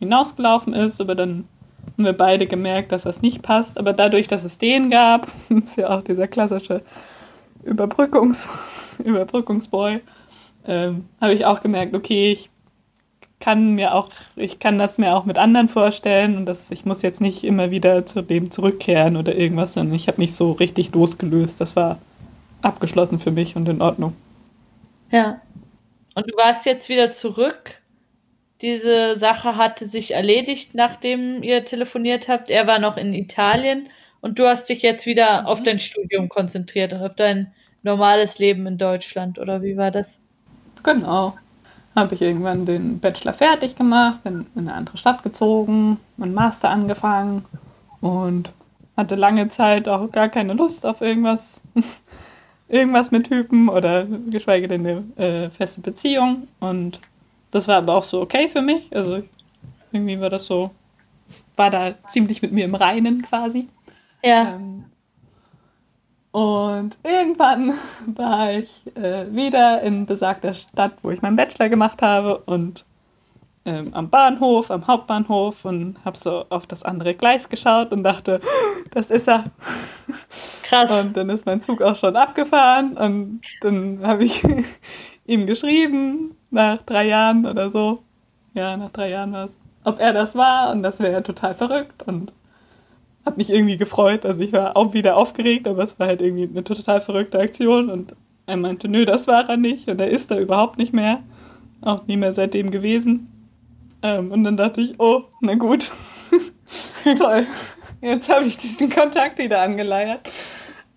hinausgelaufen 0.00 0.74
ist, 0.74 1.00
aber 1.00 1.14
dann 1.14 1.44
haben 1.86 2.04
wir 2.04 2.12
beide 2.12 2.46
gemerkt, 2.46 2.92
dass 2.92 3.04
das 3.04 3.22
nicht 3.22 3.42
passt. 3.42 3.78
Aber 3.78 3.92
dadurch, 3.92 4.26
dass 4.28 4.44
es 4.44 4.58
den 4.58 4.90
gab, 4.90 5.28
ist 5.48 5.76
ja 5.76 5.90
auch 5.90 6.02
dieser 6.02 6.26
klassische 6.26 6.82
Überbrückungs 7.62 8.48
Überbrückungsboy, 9.04 10.00
ähm, 10.66 11.04
habe 11.20 11.34
ich 11.34 11.44
auch 11.44 11.60
gemerkt, 11.60 11.94
okay, 11.94 12.32
ich 12.32 12.50
kann 13.40 13.74
mir 13.74 13.94
auch, 13.94 14.08
ich 14.34 14.58
kann 14.58 14.78
das 14.78 14.98
mir 14.98 15.14
auch 15.14 15.24
mit 15.24 15.38
anderen 15.38 15.68
vorstellen 15.68 16.36
und 16.36 16.46
das, 16.46 16.72
ich 16.72 16.84
muss 16.84 17.02
jetzt 17.02 17.20
nicht 17.20 17.44
immer 17.44 17.70
wieder 17.70 18.04
zu 18.04 18.22
dem 18.22 18.50
zurückkehren 18.50 19.16
oder 19.16 19.36
irgendwas, 19.36 19.74
sondern 19.74 19.94
ich 19.94 20.08
habe 20.08 20.20
mich 20.20 20.34
so 20.34 20.52
richtig 20.52 20.92
losgelöst. 20.92 21.60
Das 21.60 21.76
war 21.76 21.98
abgeschlossen 22.62 23.18
für 23.18 23.30
mich 23.30 23.56
und 23.56 23.68
in 23.68 23.82
Ordnung. 23.82 24.14
Ja. 25.10 25.40
Und 26.14 26.30
du 26.30 26.36
warst 26.36 26.66
jetzt 26.66 26.88
wieder 26.88 27.10
zurück. 27.10 27.80
Diese 28.60 29.18
Sache 29.18 29.56
hatte 29.56 29.86
sich 29.86 30.12
erledigt, 30.12 30.74
nachdem 30.74 31.42
ihr 31.42 31.64
telefoniert 31.64 32.28
habt. 32.28 32.50
Er 32.50 32.66
war 32.66 32.78
noch 32.78 32.96
in 32.96 33.14
Italien 33.14 33.88
und 34.20 34.38
du 34.38 34.46
hast 34.46 34.68
dich 34.68 34.82
jetzt 34.82 35.06
wieder 35.06 35.42
mhm. 35.42 35.46
auf 35.46 35.62
dein 35.62 35.78
Studium 35.78 36.28
konzentriert 36.28 36.92
und 36.92 37.02
auf 37.02 37.14
dein 37.14 37.52
normales 37.82 38.38
Leben 38.38 38.66
in 38.66 38.76
Deutschland, 38.76 39.38
oder 39.38 39.62
wie 39.62 39.76
war 39.76 39.92
das? 39.92 40.18
Genau 40.82 41.34
habe 41.98 42.14
ich 42.14 42.22
irgendwann 42.22 42.64
den 42.64 43.00
Bachelor 43.00 43.34
fertig 43.34 43.76
gemacht, 43.76 44.22
bin 44.24 44.46
in 44.54 44.68
eine 44.68 44.74
andere 44.74 44.96
Stadt 44.96 45.22
gezogen, 45.22 45.98
meinen 46.16 46.34
Master 46.34 46.70
angefangen 46.70 47.44
und 48.00 48.52
hatte 48.96 49.16
lange 49.16 49.48
Zeit 49.48 49.88
auch 49.88 50.10
gar 50.10 50.28
keine 50.28 50.54
Lust 50.54 50.86
auf 50.86 51.00
irgendwas, 51.00 51.60
irgendwas 52.68 53.10
mit 53.10 53.28
Typen 53.28 53.68
oder 53.68 54.06
geschweige 54.30 54.68
denn 54.68 54.86
eine 54.86 55.04
äh, 55.16 55.50
feste 55.50 55.80
Beziehung. 55.80 56.48
Und 56.60 57.00
das 57.50 57.68
war 57.68 57.76
aber 57.76 57.94
auch 57.94 58.04
so 58.04 58.20
okay 58.20 58.48
für 58.48 58.62
mich. 58.62 58.94
Also 58.94 59.22
irgendwie 59.92 60.20
war 60.20 60.30
das 60.30 60.46
so, 60.46 60.70
war 61.56 61.70
da 61.70 61.94
ziemlich 62.06 62.42
mit 62.42 62.52
mir 62.52 62.64
im 62.64 62.74
Reinen 62.74 63.22
quasi. 63.22 63.68
Ja. 64.22 64.54
Ähm, 64.54 64.84
und 66.30 66.98
irgendwann 67.02 67.72
war 68.06 68.52
ich 68.52 68.82
äh, 68.96 69.34
wieder 69.34 69.82
in 69.82 70.06
besagter 70.06 70.54
Stadt, 70.54 70.92
wo 71.02 71.10
ich 71.10 71.22
meinen 71.22 71.36
Bachelor 71.36 71.68
gemacht 71.68 72.02
habe 72.02 72.38
und 72.38 72.84
ähm, 73.68 73.92
am 73.92 74.08
Bahnhof, 74.08 74.70
am 74.70 74.86
Hauptbahnhof 74.86 75.66
und 75.66 75.96
habe 76.02 76.16
so 76.16 76.46
auf 76.48 76.66
das 76.66 76.84
andere 76.84 77.12
Gleis 77.12 77.50
geschaut 77.50 77.92
und 77.92 78.02
dachte, 78.02 78.40
das 78.92 79.10
ist 79.10 79.28
er. 79.28 79.44
Krass. 80.62 80.90
Und 80.90 81.16
dann 81.16 81.28
ist 81.28 81.44
mein 81.44 81.60
Zug 81.60 81.82
auch 81.82 81.96
schon 81.96 82.16
abgefahren 82.16 82.96
und 82.96 83.42
dann 83.60 84.00
habe 84.02 84.24
ich 84.24 84.42
ihm 85.26 85.46
geschrieben, 85.46 86.34
nach 86.50 86.80
drei 86.82 87.08
Jahren 87.08 87.44
oder 87.44 87.70
so, 87.70 88.02
ja, 88.54 88.74
nach 88.78 88.90
drei 88.90 89.10
Jahren 89.10 89.32
war 89.32 89.44
es, 89.44 89.50
ob 89.84 90.00
er 90.00 90.14
das 90.14 90.34
war 90.34 90.70
und 90.72 90.82
das 90.82 90.98
wäre 91.00 91.12
ja 91.12 91.20
total 91.20 91.54
verrückt 91.54 92.02
und 92.04 92.32
hat 93.26 93.36
mich 93.36 93.50
irgendwie 93.50 93.76
gefreut. 93.76 94.24
Also 94.24 94.40
ich 94.40 94.54
war 94.54 94.78
auch 94.78 94.94
wieder 94.94 95.18
aufgeregt, 95.18 95.68
aber 95.68 95.82
es 95.82 96.00
war 96.00 96.06
halt 96.06 96.22
irgendwie 96.22 96.48
eine 96.48 96.64
total 96.64 97.02
verrückte 97.02 97.38
Aktion 97.38 97.90
und 97.90 98.14
er 98.46 98.56
meinte, 98.56 98.88
nö, 98.88 99.04
das 99.04 99.26
war 99.26 99.46
er 99.46 99.58
nicht 99.58 99.88
und 99.88 100.00
er 100.00 100.08
ist 100.08 100.30
da 100.30 100.38
überhaupt 100.38 100.78
nicht 100.78 100.94
mehr. 100.94 101.20
Auch 101.82 102.06
nie 102.06 102.16
mehr 102.16 102.32
seitdem 102.32 102.70
gewesen. 102.70 103.37
Ähm, 104.02 104.32
und 104.32 104.44
dann 104.44 104.56
dachte 104.56 104.80
ich, 104.80 104.98
oh, 104.98 105.24
na 105.40 105.54
gut. 105.54 105.90
Toll. 107.18 107.46
Jetzt 108.00 108.32
habe 108.32 108.44
ich 108.44 108.56
diesen 108.56 108.90
Kontakt 108.90 109.38
wieder 109.38 109.60
angeleiert. 109.60 110.20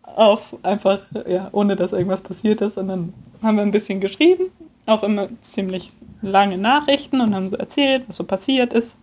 Auf 0.03 0.55
einfach, 0.63 0.99
ja, 1.27 1.49
ohne 1.51 1.75
dass 1.75 1.93
irgendwas 1.93 2.21
passiert 2.21 2.61
ist. 2.61 2.77
Und 2.77 2.89
dann 2.89 3.13
haben 3.41 3.55
wir 3.55 3.63
ein 3.63 3.71
bisschen 3.71 4.01
geschrieben, 4.01 4.51
auch 4.85 5.03
immer 5.03 5.29
ziemlich 5.41 5.91
lange 6.21 6.57
Nachrichten 6.57 7.21
und 7.21 7.33
haben 7.33 7.49
so 7.49 7.57
erzählt, 7.57 8.03
was 8.07 8.17
so 8.17 8.23
passiert 8.23 8.73
ist. 8.73 8.95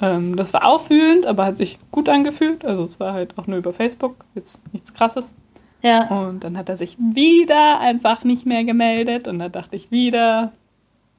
Ähm, 0.00 0.36
das 0.36 0.52
war 0.52 0.64
auffühlend, 0.64 1.26
aber 1.26 1.44
hat 1.44 1.56
sich 1.56 1.78
gut 1.90 2.08
angefühlt. 2.08 2.64
Also 2.64 2.84
es 2.84 2.98
war 2.98 3.12
halt 3.12 3.38
auch 3.38 3.46
nur 3.46 3.58
über 3.58 3.72
Facebook, 3.72 4.24
jetzt 4.34 4.60
nichts 4.72 4.92
krasses. 4.92 5.34
Ja. 5.82 6.08
Und 6.08 6.42
dann 6.42 6.56
hat 6.56 6.68
er 6.68 6.76
sich 6.76 6.96
wieder 6.98 7.78
einfach 7.78 8.24
nicht 8.24 8.46
mehr 8.46 8.64
gemeldet 8.64 9.28
und 9.28 9.38
da 9.38 9.50
dachte 9.50 9.76
ich 9.76 9.90
wieder, 9.90 10.52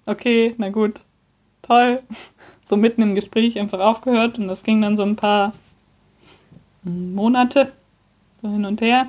okay, 0.08 0.55
na 0.58 0.69
gut, 0.69 1.01
toll. 1.65 2.01
So 2.63 2.78
mitten 2.78 3.01
im 3.01 3.15
Gespräch 3.15 3.60
einfach 3.60 3.80
aufgehört 3.80 4.39
und 4.39 4.47
das 4.47 4.63
ging 4.63 4.82
dann 4.82 4.95
so 4.95 5.04
ein 5.04 5.15
paar 5.15 5.54
Monate 6.84 7.71
so 8.41 8.49
hin 8.49 8.65
und 8.65 8.82
her. 8.82 9.08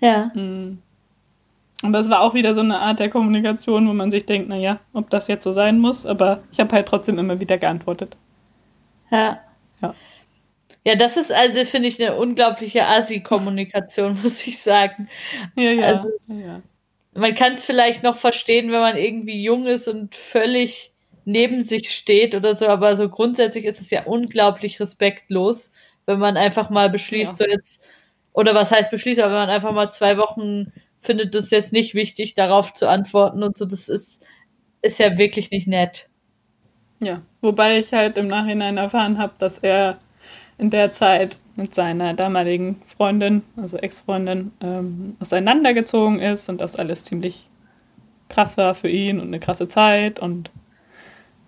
Ja. 0.00 0.26
Mm. 0.34 0.78
Aber 1.82 1.98
es 1.98 2.08
war 2.08 2.20
auch 2.20 2.34
wieder 2.34 2.54
so 2.54 2.60
eine 2.60 2.80
Art 2.80 3.00
der 3.00 3.10
Kommunikation, 3.10 3.88
wo 3.88 3.92
man 3.92 4.10
sich 4.10 4.24
denkt, 4.24 4.48
naja, 4.48 4.78
ob 4.92 5.10
das 5.10 5.26
jetzt 5.26 5.42
so 5.42 5.50
sein 5.50 5.78
muss, 5.78 6.06
aber 6.06 6.42
ich 6.52 6.60
habe 6.60 6.72
halt 6.72 6.86
trotzdem 6.86 7.18
immer 7.18 7.40
wieder 7.40 7.58
geantwortet. 7.58 8.16
Ja. 9.10 9.40
Ja. 9.80 9.94
Ja, 10.84 10.96
das 10.96 11.16
ist 11.16 11.32
also, 11.32 11.64
finde 11.64 11.88
ich, 11.88 12.02
eine 12.02 12.16
unglaubliche 12.16 12.86
Asi-Kommunikation, 12.86 14.20
muss 14.22 14.46
ich 14.46 14.58
sagen. 14.58 15.08
Ja, 15.56 15.70
ja. 15.70 15.86
Also, 15.86 16.08
ja. 16.28 16.60
man 17.14 17.34
kann 17.34 17.54
es 17.54 17.64
vielleicht 17.64 18.02
noch 18.02 18.16
verstehen, 18.16 18.70
wenn 18.70 18.80
man 18.80 18.96
irgendwie 18.96 19.42
jung 19.42 19.66
ist 19.66 19.88
und 19.88 20.14
völlig 20.14 20.91
neben 21.24 21.62
sich 21.62 21.90
steht 21.90 22.34
oder 22.34 22.54
so, 22.56 22.66
aber 22.68 22.96
so 22.96 23.08
grundsätzlich 23.08 23.64
ist 23.64 23.80
es 23.80 23.90
ja 23.90 24.02
unglaublich 24.04 24.80
respektlos, 24.80 25.72
wenn 26.06 26.18
man 26.18 26.36
einfach 26.36 26.70
mal 26.70 26.90
beschließt, 26.90 27.38
Ja. 27.40 27.46
so 27.46 27.50
jetzt, 27.50 27.82
oder 28.32 28.54
was 28.54 28.70
heißt 28.70 28.90
beschließt, 28.90 29.20
aber 29.20 29.32
wenn 29.32 29.40
man 29.40 29.50
einfach 29.50 29.72
mal 29.72 29.88
zwei 29.90 30.16
Wochen 30.18 30.72
findet 31.00 31.34
es 31.34 31.50
jetzt 31.50 31.72
nicht 31.72 31.94
wichtig, 31.94 32.34
darauf 32.34 32.72
zu 32.72 32.88
antworten 32.88 33.42
und 33.42 33.56
so, 33.56 33.64
das 33.64 33.88
ist, 33.88 34.22
ist 34.82 34.98
ja 34.98 35.18
wirklich 35.18 35.50
nicht 35.50 35.66
nett. 35.68 36.08
Ja, 37.00 37.22
wobei 37.40 37.78
ich 37.78 37.92
halt 37.92 38.16
im 38.18 38.28
Nachhinein 38.28 38.76
erfahren 38.78 39.18
habe, 39.18 39.32
dass 39.38 39.58
er 39.58 39.98
in 40.58 40.70
der 40.70 40.92
Zeit 40.92 41.38
mit 41.56 41.74
seiner 41.74 42.14
damaligen 42.14 42.80
Freundin, 42.86 43.42
also 43.56 43.76
Ex-Freundin, 43.76 44.52
ähm, 44.60 45.16
auseinandergezogen 45.20 46.20
ist 46.20 46.48
und 46.48 46.60
das 46.60 46.76
alles 46.76 47.04
ziemlich 47.04 47.48
krass 48.28 48.56
war 48.56 48.74
für 48.74 48.88
ihn 48.88 49.18
und 49.20 49.26
eine 49.26 49.40
krasse 49.40 49.68
Zeit 49.68 50.20
und 50.20 50.50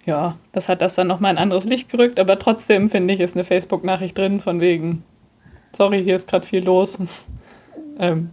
ja, 0.06 0.36
das 0.52 0.68
hat 0.68 0.82
das 0.82 0.94
dann 0.94 1.06
nochmal 1.06 1.32
in 1.32 1.38
ein 1.38 1.42
anderes 1.42 1.64
Licht 1.64 1.88
gerückt, 1.90 2.20
aber 2.20 2.38
trotzdem 2.38 2.90
finde 2.90 3.14
ich, 3.14 3.20
ist 3.20 3.36
eine 3.36 3.44
Facebook-Nachricht 3.44 4.16
drin 4.16 4.40
von 4.40 4.60
wegen, 4.60 5.02
sorry, 5.72 6.02
hier 6.02 6.16
ist 6.16 6.28
gerade 6.28 6.46
viel 6.46 6.64
los. 6.64 6.98
ähm, 7.98 8.30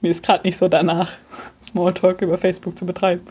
mir 0.00 0.10
ist 0.10 0.24
gerade 0.24 0.46
nicht 0.46 0.56
so 0.56 0.68
danach, 0.68 1.12
Smalltalk 1.62 2.22
über 2.22 2.38
Facebook 2.38 2.76
zu 2.76 2.86
betreiben. 2.86 3.22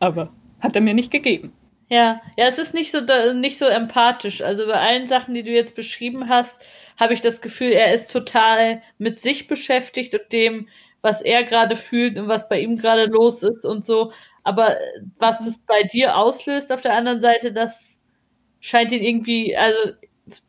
Aber 0.00 0.30
hat 0.60 0.74
er 0.74 0.82
mir 0.82 0.94
nicht 0.94 1.10
gegeben. 1.10 1.52
Ja, 1.90 2.22
ja, 2.36 2.46
es 2.46 2.58
ist 2.58 2.72
nicht 2.72 2.90
so 2.90 3.00
nicht 3.34 3.58
so 3.58 3.66
empathisch. 3.66 4.40
Also 4.40 4.66
bei 4.66 4.80
allen 4.80 5.06
Sachen, 5.06 5.34
die 5.34 5.42
du 5.42 5.50
jetzt 5.50 5.76
beschrieben 5.76 6.28
hast, 6.28 6.60
habe 6.98 7.12
ich 7.12 7.20
das 7.20 7.42
Gefühl, 7.42 7.72
er 7.72 7.92
ist 7.92 8.10
total 8.10 8.82
mit 8.98 9.20
sich 9.20 9.46
beschäftigt 9.46 10.14
und 10.14 10.32
dem, 10.32 10.68
was 11.02 11.20
er 11.20 11.44
gerade 11.44 11.76
fühlt 11.76 12.18
und 12.18 12.28
was 12.28 12.48
bei 12.48 12.60
ihm 12.60 12.76
gerade 12.76 13.06
los 13.06 13.42
ist 13.42 13.66
und 13.66 13.84
so. 13.84 14.12
Aber 14.44 14.70
äh, 14.72 15.00
was 15.18 15.46
es 15.46 15.58
bei 15.58 15.82
dir 15.84 16.16
auslöst 16.16 16.72
auf 16.72 16.82
der 16.82 16.94
anderen 16.96 17.20
Seite, 17.20 17.52
das 17.52 17.98
scheint 18.60 18.92
ihn 18.92 19.02
irgendwie, 19.02 19.56
also 19.56 19.78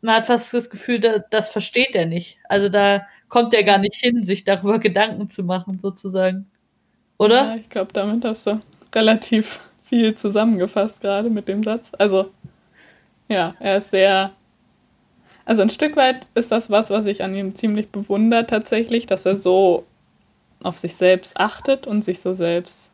man 0.01 0.15
hat 0.15 0.27
fast 0.27 0.53
das 0.53 0.69
Gefühl, 0.69 0.99
da, 0.99 1.19
das 1.31 1.49
versteht 1.49 1.95
er 1.95 2.05
nicht. 2.05 2.37
Also 2.49 2.69
da 2.69 3.05
kommt 3.29 3.53
er 3.53 3.63
gar 3.63 3.77
nicht 3.79 3.99
hin, 3.99 4.23
sich 4.23 4.43
darüber 4.43 4.79
Gedanken 4.79 5.29
zu 5.29 5.43
machen, 5.43 5.79
sozusagen. 5.79 6.49
Oder? 7.17 7.47
Ja, 7.49 7.55
ich 7.55 7.69
glaube, 7.69 7.93
damit 7.93 8.25
hast 8.25 8.47
du 8.47 8.59
relativ 8.93 9.61
viel 9.83 10.15
zusammengefasst 10.15 11.01
gerade 11.01 11.29
mit 11.29 11.47
dem 11.47 11.63
Satz. 11.63 11.91
Also, 11.97 12.31
ja, 13.29 13.55
er 13.59 13.77
ist 13.77 13.91
sehr. 13.91 14.31
Also 15.45 15.61
ein 15.61 15.69
Stück 15.69 15.95
weit 15.95 16.27
ist 16.35 16.51
das 16.51 16.69
was, 16.69 16.89
was 16.89 17.05
ich 17.05 17.23
an 17.23 17.35
ihm 17.35 17.53
ziemlich 17.55 17.89
bewundere 17.89 18.47
tatsächlich, 18.47 19.05
dass 19.05 19.25
er 19.25 19.35
so 19.35 19.85
auf 20.63 20.77
sich 20.77 20.95
selbst 20.95 21.37
achtet 21.39 21.87
und 21.87 22.03
sich 22.03 22.19
so 22.21 22.33
selbst. 22.33 22.91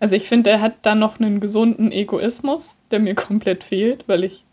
Also 0.00 0.14
ich 0.16 0.28
finde, 0.28 0.50
er 0.50 0.60
hat 0.60 0.74
da 0.82 0.94
noch 0.94 1.18
einen 1.20 1.40
gesunden 1.40 1.92
Egoismus, 1.92 2.76
der 2.90 3.00
mir 3.00 3.14
komplett 3.16 3.64
fehlt, 3.64 4.04
weil 4.08 4.24
ich 4.24 4.44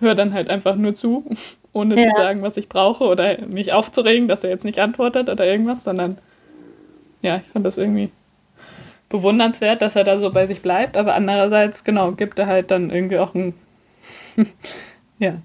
höre 0.00 0.14
dann 0.14 0.32
halt 0.34 0.50
einfach 0.50 0.76
nur 0.76 0.94
zu, 0.94 1.24
ohne 1.72 1.96
Ja. 1.96 2.10
zu 2.10 2.16
sagen, 2.16 2.42
was 2.42 2.56
ich 2.56 2.68
brauche 2.68 3.04
oder 3.04 3.46
mich 3.46 3.72
aufzuregen, 3.72 4.28
dass 4.28 4.44
er 4.44 4.50
jetzt 4.50 4.64
nicht 4.64 4.78
antwortet 4.78 5.28
oder 5.28 5.46
irgendwas, 5.46 5.84
sondern 5.84 6.18
ja, 7.22 7.36
ich 7.36 7.50
fand 7.52 7.64
das 7.64 7.78
irgendwie 7.78 8.10
bewundernswert, 9.08 9.80
dass 9.82 9.96
er 9.96 10.04
da 10.04 10.18
so 10.18 10.30
bei 10.30 10.46
sich 10.46 10.60
bleibt, 10.60 10.96
aber 10.96 11.14
andererseits, 11.14 11.84
genau, 11.84 12.12
gibt 12.12 12.38
er 12.38 12.46
halt 12.46 12.70
dann 12.70 12.90
irgendwie 12.90 13.18
auch 13.18 13.34
ein, 13.34 13.54
ja, 15.18 15.36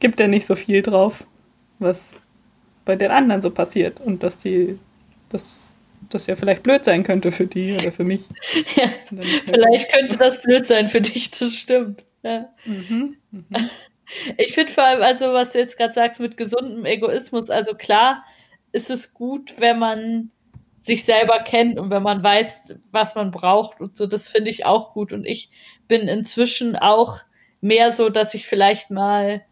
gibt 0.00 0.20
er 0.20 0.28
nicht 0.28 0.46
so 0.46 0.54
viel 0.56 0.82
drauf, 0.82 1.24
was 1.78 2.14
bei 2.84 2.96
den 2.96 3.10
anderen 3.10 3.42
so 3.42 3.50
passiert 3.50 4.00
und 4.00 4.22
dass 4.22 4.38
die, 4.38 4.78
dass 5.28 5.72
das 6.08 6.26
ja 6.26 6.34
vielleicht 6.36 6.62
blöd 6.62 6.84
sein 6.84 7.02
könnte 7.02 7.30
für 7.32 7.46
die 7.46 7.74
oder 7.80 7.92
für 7.92 8.04
mich. 8.04 8.22
Ja, 8.76 8.84
halt- 8.88 9.44
vielleicht 9.48 9.92
könnte 9.92 10.16
das 10.16 10.40
blöd 10.42 10.66
sein 10.66 10.88
für 10.88 11.00
dich, 11.00 11.30
das 11.30 11.54
stimmt. 11.54 12.04
Ja. 12.22 12.48
Mhm. 12.64 13.16
Ich 14.38 14.54
finde 14.54 14.72
vor 14.72 14.82
allem, 14.82 15.02
also 15.02 15.32
was 15.32 15.52
du 15.52 15.60
jetzt 15.60 15.76
gerade 15.78 15.94
sagst 15.94 16.20
mit 16.20 16.36
gesundem 16.36 16.84
Egoismus, 16.84 17.48
also 17.48 17.74
klar 17.74 18.24
ist 18.72 18.90
es 18.90 19.14
gut, 19.14 19.60
wenn 19.60 19.78
man 19.78 20.32
sich 20.78 21.04
selber 21.04 21.38
kennt 21.44 21.78
und 21.78 21.90
wenn 21.90 22.02
man 22.02 22.20
weiß, 22.20 22.74
was 22.90 23.14
man 23.14 23.30
braucht 23.30 23.80
und 23.80 23.96
so, 23.96 24.08
das 24.08 24.26
finde 24.26 24.50
ich 24.50 24.66
auch 24.66 24.94
gut. 24.94 25.12
Und 25.12 25.24
ich 25.26 25.48
bin 25.86 26.08
inzwischen 26.08 26.74
auch 26.74 27.18
mehr 27.60 27.92
so, 27.92 28.08
dass 28.08 28.34
ich 28.34 28.48
vielleicht 28.48 28.90
mal 28.90 29.42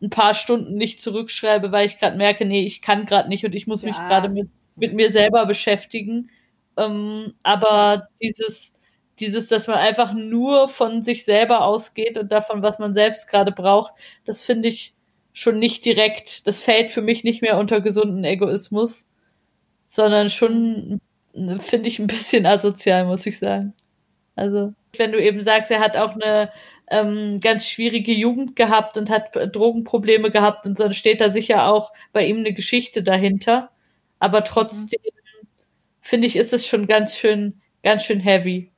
ein 0.00 0.10
paar 0.10 0.34
Stunden 0.34 0.76
nicht 0.76 1.02
zurückschreibe, 1.02 1.72
weil 1.72 1.86
ich 1.86 1.98
gerade 1.98 2.16
merke, 2.16 2.44
nee, 2.44 2.64
ich 2.64 2.82
kann 2.82 3.06
gerade 3.06 3.28
nicht 3.28 3.44
und 3.44 3.52
ich 3.52 3.66
muss 3.66 3.82
mich 3.82 3.96
Ja. 3.96 4.06
gerade 4.06 4.28
mit, 4.28 4.48
mit 4.76 4.94
mir 4.94 5.10
selber 5.10 5.46
beschäftigen. 5.46 6.30
Ähm, 6.76 7.34
aber 7.42 8.08
dieses, 8.22 8.72
dieses, 9.20 9.48
dass 9.48 9.66
man 9.68 9.76
einfach 9.78 10.12
nur 10.12 10.68
von 10.68 11.02
sich 11.02 11.24
selber 11.24 11.64
ausgeht 11.64 12.18
und 12.18 12.32
davon, 12.32 12.62
was 12.62 12.78
man 12.78 12.94
selbst 12.94 13.28
gerade 13.30 13.52
braucht, 13.52 13.92
das 14.24 14.42
finde 14.42 14.68
ich 14.68 14.94
schon 15.32 15.58
nicht 15.58 15.84
direkt, 15.84 16.46
das 16.46 16.60
fällt 16.60 16.90
für 16.90 17.02
mich 17.02 17.24
nicht 17.24 17.42
mehr 17.42 17.58
unter 17.58 17.80
gesunden 17.80 18.24
Egoismus, 18.24 19.08
sondern 19.86 20.28
schon, 20.30 21.00
finde 21.60 21.88
ich, 21.88 21.98
ein 21.98 22.06
bisschen 22.06 22.46
asozial, 22.46 23.04
muss 23.06 23.26
ich 23.26 23.38
sagen. 23.38 23.74
Also, 24.36 24.74
wenn 24.96 25.12
du 25.12 25.22
eben 25.22 25.42
sagst, 25.44 25.70
er 25.70 25.80
hat 25.80 25.96
auch 25.96 26.12
eine 26.14 26.52
ähm, 26.90 27.40
ganz 27.40 27.68
schwierige 27.68 28.12
Jugend 28.12 28.56
gehabt 28.56 28.96
und 28.98 29.10
hat 29.10 29.34
Drogenprobleme 29.34 30.30
gehabt 30.30 30.66
und 30.66 30.76
so, 30.76 30.84
dann 30.84 30.92
steht 30.94 31.20
da 31.20 31.30
sicher 31.30 31.66
auch 31.68 31.92
bei 32.12 32.26
ihm 32.26 32.38
eine 32.38 32.52
Geschichte 32.54 33.02
dahinter. 33.02 33.70
Aber 34.24 34.42
trotzdem, 34.42 35.00
finde 36.00 36.26
ich, 36.26 36.36
ist 36.36 36.54
es 36.54 36.66
schon 36.66 36.86
ganz 36.86 37.14
schön, 37.14 37.60
ganz 37.82 38.02
schön 38.04 38.20
heavy. 38.20 38.70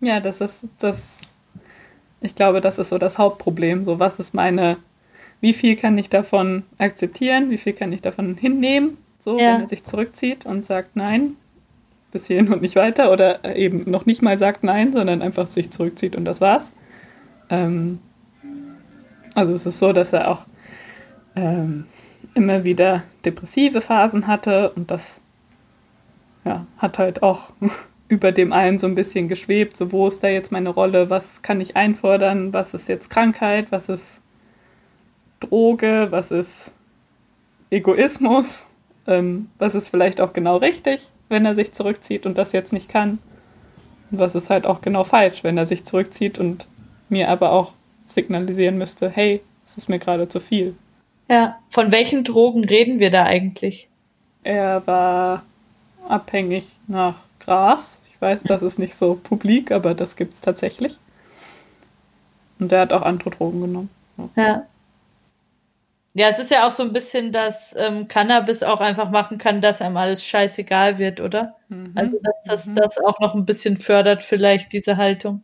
Ja, 0.00 0.18
das 0.18 0.40
ist 0.40 0.64
das. 0.78 1.34
Ich 2.22 2.34
glaube, 2.34 2.62
das 2.62 2.78
ist 2.78 2.88
so 2.88 2.96
das 2.96 3.18
Hauptproblem. 3.18 3.84
So, 3.84 3.98
was 4.00 4.18
ist 4.18 4.32
meine, 4.32 4.78
wie 5.42 5.52
viel 5.52 5.76
kann 5.76 5.98
ich 5.98 6.08
davon 6.08 6.62
akzeptieren, 6.78 7.50
wie 7.50 7.58
viel 7.58 7.74
kann 7.74 7.92
ich 7.92 8.00
davon 8.00 8.38
hinnehmen? 8.38 8.96
So, 9.18 9.38
Ja. 9.38 9.56
wenn 9.56 9.60
er 9.64 9.68
sich 9.68 9.84
zurückzieht 9.84 10.46
und 10.46 10.64
sagt 10.64 10.96
nein, 10.96 11.36
bis 12.10 12.26
hierhin 12.26 12.50
und 12.50 12.62
nicht 12.62 12.76
weiter, 12.76 13.12
oder 13.12 13.44
eben 13.56 13.90
noch 13.90 14.06
nicht 14.06 14.22
mal 14.22 14.38
sagt 14.38 14.64
nein, 14.64 14.90
sondern 14.94 15.20
einfach 15.20 15.48
sich 15.48 15.68
zurückzieht 15.68 16.16
und 16.16 16.24
das 16.24 16.40
war's. 16.40 16.72
Ähm, 17.50 17.98
also 19.34 19.52
es 19.52 19.66
ist 19.66 19.78
so, 19.80 19.92
dass 19.92 20.14
er 20.14 20.30
auch 20.30 20.46
ähm, 21.36 21.84
immer 22.36 22.64
wieder 22.64 23.02
depressive 23.24 23.80
Phasen 23.80 24.26
hatte 24.26 24.70
und 24.72 24.90
das 24.90 25.20
ja, 26.44 26.66
hat 26.78 26.98
halt 26.98 27.22
auch 27.22 27.48
über 28.08 28.30
dem 28.30 28.52
allen 28.52 28.78
so 28.78 28.86
ein 28.86 28.94
bisschen 28.94 29.28
geschwebt, 29.28 29.76
so 29.76 29.90
wo 29.90 30.06
ist 30.06 30.22
da 30.22 30.28
jetzt 30.28 30.52
meine 30.52 30.68
Rolle, 30.68 31.10
was 31.10 31.42
kann 31.42 31.60
ich 31.60 31.76
einfordern, 31.76 32.52
was 32.52 32.74
ist 32.74 32.88
jetzt 32.88 33.08
Krankheit, 33.08 33.72
was 33.72 33.88
ist 33.88 34.20
Droge, 35.40 36.08
was 36.10 36.30
ist 36.30 36.72
Egoismus, 37.70 38.66
ähm, 39.06 39.48
was 39.58 39.74
ist 39.74 39.88
vielleicht 39.88 40.20
auch 40.20 40.32
genau 40.32 40.58
richtig, 40.58 41.10
wenn 41.28 41.46
er 41.46 41.54
sich 41.54 41.72
zurückzieht 41.72 42.26
und 42.26 42.38
das 42.38 42.52
jetzt 42.52 42.72
nicht 42.72 42.88
kann. 42.88 43.18
Und 44.10 44.18
was 44.20 44.34
ist 44.34 44.50
halt 44.50 44.66
auch 44.66 44.82
genau 44.82 45.04
falsch, 45.04 45.42
wenn 45.42 45.58
er 45.58 45.66
sich 45.66 45.84
zurückzieht 45.84 46.38
und 46.38 46.68
mir 47.08 47.28
aber 47.28 47.50
auch 47.50 47.72
signalisieren 48.06 48.78
müsste, 48.78 49.08
hey, 49.08 49.40
es 49.64 49.76
ist 49.76 49.88
mir 49.88 49.98
gerade 49.98 50.28
zu 50.28 50.38
viel. 50.38 50.76
Ja, 51.30 51.60
von 51.70 51.92
welchen 51.92 52.24
Drogen 52.24 52.64
reden 52.64 52.98
wir 52.98 53.10
da 53.12 53.22
eigentlich? 53.24 53.88
Er 54.44 54.86
war 54.86 55.44
abhängig 56.08 56.66
nach 56.86 57.16
Gras. 57.40 57.98
Ich 58.08 58.20
weiß, 58.20 58.44
das 58.44 58.62
ist 58.62 58.78
nicht 58.78 58.94
so 58.94 59.16
publik, 59.16 59.72
aber 59.72 59.94
das 59.94 60.16
gibt 60.16 60.34
es 60.34 60.40
tatsächlich. 60.40 60.98
Und 62.58 62.72
er 62.72 62.80
hat 62.80 62.92
auch 62.92 63.02
andere 63.02 63.30
Drogen 63.30 63.60
genommen. 63.62 63.90
Ja. 64.36 64.66
Ja, 66.14 66.28
es 66.30 66.38
ist 66.38 66.50
ja 66.50 66.66
auch 66.66 66.72
so 66.72 66.82
ein 66.82 66.92
bisschen, 66.94 67.30
dass 67.32 67.74
ähm, 67.76 68.08
Cannabis 68.08 68.62
auch 68.62 68.80
einfach 68.80 69.10
machen 69.10 69.36
kann, 69.38 69.60
dass 69.60 69.82
einem 69.82 69.98
alles 69.98 70.24
scheißegal 70.24 70.96
wird, 70.98 71.20
oder? 71.20 71.56
Also, 71.94 72.18
dass 72.22 72.34
das, 72.46 72.66
Mhm. 72.66 72.74
das 72.76 72.98
auch 72.98 73.20
noch 73.20 73.34
ein 73.34 73.44
bisschen 73.44 73.76
fördert, 73.76 74.24
vielleicht 74.24 74.72
diese 74.72 74.96
Haltung. 74.96 75.42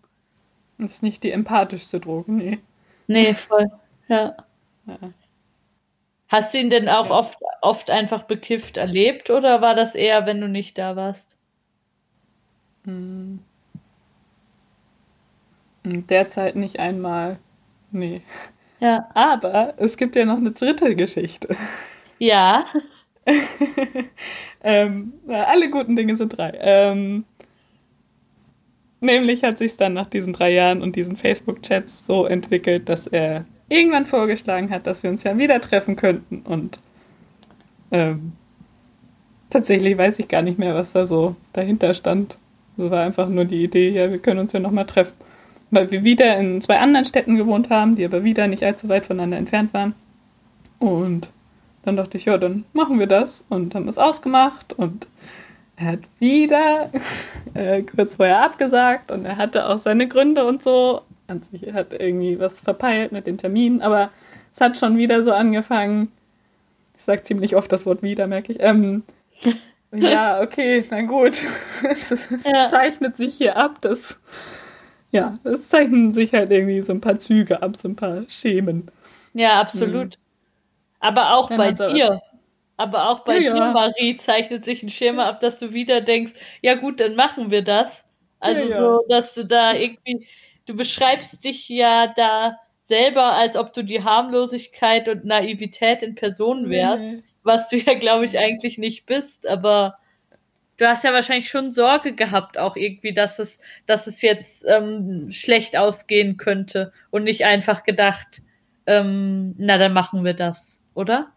Das 0.78 0.92
ist 0.92 1.02
nicht 1.02 1.22
die 1.22 1.32
empathischste 1.32 2.00
Droge, 2.00 2.32
nee. 2.32 2.58
Nee, 3.06 3.34
voll. 3.34 3.66
Ja. 4.08 4.36
Ja. 4.86 4.98
Hast 6.32 6.54
du 6.54 6.58
ihn 6.58 6.70
denn 6.70 6.88
auch 6.88 7.10
Ja. 7.10 7.16
oft, 7.18 7.38
oft 7.60 7.90
einfach 7.90 8.22
bekifft 8.22 8.78
erlebt 8.78 9.28
oder 9.28 9.60
war 9.60 9.74
das 9.74 9.94
eher, 9.94 10.24
wenn 10.26 10.40
du 10.40 10.48
nicht 10.48 10.78
da 10.78 10.96
warst? 10.96 11.36
Hm. 12.86 13.40
Derzeit 15.84 16.56
nicht 16.56 16.78
einmal. 16.78 17.38
Nee. 17.90 18.22
Ja. 18.80 19.08
Aber 19.14 19.74
es 19.76 19.96
gibt 19.96 20.16
ja 20.16 20.24
noch 20.24 20.38
eine 20.38 20.52
dritte 20.52 20.96
Geschichte. 20.96 21.54
Ja. 22.18 22.64
ähm, 24.64 25.12
alle 25.28 25.70
guten 25.70 25.96
Dinge 25.96 26.16
sind 26.16 26.36
drei. 26.38 26.56
Ähm, 26.60 27.24
nämlich 29.00 29.42
hat 29.44 29.58
sich 29.58 29.76
dann 29.76 29.92
nach 29.92 30.06
diesen 30.06 30.32
drei 30.32 30.52
Jahren 30.52 30.82
und 30.82 30.96
diesen 30.96 31.16
Facebook-Chats 31.16 32.06
so 32.06 32.26
entwickelt, 32.26 32.88
dass 32.88 33.06
er 33.06 33.44
irgendwann 33.72 34.06
vorgeschlagen 34.06 34.70
hat, 34.70 34.86
dass 34.86 35.02
wir 35.02 35.10
uns 35.10 35.22
ja 35.24 35.36
wieder 35.38 35.60
treffen 35.60 35.96
könnten. 35.96 36.40
Und 36.44 36.78
ähm, 37.90 38.32
tatsächlich 39.50 39.96
weiß 39.96 40.18
ich 40.18 40.28
gar 40.28 40.42
nicht 40.42 40.58
mehr, 40.58 40.74
was 40.74 40.92
da 40.92 41.06
so 41.06 41.36
dahinter 41.52 41.94
stand. 41.94 42.38
Das 42.76 42.90
war 42.90 43.02
einfach 43.02 43.28
nur 43.28 43.44
die 43.44 43.64
Idee, 43.64 43.90
ja, 43.90 44.10
wir 44.10 44.18
können 44.18 44.40
uns 44.40 44.52
ja 44.52 44.60
nochmal 44.60 44.86
treffen. 44.86 45.14
Weil 45.70 45.90
wir 45.90 46.04
wieder 46.04 46.36
in 46.36 46.60
zwei 46.60 46.78
anderen 46.78 47.04
Städten 47.04 47.36
gewohnt 47.36 47.70
haben, 47.70 47.96
die 47.96 48.04
aber 48.04 48.24
wieder 48.24 48.46
nicht 48.46 48.62
allzu 48.62 48.88
weit 48.88 49.06
voneinander 49.06 49.38
entfernt 49.38 49.72
waren. 49.72 49.94
Und 50.78 51.30
dann 51.84 51.96
dachte 51.96 52.18
ich, 52.18 52.26
ja, 52.26 52.38
dann 52.38 52.64
machen 52.72 52.98
wir 52.98 53.06
das. 53.06 53.44
Und 53.48 53.74
haben 53.74 53.88
es 53.88 53.98
ausgemacht 53.98 54.72
und 54.72 55.08
er 55.76 55.92
hat 55.92 56.00
wieder 56.18 56.90
äh, 57.54 57.82
kurz 57.82 58.16
vorher 58.16 58.44
abgesagt 58.44 59.10
und 59.10 59.24
er 59.24 59.36
hatte 59.36 59.68
auch 59.68 59.78
seine 59.78 60.08
Gründe 60.08 60.44
und 60.44 60.62
so. 60.62 61.02
An 61.26 61.42
sich 61.42 61.72
hat 61.72 61.92
irgendwie 61.92 62.38
was 62.38 62.60
verpeilt 62.60 63.12
mit 63.12 63.26
den 63.26 63.38
Terminen, 63.38 63.80
aber 63.80 64.10
es 64.52 64.60
hat 64.60 64.76
schon 64.76 64.96
wieder 64.96 65.22
so 65.22 65.32
angefangen. 65.32 66.12
Ich 66.96 67.02
sage 67.02 67.22
ziemlich 67.22 67.56
oft 67.56 67.72
das 67.72 67.86
Wort 67.86 68.02
wieder, 68.02 68.26
merke 68.26 68.52
ich. 68.52 68.58
Ähm, 68.60 69.04
ja, 69.92 70.40
okay, 70.40 70.84
na 70.90 71.02
gut. 71.02 71.40
es 71.90 72.28
ja. 72.44 72.66
zeichnet 72.68 73.16
sich 73.16 73.34
hier 73.34 73.56
ab, 73.56 73.80
dass 73.80 74.18
ja, 75.12 75.38
es 75.44 75.68
zeichnen 75.68 76.14
sich 76.14 76.32
halt 76.32 76.50
irgendwie 76.50 76.80
so 76.80 76.92
ein 76.92 77.02
paar 77.02 77.18
Züge 77.18 77.62
ab, 77.62 77.76
so 77.76 77.86
ein 77.86 77.96
paar 77.96 78.24
Schemen. 78.28 78.90
Ja, 79.34 79.60
absolut. 79.60 80.16
Mhm. 80.16 80.22
Aber 81.00 81.34
auch 81.34 81.48
Dann 81.48 81.58
bei 81.58 81.72
dir. 81.72 82.22
Aber 82.78 83.10
auch 83.10 83.20
bei 83.20 83.38
ja, 83.38 83.52
dir, 83.52 83.58
ja. 83.58 83.72
Marie, 83.72 84.16
zeichnet 84.16 84.64
sich 84.64 84.82
ein 84.82 84.88
Schema 84.88 85.28
ab, 85.28 85.40
dass 85.40 85.58
du 85.58 85.74
wieder 85.74 86.00
denkst, 86.00 86.32
ja 86.62 86.74
gut, 86.74 87.00
dann 87.00 87.14
machen 87.14 87.50
wir 87.50 87.62
das. 87.62 88.06
Also 88.40 88.68
ja, 88.68 88.80
so, 88.80 89.04
dass 89.08 89.34
du 89.34 89.44
da 89.44 89.74
irgendwie, 89.74 90.26
du 90.72 90.78
beschreibst 90.78 91.44
dich 91.44 91.68
ja 91.68 92.12
da 92.16 92.56
selber, 92.80 93.34
als 93.34 93.56
ob 93.56 93.74
du 93.74 93.84
die 93.84 94.02
Harmlosigkeit 94.02 95.08
und 95.08 95.24
Naivität 95.24 96.02
in 96.02 96.14
Person 96.14 96.70
wärst, 96.70 97.04
nee. 97.04 97.22
was 97.42 97.68
du 97.68 97.76
ja, 97.76 97.94
glaube 97.94 98.24
ich, 98.24 98.38
eigentlich 98.38 98.78
nicht 98.78 99.04
bist, 99.06 99.46
aber 99.46 99.98
du 100.78 100.88
hast 100.88 101.04
ja 101.04 101.12
wahrscheinlich 101.12 101.50
schon 101.50 101.72
Sorge 101.72 102.14
gehabt, 102.14 102.58
auch 102.58 102.74
irgendwie, 102.74 103.12
dass 103.12 103.38
es, 103.38 103.60
dass 103.86 104.06
es 104.06 104.22
jetzt 104.22 104.66
ähm, 104.66 105.30
schlecht 105.30 105.76
ausgehen 105.76 106.38
könnte 106.38 106.92
und 107.10 107.24
nicht 107.24 107.44
einfach 107.44 107.84
gedacht, 107.84 108.42
ähm, 108.86 109.54
na, 109.58 109.76
dann 109.76 109.92
machen 109.92 110.24
wir 110.24 110.34
das, 110.34 110.80
oder? 110.94 111.28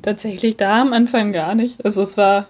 Tatsächlich 0.00 0.56
da 0.56 0.80
am 0.80 0.92
Anfang 0.92 1.32
gar 1.32 1.54
nicht. 1.56 1.84
Also 1.84 2.02
es 2.02 2.16
war, 2.16 2.48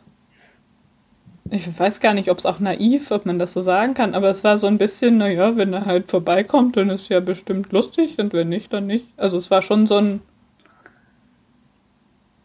ich 1.51 1.79
weiß 1.79 2.01
gar 2.01 2.15
nicht, 2.15 2.31
ob 2.31 2.39
es 2.39 2.47
auch 2.47 2.59
naiv, 2.59 3.11
ob 3.11 3.27
man 3.27 3.39
das 3.39 3.53
so 3.53 3.61
sagen 3.61 3.95
kann, 3.95 4.15
aber 4.15 4.31
es 4.31 4.45
war 4.45 4.57
so 4.57 4.67
ein 4.67 4.79
bisschen, 4.79 5.19
naja, 5.19 5.57
wenn 5.57 5.73
er 5.73 5.85
halt 5.85 6.09
vorbeikommt, 6.09 6.77
dann 6.77 6.91
ist 6.91 7.09
ja 7.09 7.21
bestimmt 7.21 7.71
lustig 7.73 8.19
und 8.19 8.33
wenn 8.33 8.49
nicht, 8.49 8.73
dann 8.73 8.87
nicht. 8.87 9.09
Also 9.17 9.37
es 9.37 9.51
war 9.51 9.61
schon 9.63 9.87
so 9.87 9.97
ein, 9.97 10.21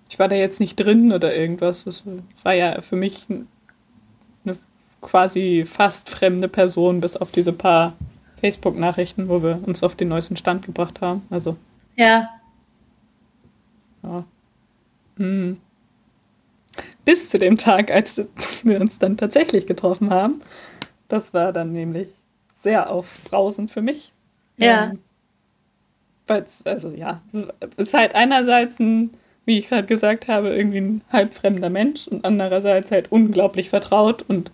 ich 0.09 0.19
war 0.19 0.27
da 0.27 0.35
jetzt 0.35 0.59
nicht 0.59 0.75
drin 0.75 1.11
oder 1.13 1.35
irgendwas. 1.35 1.85
Es 1.85 2.03
war 2.43 2.53
ja 2.53 2.81
für 2.81 2.95
mich 2.95 3.27
eine 3.29 4.57
quasi 5.01 5.63
fast 5.65 6.09
fremde 6.09 6.47
Person, 6.47 6.99
bis 6.99 7.15
auf 7.15 7.31
diese 7.31 7.53
paar 7.53 7.93
Facebook-Nachrichten, 8.41 9.29
wo 9.29 9.43
wir 9.43 9.59
uns 9.65 9.83
auf 9.83 9.95
den 9.95 10.09
neuesten 10.09 10.35
Stand 10.35 10.65
gebracht 10.65 11.01
haben. 11.01 11.21
Also. 11.29 11.55
Ja. 11.95 12.29
Ja. 14.03 14.25
Hm. 15.17 15.57
Bis 17.09 17.29
zu 17.29 17.39
dem 17.39 17.57
Tag, 17.57 17.89
als 17.89 18.21
wir 18.63 18.79
uns 18.79 18.99
dann 18.99 19.17
tatsächlich 19.17 19.65
getroffen 19.65 20.11
haben. 20.11 20.41
Das 21.07 21.33
war 21.33 21.51
dann 21.51 21.71
nämlich 21.71 22.09
sehr 22.53 22.91
aufbrausend 22.91 23.71
für 23.71 23.81
mich. 23.81 24.13
Ja. 24.57 24.91
Ähm, 24.91 24.99
also 26.65 26.89
ja, 26.89 27.23
es 27.31 27.45
ist 27.77 27.93
halt 27.95 28.13
einerseits 28.13 28.79
ein 28.79 29.09
wie 29.49 29.57
ich 29.57 29.69
gerade 29.69 29.87
gesagt 29.87 30.27
habe, 30.27 30.49
irgendwie 30.49 30.77
ein 30.77 31.01
halb 31.11 31.33
fremder 31.33 31.71
Mensch 31.71 32.07
und 32.07 32.23
andererseits 32.23 32.91
halt 32.91 33.11
unglaublich 33.11 33.69
vertraut 33.69 34.21
und 34.21 34.51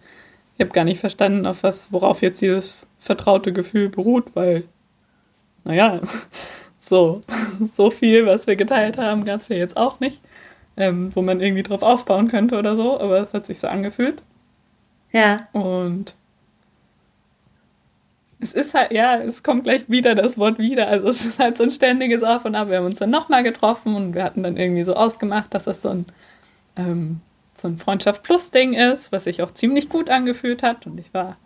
ich 0.55 0.61
habe 0.61 0.71
gar 0.71 0.85
nicht 0.85 1.01
verstanden, 1.01 1.45
auf 1.45 1.63
was, 1.63 1.91
worauf 1.91 2.21
jetzt 2.21 2.39
dieses 2.39 2.87
vertraute 2.97 3.51
Gefühl 3.51 3.89
beruht, 3.89 4.27
weil, 4.35 4.63
naja, 5.65 5.99
so, 6.79 7.19
so 7.73 7.89
viel, 7.89 8.25
was 8.25 8.47
wir 8.47 8.55
geteilt 8.55 8.97
haben, 8.97 9.25
gab 9.25 9.41
es 9.41 9.49
ja 9.49 9.57
jetzt 9.57 9.75
auch 9.75 9.99
nicht, 9.99 10.21
ähm, 10.77 11.11
wo 11.15 11.21
man 11.21 11.41
irgendwie 11.41 11.63
drauf 11.63 11.83
aufbauen 11.83 12.27
könnte 12.27 12.57
oder 12.57 12.75
so, 12.75 12.99
aber 12.99 13.19
es 13.19 13.33
hat 13.33 13.45
sich 13.45 13.59
so 13.59 13.67
angefühlt. 13.67 14.21
Ja. 15.11 15.37
Und 15.53 16.15
es 18.39 18.53
ist 18.53 18.73
halt, 18.73 18.91
ja, 18.91 19.17
es 19.17 19.43
kommt 19.43 19.63
gleich 19.63 19.89
wieder 19.89 20.13
das 20.13 20.37
Wort 20.37 20.59
wieder. 20.59 20.87
Also 20.87 21.09
es 21.09 21.25
ist 21.25 21.39
halt 21.39 21.57
so 21.57 21.63
ein 21.63 21.71
ständiges 21.71 22.23
Auf 22.23 22.45
und 22.45 22.55
Ab. 22.55 22.69
Wir 22.69 22.77
haben 22.77 22.85
uns 22.85 22.99
dann 22.99 23.09
nochmal 23.09 23.43
getroffen 23.43 23.95
und 23.95 24.13
wir 24.13 24.23
hatten 24.23 24.43
dann 24.43 24.57
irgendwie 24.57 24.83
so 24.83 24.95
ausgemacht, 24.95 25.53
dass 25.53 25.63
das 25.63 25.81
so 25.81 25.89
ein, 25.89 26.05
ähm, 26.75 27.21
so 27.55 27.67
ein 27.67 27.77
Freundschaft 27.77 28.23
Plus 28.23 28.51
Ding 28.51 28.73
ist, 28.73 29.11
was 29.11 29.23
sich 29.23 29.41
auch 29.41 29.51
ziemlich 29.51 29.89
gut 29.89 30.09
angefühlt 30.09 30.63
hat. 30.63 30.85
Und 30.85 30.99
ich 30.99 31.13
war, 31.13 31.37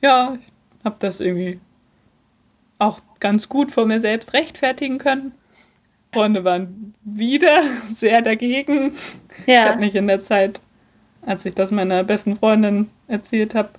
ja, 0.00 0.36
ich 0.78 0.84
habe 0.84 0.96
das 0.98 1.20
irgendwie 1.20 1.60
auch 2.78 3.00
ganz 3.20 3.48
gut 3.48 3.70
vor 3.70 3.86
mir 3.86 4.00
selbst 4.00 4.32
rechtfertigen 4.32 4.98
können. 4.98 5.32
Freunde 6.16 6.44
waren 6.44 6.94
wieder 7.04 7.62
sehr 7.94 8.22
dagegen. 8.22 8.94
Ja. 9.46 9.54
Ich 9.54 9.68
habe 9.68 9.80
mich 9.80 9.94
in 9.94 10.06
der 10.06 10.20
Zeit, 10.20 10.60
als 11.22 11.44
ich 11.44 11.54
das 11.54 11.72
meiner 11.72 12.04
besten 12.04 12.36
Freundin 12.36 12.88
erzählt 13.06 13.54
habe, 13.54 13.70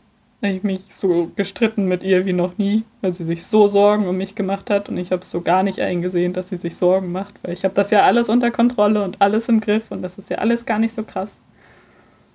ich 0.41 0.61
mich 0.61 0.81
so 0.89 1.31
gestritten 1.35 1.87
mit 1.87 2.03
ihr 2.03 2.25
wie 2.25 2.33
noch 2.33 2.59
nie, 2.59 2.83
weil 3.01 3.11
sie 3.11 3.23
sich 3.23 3.45
so 3.45 3.67
Sorgen 3.67 4.07
um 4.07 4.17
mich 4.17 4.35
gemacht 4.35 4.69
hat 4.69 4.87
und 4.87 4.97
ich 4.97 5.11
habe 5.11 5.21
es 5.21 5.31
so 5.31 5.41
gar 5.41 5.63
nicht 5.63 5.79
eingesehen, 5.79 6.33
dass 6.33 6.49
sie 6.49 6.57
sich 6.57 6.77
Sorgen 6.77 7.11
macht, 7.11 7.33
weil 7.41 7.53
ich 7.53 7.63
habe 7.63 7.73
das 7.73 7.89
ja 7.89 8.03
alles 8.03 8.29
unter 8.29 8.51
Kontrolle 8.51 9.03
und 9.03 9.19
alles 9.19 9.49
im 9.49 9.59
Griff 9.59 9.89
und 9.89 10.03
das 10.03 10.19
ist 10.19 10.29
ja 10.29 10.37
alles 10.37 10.65
gar 10.65 10.77
nicht 10.77 10.93
so 10.93 11.03
krass. 11.03 11.41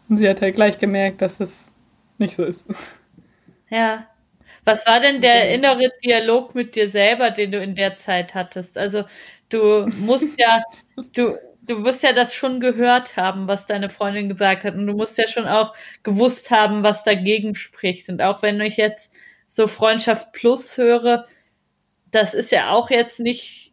Und 0.09 0.19
sie 0.19 0.29
hat 0.29 0.43
halt 0.43 0.57
gleich 0.57 0.79
gemerkt, 0.79 1.23
dass 1.23 1.39
es 1.39 1.71
nicht 2.19 2.35
so 2.35 2.45
ist. 2.45 2.67
Ja. 3.71 4.09
Was 4.65 4.87
war 4.87 5.01
denn 5.01 5.21
der 5.21 5.51
innere 5.53 5.91
Dialog 6.05 6.55
mit 6.55 6.77
dir 6.77 6.89
selber, 6.89 7.31
den 7.31 7.51
du 7.51 7.59
in 7.59 7.75
der 7.75 7.97
Zeit 7.97 8.35
hattest? 8.35 8.79
Also 8.79 9.05
du 9.53 9.87
musst 10.01 10.39
ja, 10.39 10.63
du, 11.15 11.39
du 11.63 11.79
musst 11.79 12.03
ja 12.03 12.13
das 12.13 12.35
schon 12.35 12.61
gehört 12.61 13.17
haben, 13.17 13.49
was 13.49 13.67
deine 13.67 13.91
Freundin 13.91 14.29
gesagt 14.29 14.65
hat. 14.65 14.75
Und 14.75 14.87
du 14.87 14.95
musst 14.95 15.19
ja 15.19 15.27
schon 15.29 15.47
auch 15.47 15.75
gewusst 16.03 16.51
haben, 16.51 16.83
was 16.83 17.05
dagegen 17.05 17.55
spricht. 17.55 18.09
Und 18.09 18.23
auch 18.23 18.43
wenn 18.43 18.61
ich 18.61 18.77
jetzt 18.77 19.13
so 19.49 19.67
Freundschaft 19.67 20.33
Plus 20.33 20.77
höre, 20.77 21.27
das 22.11 22.35
ist 22.35 22.53
ja 22.53 22.71
auch 22.71 22.91
jetzt 22.91 23.21
nicht 23.21 23.73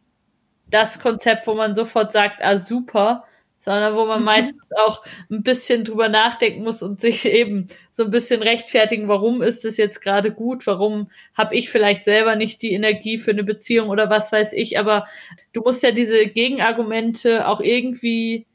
das 0.66 1.00
Konzept, 1.00 1.46
wo 1.46 1.54
man 1.54 1.74
sofort 1.74 2.12
sagt, 2.12 2.42
ah 2.42 2.58
super, 2.58 3.24
sondern 3.60 3.94
wo 3.94 4.06
man 4.06 4.20
mhm. 4.20 4.24
meistens 4.24 4.62
auch 4.76 5.04
ein 5.30 5.42
bisschen 5.42 5.84
drüber 5.84 6.08
nachdenken 6.08 6.64
muss 6.64 6.82
und 6.82 6.98
sich 6.98 7.24
eben 7.26 7.68
so 7.92 8.04
ein 8.04 8.10
bisschen 8.10 8.42
rechtfertigen, 8.42 9.06
warum 9.06 9.42
ist 9.42 9.64
es 9.64 9.76
jetzt 9.76 10.00
gerade 10.00 10.32
gut, 10.32 10.66
warum 10.66 11.10
habe 11.34 11.54
ich 11.54 11.70
vielleicht 11.70 12.04
selber 12.04 12.34
nicht 12.34 12.62
die 12.62 12.72
Energie 12.72 13.18
für 13.18 13.30
eine 13.30 13.44
Beziehung 13.44 13.90
oder 13.90 14.10
was 14.10 14.32
weiß 14.32 14.54
ich, 14.54 14.78
aber 14.78 15.06
du 15.52 15.60
musst 15.60 15.82
ja 15.82 15.92
diese 15.92 16.26
Gegenargumente 16.26 17.46
auch 17.46 17.60
irgendwie 17.60 18.46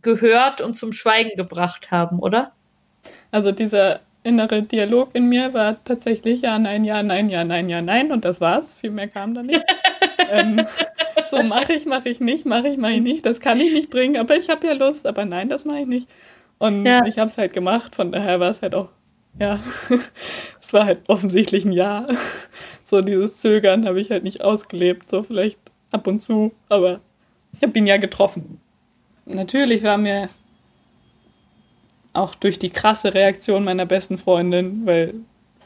gehört 0.00 0.60
und 0.60 0.74
zum 0.74 0.92
Schweigen 0.92 1.36
gebracht 1.36 1.90
haben, 1.90 2.20
oder? 2.20 2.52
Also 3.32 3.52
dieser 3.52 4.00
innere 4.22 4.62
Dialog 4.62 5.10
in 5.14 5.28
mir 5.28 5.52
war 5.54 5.82
tatsächlich 5.84 6.42
ja, 6.42 6.58
nein, 6.58 6.84
ja, 6.84 7.02
nein, 7.02 7.28
ja, 7.28 7.44
nein, 7.44 7.68
ja, 7.68 7.82
nein 7.82 8.12
und 8.12 8.24
das 8.24 8.40
war's. 8.40 8.74
Viel 8.74 8.90
mehr 8.90 9.08
kam 9.08 9.34
da 9.34 9.42
nicht. 9.42 9.64
ähm, 10.30 10.66
so 11.30 11.42
mache 11.42 11.72
ich, 11.72 11.86
mache 11.86 12.08
ich 12.08 12.20
nicht, 12.20 12.46
mache 12.46 12.68
ich, 12.68 12.78
mache 12.78 12.92
ich 12.92 13.02
nicht. 13.02 13.26
Das 13.26 13.40
kann 13.40 13.60
ich 13.60 13.72
nicht 13.72 13.90
bringen, 13.90 14.16
aber 14.16 14.36
ich 14.36 14.48
habe 14.48 14.66
ja 14.66 14.72
Lust, 14.72 15.06
aber 15.06 15.24
nein, 15.24 15.48
das 15.48 15.64
mache 15.64 15.80
ich 15.80 15.86
nicht. 15.86 16.08
Und 16.58 16.84
ja. 16.84 17.04
ich 17.06 17.18
habe 17.18 17.30
es 17.30 17.38
halt 17.38 17.52
gemacht, 17.52 17.94
von 17.94 18.12
daher 18.12 18.40
war 18.40 18.50
es 18.50 18.62
halt 18.62 18.74
auch, 18.74 18.90
ja, 19.38 19.60
es 20.60 20.72
war 20.72 20.84
halt 20.84 21.00
offensichtlich 21.08 21.64
ein 21.64 21.72
Ja. 21.72 22.06
So 22.84 23.02
dieses 23.02 23.36
Zögern 23.36 23.86
habe 23.86 24.00
ich 24.00 24.10
halt 24.10 24.24
nicht 24.24 24.42
ausgelebt, 24.42 25.08
so 25.08 25.22
vielleicht 25.22 25.58
ab 25.92 26.08
und 26.08 26.20
zu, 26.20 26.52
aber 26.68 27.00
ich 27.52 27.62
habe 27.62 27.78
ihn 27.78 27.86
ja 27.86 27.98
getroffen. 27.98 28.60
Natürlich 29.26 29.84
war 29.84 29.96
mir 29.96 30.28
auch 32.12 32.34
durch 32.34 32.58
die 32.58 32.70
krasse 32.70 33.14
Reaktion 33.14 33.62
meiner 33.62 33.86
besten 33.86 34.18
Freundin, 34.18 34.86
weil 34.86 35.14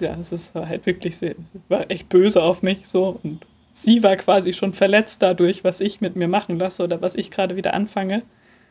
ja, 0.01 0.17
es 0.21 0.33
ist 0.33 0.55
halt 0.55 0.87
wirklich 0.87 1.17
sehr, 1.17 1.35
war 1.69 1.91
echt 1.91 2.09
böse 2.09 2.43
auf 2.43 2.63
mich 2.63 2.87
so 2.87 3.19
und 3.23 3.47
sie 3.75 4.03
war 4.03 4.17
quasi 4.17 4.55
schon 4.55 4.73
verletzt 4.73 5.21
dadurch, 5.21 5.65
was 5.65 5.81
ich 5.81 6.01
mit 6.01 6.17
mir 6.17 6.29
machen 6.29 6.59
lasse 6.59 6.83
oder 6.83 7.03
was 7.03 7.15
ich 7.15 7.31
gerade 7.31 7.57
wieder 7.57 7.75
anfange. 7.75 8.23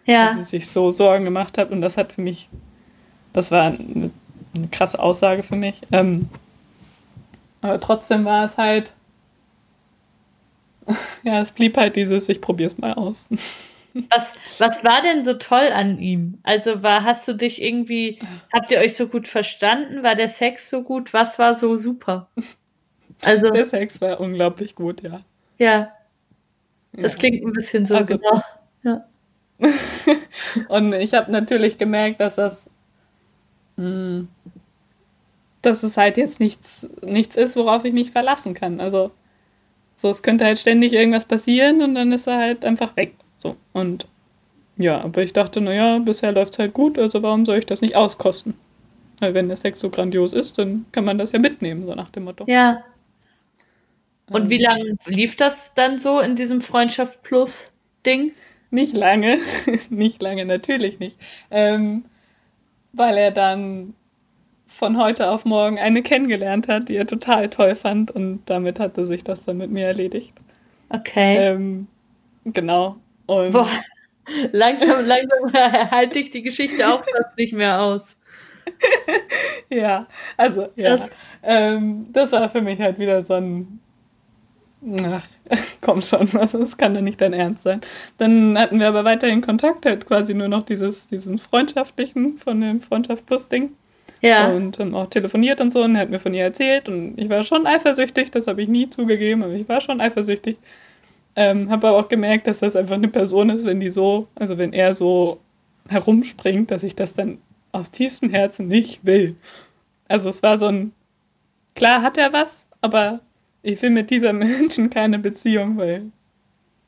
Ja. 0.06 0.34
Dass 0.34 0.50
sie 0.50 0.58
sich 0.58 0.70
so 0.70 0.90
Sorgen 0.90 1.26
gemacht 1.26 1.58
hat 1.58 1.70
und 1.70 1.82
das 1.82 1.98
hat 1.98 2.14
für 2.14 2.22
mich, 2.22 2.50
das 3.34 3.52
war 3.52 3.68
eine, 3.68 4.10
eine 4.56 4.68
krasse 4.72 5.00
Aussage 5.00 5.44
für 5.44 5.56
mich. 5.56 5.82
Ähm, 5.92 6.30
aber 7.62 7.80
trotzdem 7.80 8.26
war 8.26 8.46
es 8.46 8.58
halt, 8.58 8.92
ja, 11.24 11.40
es 11.42 11.52
blieb 11.52 11.78
halt 11.78 11.96
dieses, 11.96 12.28
ich 12.30 12.42
probier's 12.42 12.78
mal 12.78 12.94
aus. 12.94 13.28
Was, 14.10 14.34
was 14.58 14.84
war 14.84 15.04
denn 15.04 15.24
so 15.24 15.36
toll 15.36 15.68
an 15.72 16.00
ihm? 16.00 16.40
Also 16.42 16.82
war, 16.82 17.04
hast 17.04 17.28
du 17.28 17.34
dich 17.34 17.62
irgendwie, 17.62 18.18
habt 18.52 18.72
ihr 18.72 18.80
euch 18.80 18.96
so 18.96 19.06
gut 19.06 19.28
verstanden? 19.28 20.02
War 20.02 20.16
der 20.16 20.30
Sex 20.30 20.68
so 20.72 20.82
gut? 20.82 21.14
Was 21.14 21.38
war 21.38 21.54
so 21.54 21.76
super? 21.76 22.28
Also, 23.26 23.50
der 23.50 23.66
Sex 23.66 24.02
war 24.02 24.20
unglaublich 24.20 24.76
gut, 24.76 25.02
ja. 25.02 25.22
Ja. 25.58 25.92
Das 26.94 27.14
ja. 27.14 27.20
klingt 27.20 27.46
ein 27.46 27.54
bisschen 27.54 27.86
so, 27.86 27.96
also, 27.96 28.18
genau. 28.18 28.42
Ja. 28.84 29.06
und 30.68 30.94
ich 30.94 31.14
habe 31.14 31.32
natürlich 31.32 31.78
gemerkt, 31.78 32.20
dass 32.20 32.36
das, 32.36 32.70
mh, 33.78 33.86
hm, 33.86 34.28
dass 35.62 35.84
es 35.84 35.96
halt 35.96 36.18
jetzt 36.18 36.40
nichts, 36.40 36.88
nichts 37.02 37.38
ist, 37.38 37.56
worauf 37.56 37.86
ich 37.86 37.94
mich 37.94 38.12
verlassen 38.12 38.54
kann. 38.54 38.80
Also, 38.80 39.12
so, 39.96 40.10
es 40.10 40.22
könnte 40.24 40.46
halt 40.46 40.60
ständig 40.60 40.94
irgendwas 40.94 41.26
passieren 41.26 41.82
und 41.82 41.96
dann 41.96 42.12
ist 42.12 42.28
er 42.28 42.38
halt 42.38 42.66
einfach 42.66 42.96
weg. 42.98 43.14
So. 43.40 43.56
Und 43.72 44.08
ja, 44.78 45.02
aber 45.02 45.22
ich 45.22 45.34
dachte, 45.34 45.62
naja, 45.62 46.00
bisher 46.00 46.32
läuft 46.32 46.54
es 46.54 46.60
halt 46.60 46.74
gut, 46.74 46.98
also 46.98 47.22
warum 47.22 47.46
soll 47.46 47.58
ich 47.58 47.66
das 47.66 47.82
nicht 47.82 47.96
auskosten? 47.96 48.56
Weil 49.20 49.34
wenn 49.34 49.48
der 49.48 49.58
Sex 49.58 49.80
so 49.80 49.90
grandios 49.90 50.34
ist, 50.34 50.58
dann 50.58 50.86
kann 50.92 51.06
man 51.06 51.18
das 51.18 51.32
ja 51.32 51.40
mitnehmen, 51.40 51.86
so 51.86 51.94
nach 51.94 52.10
dem 52.10 52.24
Motto. 52.24 52.46
Ja. 52.48 52.84
Und 54.34 54.50
wie 54.50 54.62
lange 54.62 54.98
lief 55.06 55.36
das 55.36 55.74
dann 55.74 56.00
so 56.00 56.20
in 56.20 56.36
diesem 56.36 56.62
Freundschaft 56.62 57.24
Plus 57.24 57.72
Ding? 58.06 58.34
Nicht 58.72 58.96
lange, 58.96 59.38
nicht 59.90 60.22
lange, 60.22 60.46
natürlich 60.46 61.00
nicht. 61.00 61.18
Ähm, 61.52 62.06
weil 62.92 63.18
er 63.18 63.32
dann 63.32 63.94
von 64.66 64.98
heute 64.98 65.30
auf 65.30 65.46
morgen 65.46 65.78
eine 65.78 66.02
kennengelernt 66.02 66.68
hat, 66.68 66.90
die 66.90 66.96
er 66.96 67.06
total 67.06 67.50
toll 67.50 67.76
fand 67.76 68.10
und 68.10 68.42
damit 68.48 68.80
hatte 68.80 69.06
sich 69.06 69.24
das 69.24 69.46
dann 69.46 69.58
mit 69.58 69.70
mir 69.70 69.86
erledigt. 69.86 70.34
Okay. 70.90 71.38
Ähm, 71.38 71.88
genau. 72.46 72.98
Und 73.28 73.52
Boah, 73.52 73.70
langsam, 74.52 75.06
langsam 75.06 75.54
halte 75.92 76.20
ich 76.20 76.32
die 76.32 76.42
Geschichte 76.42 76.88
auch 76.88 77.04
fast 77.04 77.38
nicht 77.38 77.54
mehr 77.54 77.82
aus. 77.82 78.16
ja, 79.70 80.08
also 80.38 80.70
ja. 80.76 80.98
Das, 80.98 81.12
ähm, 81.44 82.08
das 82.12 82.32
war 82.32 82.50
für 82.50 82.62
mich 82.62 82.80
halt 82.80 82.98
wieder 82.98 83.24
so 83.24 83.34
ein 83.36 83.80
Ach, 85.06 85.26
komm 85.82 86.02
schon, 86.02 86.30
also 86.36 86.58
das 86.60 86.78
kann 86.78 86.94
doch 86.94 87.02
nicht 87.02 87.22
dein 87.22 87.34
Ernst 87.34 87.64
sein. 87.64 87.82
Dann 88.18 88.58
hatten 88.58 88.80
wir 88.80 88.88
aber 88.88 89.06
weiterhin 89.06 89.42
Kontakt, 89.42 89.86
halt 89.86 90.06
quasi 90.06 90.34
nur 90.34 90.48
noch 90.48 90.64
dieses, 90.64 91.08
diesen 91.08 91.40
freundschaftlichen 91.40 92.38
von 92.38 92.60
dem 92.60 92.82
Freundschaft 92.82 93.26
Plus 93.26 93.48
Ding. 93.48 93.72
Ja. 94.22 94.48
Und 94.48 94.80
haben 94.80 94.96
auch 94.96 95.10
telefoniert 95.10 95.60
und 95.60 95.72
so 95.72 95.84
und 95.84 95.96
er 95.96 96.02
hat 96.02 96.10
mir 96.10 96.20
von 96.20 96.34
ihr 96.34 96.44
erzählt 96.44 96.88
und 96.88 97.20
ich 97.20 97.30
war 97.30 97.44
schon 97.44 97.68
eifersüchtig, 97.68 98.32
das 98.32 98.48
habe 98.48 98.62
ich 98.62 98.70
nie 98.70 98.88
zugegeben, 98.90 99.44
aber 99.44 99.54
ich 99.54 99.68
war 99.68 99.82
schon 99.82 100.00
eifersüchtig. 100.00 100.58
Ähm, 101.36 101.70
habe 101.70 101.90
aber 101.90 101.98
auch 101.98 102.10
gemerkt, 102.10 102.48
dass 102.48 102.60
das 102.60 102.76
einfach 102.76 102.96
eine 102.96 103.08
Person 103.08 103.50
ist, 103.50 103.66
wenn 103.66 103.80
die 103.80 103.90
so, 103.90 104.28
also 104.36 104.58
wenn 104.58 104.72
er 104.72 104.94
so 104.94 105.40
herumspringt, 105.90 106.72
dass 106.72 106.84
ich 106.84 106.96
das 106.96 107.14
dann 107.14 107.40
aus 107.74 107.92
tiefstem 107.92 108.30
Herzen 108.30 108.68
nicht 108.68 109.04
will. 109.04 109.36
Also 110.08 110.30
es 110.30 110.44
war 110.44 110.58
so 110.58 110.68
ein, 110.68 110.94
klar 111.76 112.02
hat 112.02 112.18
er 112.18 112.32
was, 112.32 112.66
aber 112.82 113.20
ich 113.64 113.82
will 113.82 113.90
mit 113.90 114.12
dieser 114.12 114.34
Menschen 114.34 114.90
keine 114.90 115.18
Beziehung, 115.18 115.78
weil 115.78 116.12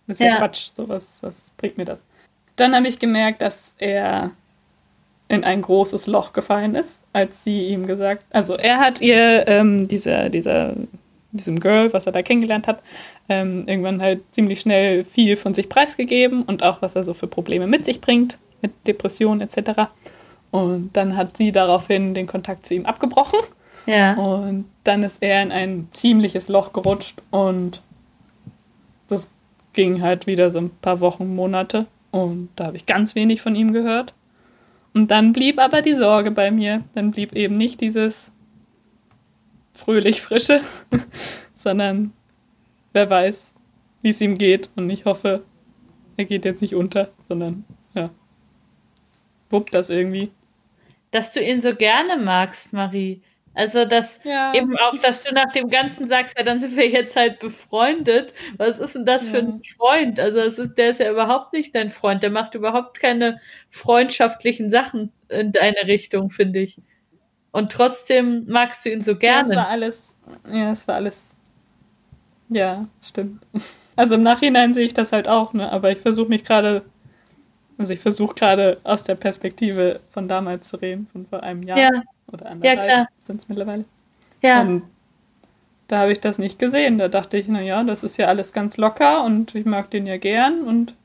das 0.08 0.18
ist 0.18 0.26
ja, 0.26 0.34
ja 0.34 0.38
Quatsch. 0.38 0.70
So 0.76 0.88
was, 0.88 1.24
was 1.24 1.52
bringt 1.58 1.78
mir 1.78 1.86
das? 1.86 2.04
Dann 2.56 2.76
habe 2.76 2.88
ich 2.88 3.00
gemerkt, 3.00 3.42
dass 3.42 3.74
er 3.80 4.32
in 5.28 5.44
ein 5.44 5.62
großes 5.62 6.06
Loch 6.06 6.34
gefallen 6.34 6.76
ist, 6.76 7.02
als 7.12 7.44
sie 7.44 7.68
ihm 7.70 7.88
gesagt, 7.88 8.24
also 8.30 8.56
er 8.56 8.80
hat 8.80 9.02
ihr 9.02 9.48
ähm, 9.48 9.88
dieser, 9.88 10.30
dieser, 10.30 10.76
diesem 11.32 11.60
Girl, 11.60 11.92
was 11.94 12.06
er 12.06 12.12
da 12.12 12.22
kennengelernt 12.22 12.68
hat, 12.68 12.84
ähm, 13.28 13.68
irgendwann 13.68 14.02
halt 14.02 14.22
ziemlich 14.32 14.60
schnell 14.60 15.04
viel 15.04 15.36
von 15.36 15.56
sich 15.56 15.68
preisgegeben 15.68 16.44
und 16.44 16.62
auch 16.62 16.84
was 16.84 16.96
er 16.96 17.04
so 17.04 17.16
für 17.16 17.28
Probleme 17.28 17.66
mit 17.66 17.86
sich 17.86 18.02
bringt, 18.02 18.38
mit 18.62 18.72
Depressionen 18.86 19.42
etc. 19.42 19.90
Und 20.52 20.92
dann 20.94 21.18
hat 21.18 21.36
sie 21.36 21.52
daraufhin 21.52 22.14
den 22.14 22.28
Kontakt 22.28 22.66
zu 22.66 22.76
ihm 22.76 22.86
abgebrochen 22.86 23.40
ja. 23.86 24.16
Und 24.16 24.66
dann 24.84 25.04
ist 25.04 25.18
er 25.22 25.42
in 25.42 25.52
ein 25.52 25.88
ziemliches 25.92 26.50
Loch 26.50 26.74
gerutscht 26.74 27.22
und 27.32 27.82
das 29.08 29.32
ging 29.74 30.02
halt 30.02 30.28
wieder 30.28 30.52
so 30.52 30.60
ein 30.60 30.70
paar 30.70 31.00
Wochen, 31.00 31.36
Monate 31.36 31.86
und 32.12 32.50
da 32.56 32.68
habe 32.68 32.78
ich 32.78 32.86
ganz 32.86 33.14
wenig 33.14 33.42
von 33.42 33.56
ihm 33.56 33.74
gehört. 33.74 34.14
Und 34.94 35.12
dann 35.12 35.34
blieb 35.34 35.60
aber 35.60 35.82
die 35.82 35.94
Sorge 35.94 36.32
bei 36.32 36.52
mir. 36.52 36.86
Dann 36.94 37.12
blieb 37.12 37.34
eben 37.34 37.54
nicht 37.54 37.82
dieses 37.82 38.32
fröhlich 39.74 40.22
frische, 40.22 40.62
sondern 41.58 42.14
wer 42.94 43.10
weiß, 43.10 43.52
wie 44.02 44.12
es 44.12 44.22
ihm 44.22 44.38
geht. 44.38 44.70
Und 44.78 44.90
ich 44.90 45.04
hoffe, 45.04 45.44
er 46.16 46.24
geht 46.24 46.46
jetzt 46.46 46.62
nicht 46.62 46.76
unter, 46.76 47.10
sondern 47.28 47.66
ja, 47.94 48.10
wuppt 49.50 49.74
das 49.74 49.90
irgendwie. 49.90 50.32
Dass 51.12 51.34
du 51.34 51.42
ihn 51.42 51.60
so 51.60 51.76
gerne 51.76 52.16
magst, 52.16 52.72
Marie. 52.72 53.22
Also, 53.56 53.86
dass 53.86 54.20
ja. 54.24 54.54
eben 54.54 54.78
auch, 54.78 54.98
dass 55.02 55.24
du 55.24 55.34
nach 55.34 55.52
dem 55.54 55.70
Ganzen 55.70 56.10
sagst, 56.10 56.38
ja, 56.38 56.44
dann 56.44 56.60
sind 56.60 56.76
wir 56.76 56.90
jetzt 56.90 57.16
halt 57.16 57.40
befreundet. 57.40 58.34
Was 58.58 58.80
ist 58.80 58.96
denn 58.96 59.06
das 59.06 59.26
ja. 59.26 59.32
für 59.32 59.38
ein 59.40 59.62
Freund? 59.78 60.20
Also, 60.20 60.40
es 60.40 60.60
ist, 60.60 60.76
der 60.78 60.90
ist 60.90 61.00
ja 61.00 61.10
überhaupt 61.10 61.54
nicht 61.54 61.74
dein 61.74 61.90
Freund. 61.90 62.22
Der 62.22 62.32
macht 62.32 62.54
überhaupt 62.54 63.00
keine 63.00 63.40
freundschaftlichen 63.70 64.70
Sachen 64.70 65.14
in 65.30 65.54
deine 65.54 65.88
Richtung, 65.88 66.30
finde 66.30 66.60
ich. 66.60 66.78
Und 67.52 67.72
trotzdem 67.72 68.46
magst 68.48 68.84
du 68.84 68.90
ihn 68.90 69.00
so 69.00 69.16
gerne. 69.16 69.48
Ja, 69.48 69.52
es 69.54 69.56
war 69.56 69.68
alles, 69.70 70.16
ja, 70.52 70.72
es 70.72 70.88
war 70.90 70.96
alles, 70.96 71.34
ja, 72.50 72.86
stimmt. 73.02 73.48
Also 73.96 74.16
im 74.16 74.24
Nachhinein 74.24 74.74
sehe 74.74 74.86
ich 74.86 74.94
das 74.94 75.14
halt 75.14 75.30
auch, 75.30 75.54
ne, 75.54 75.72
aber 75.72 75.90
ich 75.90 76.00
versuche 76.00 76.28
mich 76.28 76.44
gerade, 76.44 76.84
also 77.78 77.94
ich 77.94 78.02
versuche 78.02 78.36
gerade 78.36 78.82
aus 78.84 79.04
der 79.04 79.16
Perspektive 79.16 80.02
von 80.10 80.28
damals 80.28 80.68
zu 80.68 80.76
reden, 80.76 81.08
von 81.14 81.26
vor 81.28 81.44
einem 81.44 81.64
Jahr. 81.64 81.80
Ja. 81.80 81.90
Oder 82.36 82.52
anderthalb 82.52 82.90
ja, 82.90 83.08
sind 83.20 83.42
es 83.42 83.48
mittlerweile. 83.48 83.86
Ja. 84.42 84.62
Und 84.62 84.84
da 85.88 86.00
habe 86.00 86.12
ich 86.12 86.20
das 86.20 86.38
nicht 86.38 86.60
gesehen. 86.60 86.98
Da 86.98 87.08
dachte 87.08 87.38
ich, 87.38 87.48
naja, 87.48 87.84
das 87.84 88.04
ist 88.04 88.18
ja 88.18 88.28
alles 88.28 88.52
ganz 88.52 88.78
locker 88.78 89.24
und 89.24 89.56
ich 89.56 89.66
mag 89.66 89.90
den 89.90 90.06
ja 90.06 90.18
gern 90.18 90.62
und 90.62 90.96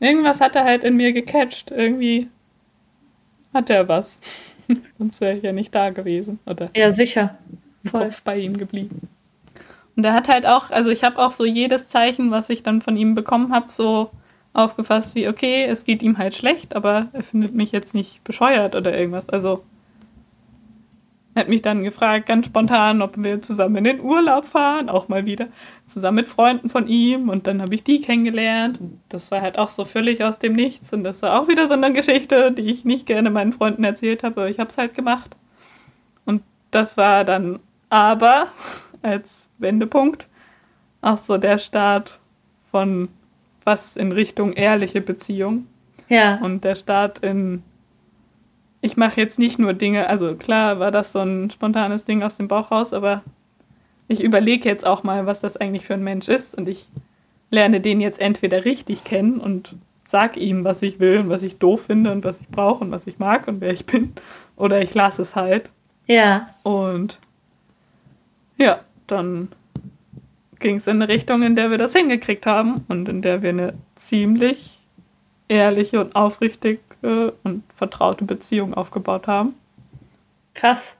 irgendwas 0.00 0.40
hat 0.40 0.56
er 0.56 0.64
halt 0.64 0.84
in 0.84 0.96
mir 0.96 1.12
gecatcht. 1.12 1.70
Irgendwie 1.70 2.28
hat 3.52 3.68
er 3.68 3.88
was. 3.88 4.18
Sonst 4.98 5.20
wäre 5.20 5.36
ich 5.36 5.42
ja 5.42 5.52
nicht 5.52 5.74
da 5.74 5.90
gewesen. 5.90 6.38
Oder 6.46 6.70
ja, 6.74 6.92
sicher. 6.92 7.36
Voll. 7.84 8.04
Kopf 8.04 8.22
bei 8.22 8.38
ihm 8.38 8.56
geblieben. 8.56 9.08
Und 9.96 10.04
er 10.04 10.14
hat 10.14 10.28
halt 10.28 10.46
auch, 10.46 10.70
also 10.70 10.90
ich 10.90 11.04
habe 11.04 11.18
auch 11.18 11.32
so 11.32 11.44
jedes 11.44 11.88
Zeichen, 11.88 12.30
was 12.30 12.48
ich 12.50 12.62
dann 12.62 12.80
von 12.80 12.96
ihm 12.96 13.14
bekommen 13.14 13.52
habe, 13.52 13.70
so 13.70 14.10
aufgefasst 14.52 15.14
wie, 15.14 15.28
okay, 15.28 15.64
es 15.64 15.84
geht 15.84 16.02
ihm 16.02 16.18
halt 16.18 16.34
schlecht, 16.34 16.74
aber 16.74 17.08
er 17.12 17.22
findet 17.22 17.54
mich 17.54 17.72
jetzt 17.72 17.94
nicht 17.94 18.24
bescheuert 18.24 18.74
oder 18.74 18.96
irgendwas. 18.96 19.28
Also 19.28 19.64
er 21.38 21.42
hat 21.42 21.48
mich 21.48 21.62
dann 21.62 21.84
gefragt, 21.84 22.26
ganz 22.26 22.46
spontan, 22.46 23.00
ob 23.00 23.14
wir 23.16 23.40
zusammen 23.40 23.76
in 23.76 23.84
den 23.84 24.00
Urlaub 24.00 24.44
fahren, 24.44 24.88
auch 24.88 25.06
mal 25.08 25.24
wieder, 25.24 25.46
zusammen 25.86 26.16
mit 26.16 26.28
Freunden 26.28 26.68
von 26.68 26.88
ihm. 26.88 27.28
Und 27.28 27.46
dann 27.46 27.62
habe 27.62 27.76
ich 27.76 27.84
die 27.84 28.00
kennengelernt. 28.00 28.80
Und 28.80 29.00
das 29.08 29.30
war 29.30 29.40
halt 29.40 29.56
auch 29.56 29.68
so 29.68 29.84
völlig 29.84 30.24
aus 30.24 30.40
dem 30.40 30.54
Nichts. 30.54 30.92
Und 30.92 31.04
das 31.04 31.22
war 31.22 31.40
auch 31.40 31.46
wieder 31.46 31.68
so 31.68 31.74
eine 31.74 31.92
Geschichte, 31.92 32.50
die 32.50 32.62
ich 32.62 32.84
nicht 32.84 33.06
gerne 33.06 33.30
meinen 33.30 33.52
Freunden 33.52 33.84
erzählt 33.84 34.24
habe, 34.24 34.40
aber 34.40 34.50
ich 34.50 34.58
habe 34.58 34.70
es 34.70 34.78
halt 34.78 34.94
gemacht. 34.94 35.36
Und 36.24 36.42
das 36.72 36.96
war 36.96 37.24
dann 37.24 37.60
aber 37.88 38.48
als 39.02 39.46
Wendepunkt 39.58 40.26
auch 41.02 41.18
so 41.18 41.38
der 41.38 41.58
Start 41.58 42.18
von 42.72 43.08
was 43.68 43.98
in 43.98 44.12
Richtung 44.12 44.54
ehrliche 44.54 45.02
Beziehung. 45.02 45.66
Ja. 46.08 46.36
Und 46.36 46.64
der 46.64 46.74
Start 46.74 47.18
in, 47.18 47.62
ich 48.80 48.96
mache 48.96 49.20
jetzt 49.20 49.38
nicht 49.38 49.58
nur 49.58 49.74
Dinge, 49.74 50.08
also 50.08 50.34
klar 50.36 50.80
war 50.80 50.90
das 50.90 51.12
so 51.12 51.18
ein 51.18 51.50
spontanes 51.50 52.06
Ding 52.06 52.22
aus 52.22 52.38
dem 52.38 52.48
Bauch 52.48 52.70
raus, 52.70 52.94
aber 52.94 53.22
ich 54.08 54.24
überlege 54.24 54.66
jetzt 54.66 54.86
auch 54.86 55.02
mal, 55.02 55.26
was 55.26 55.42
das 55.42 55.58
eigentlich 55.58 55.84
für 55.84 55.92
ein 55.92 56.02
Mensch 56.02 56.28
ist 56.28 56.54
und 56.54 56.66
ich 56.66 56.88
lerne 57.50 57.82
den 57.82 58.00
jetzt 58.00 58.22
entweder 58.22 58.64
richtig 58.64 59.04
kennen 59.04 59.38
und 59.38 59.76
sag 60.06 60.38
ihm, 60.38 60.64
was 60.64 60.80
ich 60.80 60.98
will 60.98 61.18
und 61.18 61.28
was 61.28 61.42
ich 61.42 61.58
doof 61.58 61.82
finde 61.88 62.10
und 62.10 62.24
was 62.24 62.40
ich 62.40 62.48
brauche 62.48 62.82
und 62.82 62.90
was 62.90 63.06
ich 63.06 63.18
mag 63.18 63.48
und 63.48 63.60
wer 63.60 63.70
ich 63.70 63.84
bin. 63.84 64.14
Oder 64.56 64.80
ich 64.80 64.94
lasse 64.94 65.20
es 65.20 65.36
halt. 65.36 65.70
Ja. 66.06 66.46
Und 66.62 67.18
ja, 68.56 68.80
dann 69.06 69.50
ging 70.60 70.76
es 70.76 70.86
in 70.86 71.02
eine 71.02 71.08
Richtung, 71.08 71.42
in 71.42 71.56
der 71.56 71.70
wir 71.70 71.78
das 71.78 71.94
hingekriegt 71.94 72.46
haben 72.46 72.84
und 72.88 73.08
in 73.08 73.22
der 73.22 73.42
wir 73.42 73.50
eine 73.50 73.74
ziemlich 73.94 74.78
ehrliche 75.48 76.00
und 76.00 76.16
aufrichtige 76.16 76.78
und 77.42 77.62
vertraute 77.74 78.24
Beziehung 78.24 78.74
aufgebaut 78.74 79.26
haben. 79.26 79.54
Krass. 80.54 80.96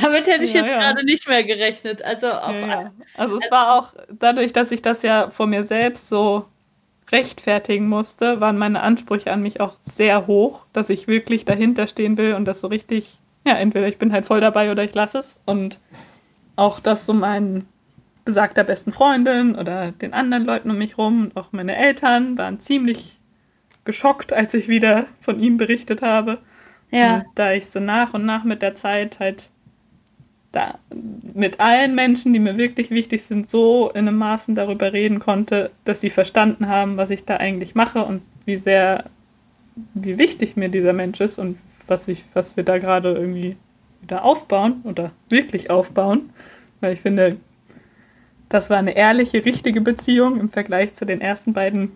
Damit 0.00 0.26
hätte 0.26 0.44
ich 0.44 0.52
ja, 0.52 0.60
jetzt 0.60 0.72
ja. 0.72 0.78
gerade 0.78 1.04
nicht 1.04 1.26
mehr 1.26 1.42
gerechnet. 1.42 2.02
Also, 2.02 2.28
auf 2.28 2.54
ja, 2.54 2.92
also 3.16 3.36
es 3.36 3.50
war 3.50 3.78
auch 3.78 3.94
dadurch, 4.10 4.52
dass 4.52 4.70
ich 4.70 4.82
das 4.82 5.02
ja 5.02 5.30
vor 5.30 5.46
mir 5.46 5.62
selbst 5.62 6.08
so 6.08 6.44
rechtfertigen 7.10 7.88
musste, 7.88 8.40
waren 8.40 8.58
meine 8.58 8.82
Ansprüche 8.82 9.32
an 9.32 9.42
mich 9.42 9.60
auch 9.60 9.74
sehr 9.82 10.26
hoch, 10.26 10.66
dass 10.72 10.90
ich 10.90 11.08
wirklich 11.08 11.44
dahinter 11.44 11.86
stehen 11.86 12.18
will 12.18 12.34
und 12.34 12.44
das 12.44 12.60
so 12.60 12.68
richtig, 12.68 13.18
ja, 13.46 13.54
entweder 13.54 13.88
ich 13.88 13.98
bin 13.98 14.12
halt 14.12 14.26
voll 14.26 14.40
dabei 14.40 14.70
oder 14.70 14.84
ich 14.84 14.94
lasse 14.94 15.18
es. 15.18 15.40
Und 15.44 15.78
auch 16.56 16.80
das 16.80 17.06
so 17.06 17.14
mein 17.14 17.66
besagter 18.24 18.64
besten 18.64 18.92
Freundin 18.92 19.54
oder 19.54 19.92
den 19.92 20.14
anderen 20.14 20.44
Leuten 20.44 20.70
um 20.70 20.78
mich 20.78 20.96
rum 20.98 21.24
und 21.24 21.36
auch 21.36 21.52
meine 21.52 21.76
Eltern 21.76 22.38
waren 22.38 22.60
ziemlich 22.60 23.18
geschockt, 23.84 24.32
als 24.32 24.54
ich 24.54 24.68
wieder 24.68 25.06
von 25.20 25.38
ihm 25.38 25.56
berichtet 25.56 26.02
habe. 26.02 26.38
Ja. 26.90 27.16
Und 27.16 27.24
da 27.34 27.52
ich 27.52 27.66
so 27.66 27.80
nach 27.80 28.14
und 28.14 28.24
nach 28.24 28.44
mit 28.44 28.62
der 28.62 28.74
Zeit 28.74 29.18
halt 29.18 29.50
da 30.52 30.78
mit 31.34 31.58
allen 31.58 31.94
Menschen, 31.94 32.32
die 32.32 32.38
mir 32.38 32.56
wirklich 32.56 32.90
wichtig 32.90 33.24
sind, 33.24 33.50
so 33.50 33.90
in 33.90 34.08
einem 34.08 34.16
Maßen 34.16 34.54
darüber 34.54 34.92
reden 34.92 35.18
konnte, 35.18 35.70
dass 35.84 36.00
sie 36.00 36.10
verstanden 36.10 36.68
haben, 36.68 36.96
was 36.96 37.10
ich 37.10 37.24
da 37.24 37.36
eigentlich 37.38 37.74
mache 37.74 38.04
und 38.04 38.22
wie 38.44 38.56
sehr, 38.56 39.04
wie 39.94 40.16
wichtig 40.16 40.56
mir 40.56 40.68
dieser 40.68 40.92
Mensch 40.92 41.20
ist 41.20 41.38
und 41.38 41.58
was 41.88 42.06
ich, 42.08 42.24
was 42.34 42.56
wir 42.56 42.64
da 42.64 42.78
gerade 42.78 43.12
irgendwie 43.12 43.56
wieder 44.00 44.24
aufbauen 44.24 44.80
oder 44.84 45.10
wirklich 45.28 45.70
aufbauen. 45.70 46.30
Weil 46.80 46.92
ich 46.92 47.00
finde, 47.00 47.36
das 48.54 48.70
war 48.70 48.78
eine 48.78 48.96
ehrliche, 48.96 49.44
richtige 49.44 49.80
Beziehung 49.80 50.38
im 50.38 50.48
Vergleich 50.48 50.94
zu 50.94 51.04
den 51.04 51.20
ersten 51.20 51.52
beiden 51.52 51.90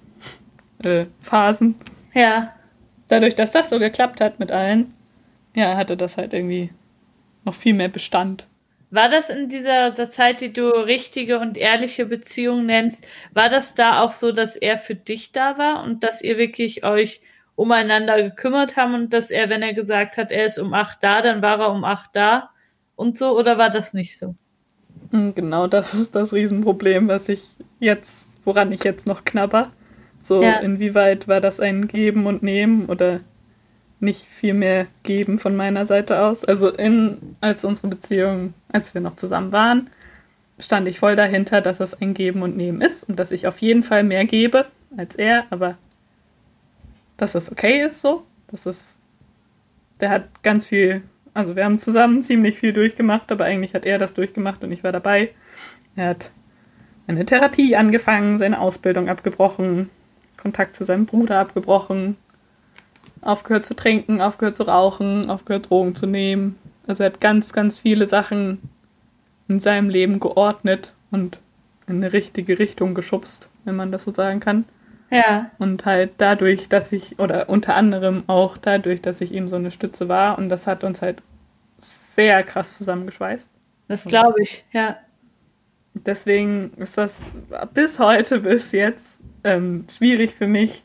äh, 0.82 1.06
Phasen. 1.20 1.76
Ja. 2.14 2.52
Dadurch, 3.06 3.36
dass 3.36 3.52
das 3.52 3.70
so 3.70 3.78
geklappt 3.78 4.20
hat 4.20 4.40
mit 4.40 4.50
allen, 4.50 4.92
ja, 5.54 5.76
hatte 5.76 5.96
das 5.96 6.16
halt 6.16 6.34
irgendwie 6.34 6.70
noch 7.44 7.54
viel 7.54 7.74
mehr 7.74 7.88
Bestand. 7.88 8.48
War 8.90 9.08
das 9.08 9.30
in 9.30 9.48
dieser 9.48 9.94
Zeit, 10.10 10.40
die 10.40 10.52
du 10.52 10.68
richtige 10.68 11.38
und 11.38 11.56
ehrliche 11.56 12.06
Beziehung 12.06 12.66
nennst, 12.66 13.06
war 13.32 13.48
das 13.48 13.74
da 13.74 14.02
auch 14.02 14.10
so, 14.10 14.32
dass 14.32 14.56
er 14.56 14.78
für 14.78 14.96
dich 14.96 15.30
da 15.30 15.58
war 15.58 15.84
und 15.84 16.02
dass 16.02 16.22
ihr 16.22 16.38
wirklich 16.38 16.84
euch 16.84 17.20
umeinander 17.54 18.20
gekümmert 18.20 18.76
haben 18.76 18.94
und 18.94 19.12
dass 19.12 19.30
er, 19.30 19.48
wenn 19.48 19.62
er 19.62 19.74
gesagt 19.74 20.16
hat, 20.16 20.32
er 20.32 20.46
ist 20.46 20.58
um 20.58 20.74
acht 20.74 20.98
da, 21.02 21.22
dann 21.22 21.40
war 21.40 21.60
er 21.60 21.70
um 21.70 21.84
acht 21.84 22.10
da 22.14 22.50
und 22.96 23.16
so, 23.16 23.38
oder 23.38 23.58
war 23.58 23.70
das 23.70 23.94
nicht 23.94 24.18
so? 24.18 24.34
Hm, 25.12 25.34
genau, 25.34 25.66
das 25.66 25.94
ist 25.94 26.14
das 26.14 26.32
Riesenproblem, 26.32 27.08
was 27.08 27.28
ich 27.28 27.42
jetzt, 27.80 28.36
woran 28.44 28.72
ich 28.72 28.84
jetzt 28.84 29.06
noch 29.06 29.24
knabber. 29.24 29.70
So, 30.20 30.42
ja. 30.42 30.58
inwieweit 30.58 31.28
war 31.28 31.40
das 31.40 31.60
ein 31.60 31.88
Geben 31.88 32.26
und 32.26 32.42
Nehmen 32.42 32.86
oder 32.86 33.20
nicht 34.00 34.26
viel 34.26 34.54
mehr 34.54 34.86
geben 35.02 35.38
von 35.38 35.56
meiner 35.56 35.86
Seite 35.86 36.22
aus. 36.22 36.44
Also 36.44 36.70
in, 36.70 37.36
als 37.40 37.64
unsere 37.64 37.88
Beziehung, 37.88 38.54
als 38.70 38.94
wir 38.94 39.00
noch 39.00 39.14
zusammen 39.14 39.52
waren, 39.52 39.90
stand 40.60 40.88
ich 40.88 40.98
voll 40.98 41.16
dahinter, 41.16 41.60
dass 41.60 41.80
es 41.80 41.94
ein 42.00 42.14
Geben 42.14 42.42
und 42.42 42.56
Nehmen 42.56 42.80
ist 42.80 43.04
und 43.04 43.18
dass 43.18 43.30
ich 43.30 43.46
auf 43.46 43.58
jeden 43.58 43.82
Fall 43.82 44.04
mehr 44.04 44.24
gebe 44.24 44.66
als 44.96 45.14
er, 45.16 45.46
aber 45.50 45.76
dass 47.16 47.34
es 47.34 47.50
okay 47.50 47.82
ist 47.84 48.00
so. 48.00 48.24
Das 48.48 48.66
ist, 48.66 48.98
der 50.00 50.10
hat 50.10 50.42
ganz 50.42 50.64
viel, 50.64 51.02
also 51.38 51.54
wir 51.54 51.64
haben 51.64 51.78
zusammen 51.78 52.20
ziemlich 52.20 52.58
viel 52.58 52.72
durchgemacht, 52.72 53.30
aber 53.30 53.44
eigentlich 53.44 53.72
hat 53.72 53.84
er 53.84 53.98
das 53.98 54.12
durchgemacht 54.12 54.64
und 54.64 54.72
ich 54.72 54.82
war 54.82 54.90
dabei. 54.90 55.30
Er 55.94 56.08
hat 56.08 56.32
eine 57.06 57.24
Therapie 57.24 57.76
angefangen, 57.76 58.38
seine 58.38 58.58
Ausbildung 58.58 59.08
abgebrochen, 59.08 59.88
Kontakt 60.36 60.74
zu 60.74 60.82
seinem 60.82 61.06
Bruder 61.06 61.38
abgebrochen, 61.38 62.16
aufgehört 63.20 63.66
zu 63.66 63.76
trinken, 63.76 64.20
aufgehört 64.20 64.56
zu 64.56 64.64
rauchen, 64.64 65.30
aufgehört 65.30 65.70
Drogen 65.70 65.94
zu 65.94 66.06
nehmen. 66.06 66.58
Also 66.88 67.04
er 67.04 67.10
hat 67.10 67.20
ganz, 67.20 67.52
ganz 67.52 67.78
viele 67.78 68.06
Sachen 68.06 68.58
in 69.46 69.60
seinem 69.60 69.90
Leben 69.90 70.18
geordnet 70.18 70.92
und 71.12 71.38
in 71.86 71.98
eine 71.98 72.12
richtige 72.12 72.58
Richtung 72.58 72.94
geschubst, 72.94 73.48
wenn 73.64 73.76
man 73.76 73.92
das 73.92 74.02
so 74.02 74.10
sagen 74.12 74.40
kann. 74.40 74.64
Ja. 75.10 75.52
Und 75.58 75.84
halt 75.84 76.14
dadurch, 76.18 76.68
dass 76.68 76.90
ich, 76.90 77.20
oder 77.20 77.48
unter 77.48 77.76
anderem 77.76 78.24
auch 78.26 78.56
dadurch, 78.56 79.00
dass 79.00 79.20
ich 79.20 79.32
ihm 79.32 79.48
so 79.48 79.54
eine 79.54 79.70
Stütze 79.70 80.08
war 80.08 80.36
und 80.36 80.48
das 80.48 80.66
hat 80.66 80.82
uns 80.82 81.00
halt 81.00 81.22
sehr 82.18 82.42
krass 82.42 82.76
zusammengeschweißt. 82.76 83.48
Das 83.86 84.04
glaube 84.04 84.42
ich, 84.42 84.64
ja. 84.72 84.96
Deswegen 85.94 86.72
ist 86.76 86.98
das 86.98 87.20
bis 87.74 88.00
heute, 88.00 88.40
bis 88.40 88.72
jetzt 88.72 89.20
ähm, 89.44 89.84
schwierig 89.88 90.34
für 90.34 90.48
mich, 90.48 90.82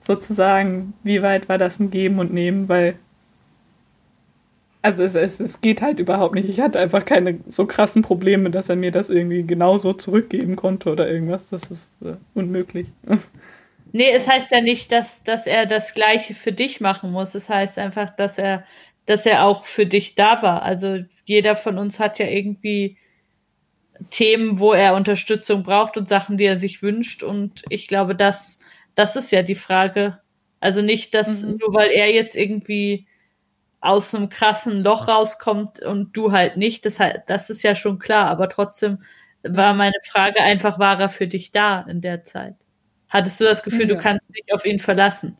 sozusagen, 0.00 0.92
wie 1.02 1.22
weit 1.22 1.48
war 1.48 1.56
das 1.56 1.80
ein 1.80 1.90
Geben 1.90 2.18
und 2.18 2.34
Nehmen, 2.34 2.68
weil 2.68 2.96
also 4.82 5.02
es, 5.02 5.14
es, 5.14 5.40
es 5.40 5.62
geht 5.62 5.80
halt 5.80 5.98
überhaupt 5.98 6.34
nicht. 6.34 6.50
Ich 6.50 6.60
hatte 6.60 6.78
einfach 6.78 7.06
keine 7.06 7.40
so 7.48 7.64
krassen 7.64 8.02
Probleme, 8.02 8.50
dass 8.50 8.68
er 8.68 8.76
mir 8.76 8.90
das 8.90 9.08
irgendwie 9.08 9.44
genauso 9.44 9.94
zurückgeben 9.94 10.56
konnte 10.56 10.90
oder 10.92 11.08
irgendwas. 11.10 11.48
Das 11.48 11.64
ist 11.64 11.90
äh, 12.04 12.16
unmöglich. 12.34 12.88
Nee, 13.92 14.10
es 14.12 14.28
heißt 14.28 14.52
ja 14.52 14.60
nicht, 14.60 14.92
dass, 14.92 15.24
dass 15.24 15.46
er 15.46 15.66
das 15.66 15.94
Gleiche 15.94 16.34
für 16.34 16.52
dich 16.52 16.80
machen 16.80 17.10
muss. 17.10 17.34
Es 17.34 17.48
heißt 17.48 17.78
einfach, 17.78 18.10
dass 18.10 18.38
er, 18.38 18.64
dass 19.10 19.26
er 19.26 19.44
auch 19.44 19.66
für 19.66 19.86
dich 19.86 20.14
da 20.14 20.42
war. 20.42 20.62
Also 20.62 20.98
jeder 21.24 21.56
von 21.56 21.78
uns 21.78 21.98
hat 21.98 22.18
ja 22.18 22.26
irgendwie 22.26 22.96
Themen, 24.10 24.58
wo 24.58 24.72
er 24.72 24.94
Unterstützung 24.94 25.62
braucht 25.62 25.96
und 25.96 26.08
Sachen, 26.08 26.36
die 26.36 26.44
er 26.44 26.58
sich 26.58 26.82
wünscht. 26.82 27.22
Und 27.22 27.62
ich 27.68 27.88
glaube, 27.88 28.14
das 28.14 28.60
das 28.94 29.16
ist 29.16 29.30
ja 29.32 29.42
die 29.42 29.54
Frage. 29.54 30.20
Also 30.60 30.82
nicht, 30.82 31.14
dass 31.14 31.42
mhm. 31.42 31.56
nur 31.58 31.74
weil 31.74 31.90
er 31.90 32.12
jetzt 32.12 32.36
irgendwie 32.36 33.06
aus 33.80 34.14
einem 34.14 34.28
krassen 34.28 34.82
Loch 34.82 35.08
rauskommt 35.08 35.80
und 35.82 36.14
du 36.16 36.32
halt 36.32 36.58
nicht, 36.58 36.84
das, 36.84 37.00
halt, 37.00 37.22
das 37.28 37.48
ist 37.48 37.62
ja 37.62 37.74
schon 37.74 37.98
klar, 37.98 38.26
aber 38.26 38.48
trotzdem 38.50 39.02
war 39.42 39.72
meine 39.72 39.94
Frage 40.10 40.42
einfach, 40.42 40.78
war 40.78 41.00
er 41.00 41.08
für 41.08 41.26
dich 41.26 41.50
da 41.50 41.80
in 41.88 42.02
der 42.02 42.24
Zeit? 42.24 42.56
Hattest 43.08 43.40
du 43.40 43.44
das 43.44 43.62
Gefühl, 43.62 43.88
ja. 43.88 43.94
du 43.94 43.98
kannst 43.98 44.22
dich 44.28 44.52
auf 44.52 44.66
ihn 44.66 44.78
verlassen? 44.78 45.38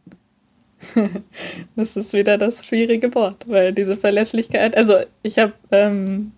das 1.77 1.97
ist 1.97 2.13
wieder 2.13 2.39
das 2.39 2.65
schwierige 2.65 3.15
Wort, 3.15 3.49
weil 3.49 3.73
diese 3.73 3.97
Verlässlichkeit, 3.97 4.77
also 4.77 4.97
ich 5.23 5.39
habe 5.39 5.53
ähm, 5.71 6.33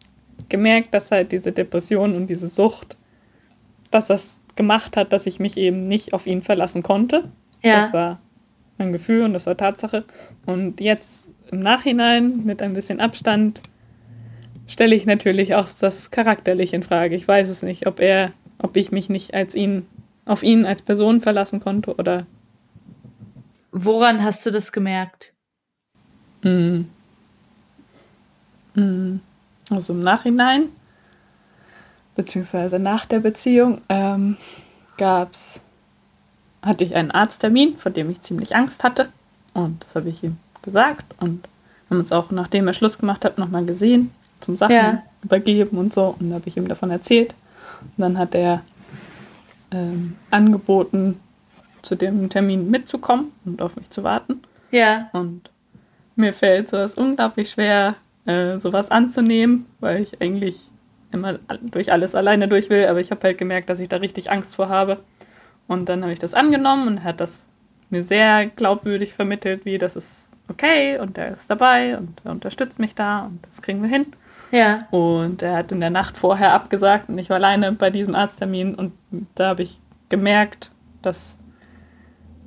gemerkt, 0.49 0.93
dass 0.95 1.11
halt 1.11 1.33
diese 1.33 1.53
Depression 1.53 2.15
und 2.15 2.27
diese 2.27 2.49
Sucht, 2.49 2.97
dass 3.91 4.09
das 4.09 4.41
gemacht 4.57 4.97
hat, 4.97 5.13
dass 5.13 5.27
ich 5.27 5.41
mich 5.41 5.57
eben 5.57 5.89
nicht 5.89 6.13
auf 6.13 6.27
ihn 6.27 6.43
verlassen 6.43 6.83
konnte. 6.83 7.31
Ja. 7.63 7.81
Das 7.81 7.93
war 7.93 8.21
mein 8.79 8.93
Gefühl 8.93 9.23
und 9.23 9.33
das 9.33 9.47
war 9.47 9.57
Tatsache. 9.57 10.05
Und 10.47 10.81
jetzt 10.81 11.33
im 11.51 11.61
Nachhinein 11.61 12.45
mit 12.45 12.63
ein 12.63 12.75
bisschen 12.75 13.01
Abstand 13.01 13.61
stelle 14.67 14.95
ich 14.95 15.07
natürlich 15.07 15.55
auch 15.55 15.69
das 15.81 16.11
charakterlich 16.11 16.73
in 16.73 16.83
Frage. 16.83 17.15
Ich 17.15 17.27
weiß 17.27 17.49
es 17.49 17.63
nicht, 17.63 17.87
ob 17.87 18.01
er, 18.01 18.33
ob 18.59 18.77
ich 18.77 18.91
mich 18.91 19.09
nicht 19.09 19.35
als 19.35 19.55
ihn, 19.55 19.87
auf 20.25 20.43
ihn 20.43 20.65
als 20.65 20.83
Person 20.83 21.21
verlassen 21.21 21.61
konnte 21.61 21.95
oder. 21.95 22.27
Woran 23.73 24.23
hast 24.23 24.47
du 24.47 24.51
das 24.51 24.71
gemerkt? 24.71 25.33
Mm. 26.43 26.83
Mm. 28.75 29.21
Also 29.71 29.93
im 29.93 30.01
Nachhinein 30.01 30.69
beziehungsweise 32.15 32.79
nach 32.79 33.07
der 33.07 33.21
Beziehung, 33.21 33.81
ähm, 33.89 34.37
gab's, 34.97 35.63
hatte 36.63 36.85
ich 36.85 36.95
einen 36.95 37.11
Arzttermin, 37.11 37.77
vor 37.77 37.91
dem 37.91 38.11
ich 38.11 38.21
ziemlich 38.21 38.55
Angst 38.55 38.85
hatte. 38.85 39.09
Und 39.55 39.83
das 39.85 39.97
habe 39.97 40.09
ich 40.09 40.23
ihm 40.23 40.37
gesagt 40.63 41.15
und 41.21 41.49
haben 41.91 41.99
uns 41.99 42.13
auch, 42.13 42.31
nachdem 42.31 42.67
er 42.67 42.75
Schluss 42.75 42.99
gemacht 42.99 43.25
hat, 43.25 43.39
nochmal 43.39 43.65
gesehen, 43.65 44.13
zum 44.41 44.57
Sachen 44.57 44.75
ja. 44.75 45.03
übergeben 45.23 45.77
und 45.77 45.93
so. 45.93 46.17
Und 46.19 46.31
da 46.31 46.37
habe 46.37 46.49
ich 46.49 46.57
ihm 46.57 46.69
davon 46.69 46.91
erzählt. 46.91 47.35
Und 47.81 48.03
dann 48.03 48.19
hat 48.19 48.35
er 48.35 48.63
ähm, 49.71 50.17
angeboten, 50.31 51.21
zu 51.83 51.97
dem 51.97 52.29
Termin 52.29 52.71
mitzukommen 52.71 53.33
und 53.45 53.61
auf 53.61 53.77
mich 53.77 53.91
zu 53.91 54.05
warten. 54.05 54.43
Ja. 54.71 55.11
Und 55.13 55.51
mir 56.17 56.33
fällt 56.33 56.69
sowas 56.69 56.95
unglaublich 56.95 57.51
schwer, 57.51 57.97
äh, 58.27 58.59
sowas 58.59 58.91
anzunehmen, 58.91 59.67
weil 59.81 60.03
ich 60.03 60.21
eigentlich 60.21 60.71
immer 61.11 61.39
durch 61.61 61.93
alles 61.93 62.15
alleine 62.15 62.49
durch 62.49 62.71
will, 62.71 62.87
aber 62.87 63.01
ich 63.01 63.11
habe 63.11 63.21
halt 63.23 63.39
gemerkt, 63.39 63.69
dass 63.69 63.81
ich 63.81 63.89
da 63.89 63.99
richtig 63.99 64.31
Angst 64.31 64.57
vor 64.57 64.69
habe. 64.69 64.99
Und 65.67 65.89
dann 65.89 66.03
habe 66.03 66.13
ich 66.13 66.19
das 66.19 66.35
angenommen 66.35 66.87
und 66.89 67.05
hat 67.05 67.21
das 67.21 67.43
mir 67.91 68.03
sehr 68.03 68.47
glaubwürdig 68.47 69.13
vermittelt, 69.13 69.65
wie 69.65 69.79
das 69.79 69.97
ist 69.97 70.29
okay 70.49 70.99
und 70.99 71.17
er 71.19 71.33
ist 71.33 71.51
dabei 71.51 71.97
und 71.97 72.21
er 72.25 72.33
unterstützt 72.33 72.79
mich 72.79 72.95
da 72.95 73.27
und 73.27 73.41
das 73.47 73.63
kriegen 73.63 73.83
wir 73.83 73.89
hin. 73.89 74.07
Ja. 74.51 74.87
Und 74.91 75.43
er 75.43 75.57
hat 75.57 75.73
in 75.73 75.81
der 75.81 75.91
Nacht 75.91 76.19
vorher 76.19 76.53
abgesagt 76.53 77.09
und 77.09 77.19
ich 77.19 77.31
war 77.31 77.37
alleine 77.37 77.73
bei 77.73 77.91
diesem 77.91 78.15
Arzttermin 78.15 78.75
und 78.75 78.93
da 79.35 79.49
habe 79.49 79.63
ich 79.63 79.79
gemerkt, 80.09 80.71
dass 81.01 81.37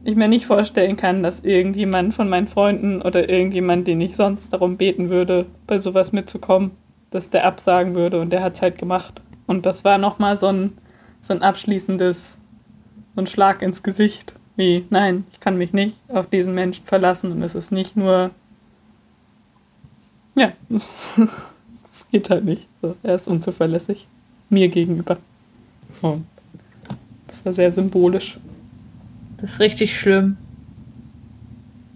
ich 0.06 0.16
mir 0.16 0.28
nicht 0.28 0.46
vorstellen 0.46 0.98
kann, 0.98 1.24
dass 1.24 1.40
irgendjemand 1.40 2.14
von 2.14 2.30
meinen 2.30 2.48
Freunden 2.48 3.02
oder 3.02 3.28
irgendjemand, 3.28 3.88
den 3.88 4.00
ich 4.02 4.16
sonst 4.16 4.54
darum 4.54 4.78
beten 4.78 5.10
würde, 5.10 5.48
bei 5.66 5.80
sowas 5.80 6.12
mitzukommen, 6.12 6.72
dass 7.10 7.32
der 7.32 7.46
absagen 7.46 7.96
würde 7.96 8.22
und 8.22 8.30
der 8.30 8.44
hat 8.44 8.54
es 8.54 8.62
halt 8.62 8.78
gemacht. 8.78 9.20
Und 9.48 9.66
das 9.66 9.84
war 9.84 9.98
nochmal 9.98 10.38
so 10.38 10.48
ein, 10.48 10.78
so 11.22 11.34
ein 11.34 11.42
abschließendes, 11.42 12.38
so 13.16 13.22
ein 13.22 13.26
Schlag 13.26 13.64
ins 13.64 13.82
Gesicht. 13.82 14.34
Wie, 14.56 14.86
nein, 14.92 15.26
ich 15.32 15.40
kann 15.40 15.58
mich 15.58 15.74
nicht 15.74 15.98
auf 16.08 16.30
diesen 16.30 16.54
Menschen 16.54 16.86
verlassen 16.86 17.32
und 17.32 17.42
es 17.42 17.56
ist 17.56 17.72
nicht 17.72 17.98
nur, 17.98 18.30
ja, 20.36 20.54
es 20.70 22.06
geht 22.12 22.30
halt 22.30 22.46
nicht. 22.46 22.68
So, 22.80 22.96
er 23.02 23.16
ist 23.16 23.28
unzuverlässig. 23.28 24.08
Mir 24.50 24.70
gegenüber. 24.70 25.18
Und 26.04 26.28
das 27.28 27.44
war 27.44 27.54
sehr 27.54 27.72
symbolisch. 27.72 28.38
Das 29.38 29.52
ist 29.54 29.60
richtig 29.60 30.00
schlimm. 30.00 30.38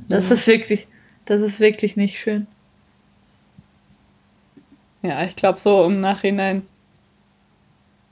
Das 0.08 0.30
ja. 0.30 0.36
ist 0.36 0.48
wirklich, 0.48 0.88
das 1.26 1.42
ist 1.42 1.60
wirklich 1.60 1.96
nicht 1.96 2.20
schön. 2.20 2.48
Ja, 5.02 5.24
ich 5.24 5.36
glaube 5.36 5.60
so 5.60 5.86
im 5.86 5.96
Nachhinein. 5.96 6.64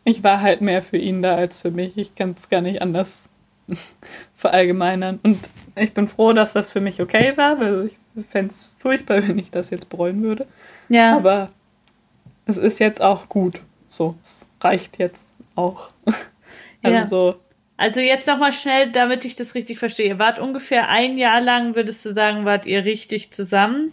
Ich 0.04 0.24
war 0.24 0.42
halt 0.42 0.62
mehr 0.62 0.82
für 0.82 0.98
ihn 0.98 1.22
da 1.22 1.36
als 1.36 1.62
für 1.62 1.72
mich. 1.72 1.98
Ich 1.98 2.16
kann 2.16 2.32
es 2.32 2.48
gar 2.48 2.62
nicht 2.62 2.82
anders 2.82 3.24
verallgemeinern. 4.36 5.20
Und 5.24 5.50
ich 5.76 5.94
bin 5.94 6.08
froh, 6.08 6.32
dass 6.32 6.54
das 6.54 6.72
für 6.72 6.80
mich 6.80 7.02
okay 7.02 7.36
war, 7.36 7.60
weil 7.60 7.88
ich 8.16 8.26
fände 8.26 8.52
es 8.52 8.72
furchtbar, 8.78 9.22
wenn 9.28 9.38
ich 9.38 9.52
das 9.52 9.70
jetzt 9.70 9.90
bereuen 9.90 10.22
würde. 10.22 10.48
Ja. 10.88 11.16
Aber 11.16 11.52
es 12.46 12.58
ist 12.58 12.80
jetzt 12.80 13.02
auch 13.02 13.28
gut. 13.28 13.62
So, 13.90 14.16
es 14.22 14.48
reicht 14.62 14.98
jetzt 15.00 15.26
auch. 15.56 15.90
also 16.84 16.98
Ja. 16.98 17.08
so, 17.08 17.36
Also 17.78 18.00
jetzt 18.00 18.28
nochmal 18.28 18.54
schnell, 18.54 18.92
damit 18.92 19.24
ich 19.24 19.36
das 19.36 19.56
richtig 19.56 19.78
verstehe. 19.78 20.08
Ihr 20.08 20.20
wart 20.20 20.40
ungefähr 20.40 20.90
ein 20.90 21.18
Jahr 21.18 21.40
lang, 21.42 21.76
würdest 21.76 22.04
du 22.06 22.14
sagen, 22.14 22.44
wart 22.44 22.66
ihr 22.66 22.86
richtig 22.86 23.32
zusammen? 23.32 23.92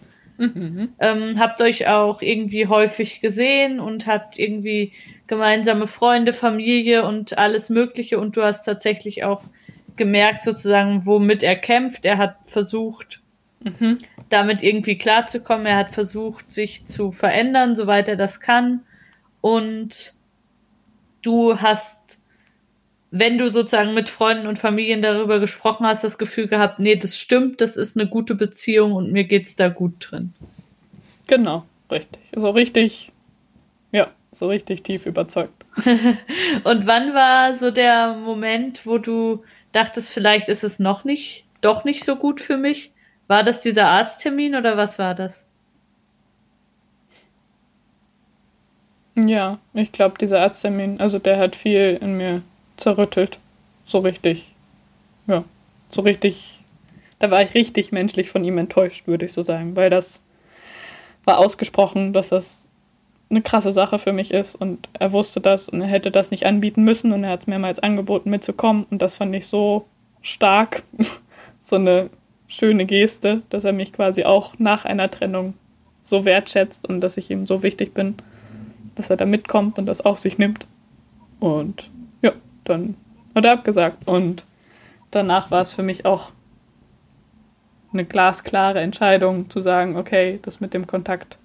Ähm, 0.99 1.39
habt 1.39 1.61
euch 1.61 1.87
auch 1.87 2.21
irgendwie 2.21 2.67
häufig 2.67 3.21
gesehen 3.21 3.79
und 3.79 4.05
habt 4.05 4.37
irgendwie 4.37 4.91
gemeinsame 5.27 5.87
Freunde, 5.87 6.33
Familie 6.33 7.05
und 7.05 7.37
alles 7.37 7.69
Mögliche 7.69 8.19
und 8.19 8.35
du 8.35 8.43
hast 8.43 8.65
tatsächlich 8.65 9.23
auch 9.23 9.43
gemerkt 9.95 10.43
sozusagen, 10.43 11.05
womit 11.05 11.41
er 11.41 11.55
kämpft. 11.55 12.03
Er 12.03 12.17
hat 12.17 12.35
versucht, 12.45 13.21
damit 14.29 14.61
irgendwie 14.61 14.97
klarzukommen. 14.97 15.65
Er 15.67 15.77
hat 15.77 15.93
versucht, 15.93 16.51
sich 16.51 16.85
zu 16.85 17.11
verändern, 17.11 17.75
soweit 17.75 18.09
er 18.09 18.17
das 18.17 18.41
kann. 18.41 18.81
Und 19.41 20.13
du 21.21 21.61
hast, 21.61 22.19
wenn 23.17 23.37
du 23.37 23.49
sozusagen 23.49 23.93
mit 23.93 24.09
Freunden 24.09 24.45
und 24.45 24.59
Familien 24.59 25.01
darüber 25.01 25.39
gesprochen 25.39 25.87
hast, 25.87 26.03
das 26.03 26.17
Gefühl 26.17 26.47
gehabt, 26.47 26.79
nee, 26.79 26.97
das 26.97 27.17
stimmt, 27.17 27.61
das 27.61 27.77
ist 27.77 27.95
eine 27.97 28.09
gute 28.09 28.35
Beziehung 28.35 28.91
und 28.91 29.13
mir 29.13 29.23
geht's 29.23 29.55
da 29.55 29.69
gut 29.69 30.07
drin. 30.11 30.33
genau, 31.25 31.63
richtig. 31.89 32.19
So 32.35 32.49
richtig, 32.49 33.13
ja, 33.93 34.09
so 34.33 34.49
richtig 34.49 34.83
tief 34.83 35.05
überzeugt. 35.05 35.53
Und 36.63 36.87
wann 36.87 37.13
war 37.13 37.53
so 37.55 37.69
der 37.69 38.15
Moment, 38.15 38.85
wo 38.85 38.97
du 38.97 39.43
dachtest, 39.71 40.09
vielleicht 40.09 40.47
ist 40.47 40.63
es 40.63 40.79
noch 40.79 41.03
nicht, 41.03 41.45
doch 41.61 41.83
nicht 41.83 42.03
so 42.03 42.15
gut 42.15 42.39
für 42.41 42.57
mich? 42.57 42.91
War 43.27 43.43
das 43.43 43.61
dieser 43.61 43.87
Arzttermin 43.87 44.55
oder 44.55 44.77
was 44.77 44.99
war 44.99 45.15
das? 45.15 45.43
Ja, 49.15 49.59
ich 49.73 49.91
glaube, 49.93 50.17
dieser 50.17 50.41
Arzttermin, 50.41 50.99
also 50.99 51.19
der 51.19 51.37
hat 51.37 51.55
viel 51.55 51.97
in 52.01 52.17
mir 52.17 52.41
zerrüttelt. 52.77 53.39
So 53.85 53.99
richtig. 53.99 54.45
Ja, 55.27 55.43
so 55.89 56.01
richtig. 56.01 56.59
Da 57.19 57.31
war 57.31 57.41
ich 57.41 57.53
richtig 57.53 57.91
menschlich 57.91 58.29
von 58.29 58.43
ihm 58.43 58.57
enttäuscht, 58.57 59.07
würde 59.07 59.25
ich 59.25 59.33
so 59.33 59.41
sagen, 59.41 59.75
weil 59.75 59.89
das 59.89 60.21
war 61.23 61.39
ausgesprochen, 61.39 62.13
dass 62.13 62.29
das 62.29 62.65
eine 63.29 63.41
krasse 63.41 63.71
Sache 63.71 63.99
für 63.99 64.13
mich 64.13 64.31
ist 64.31 64.55
und 64.55 64.87
er 64.93 65.11
wusste 65.11 65.41
das 65.41 65.69
und 65.69 65.81
er 65.81 65.87
hätte 65.87 66.11
das 66.11 66.29
nicht 66.29 66.45
anbieten 66.45 66.83
müssen 66.83 67.11
und 67.11 67.23
er 67.23 67.31
hat 67.31 67.41
es 67.41 67.47
mehrmals 67.47 67.79
angeboten 67.79 68.29
mitzukommen 68.29 68.85
und 68.91 69.01
das 69.01 69.15
fand 69.15 69.33
ich 69.33 69.47
so 69.47 69.85
stark, 70.21 70.83
so 71.61 71.77
eine 71.77 72.09
schöne 72.47 72.85
Geste, 72.85 73.41
dass 73.49 73.63
er 73.63 73.73
mich 73.73 73.93
quasi 73.93 74.23
auch 74.23 74.59
nach 74.59 74.85
einer 74.85 75.09
Trennung 75.09 75.55
so 76.03 76.25
wertschätzt 76.25 76.87
und 76.87 77.01
dass 77.01 77.17
ich 77.17 77.31
ihm 77.31 77.47
so 77.47 77.63
wichtig 77.63 77.93
bin, 77.93 78.15
dass 78.93 79.09
er 79.09 79.17
da 79.17 79.25
mitkommt 79.25 79.79
und 79.79 79.87
das 79.87 80.01
auf 80.01 80.19
sich 80.19 80.37
nimmt. 80.37 80.67
Und 81.39 81.89
dann 82.65 82.95
hat 83.33 83.45
er 83.45 83.53
abgesagt. 83.53 84.07
Und 84.07 84.45
danach 85.11 85.51
war 85.51 85.61
es 85.61 85.73
für 85.73 85.83
mich 85.83 86.05
auch 86.05 86.31
eine 87.93 88.05
glasklare 88.05 88.81
Entscheidung 88.81 89.49
zu 89.49 89.59
sagen, 89.59 89.95
okay, 89.95 90.39
das 90.41 90.59
mit 90.59 90.73
dem 90.73 90.85
Kontakt 90.85 91.37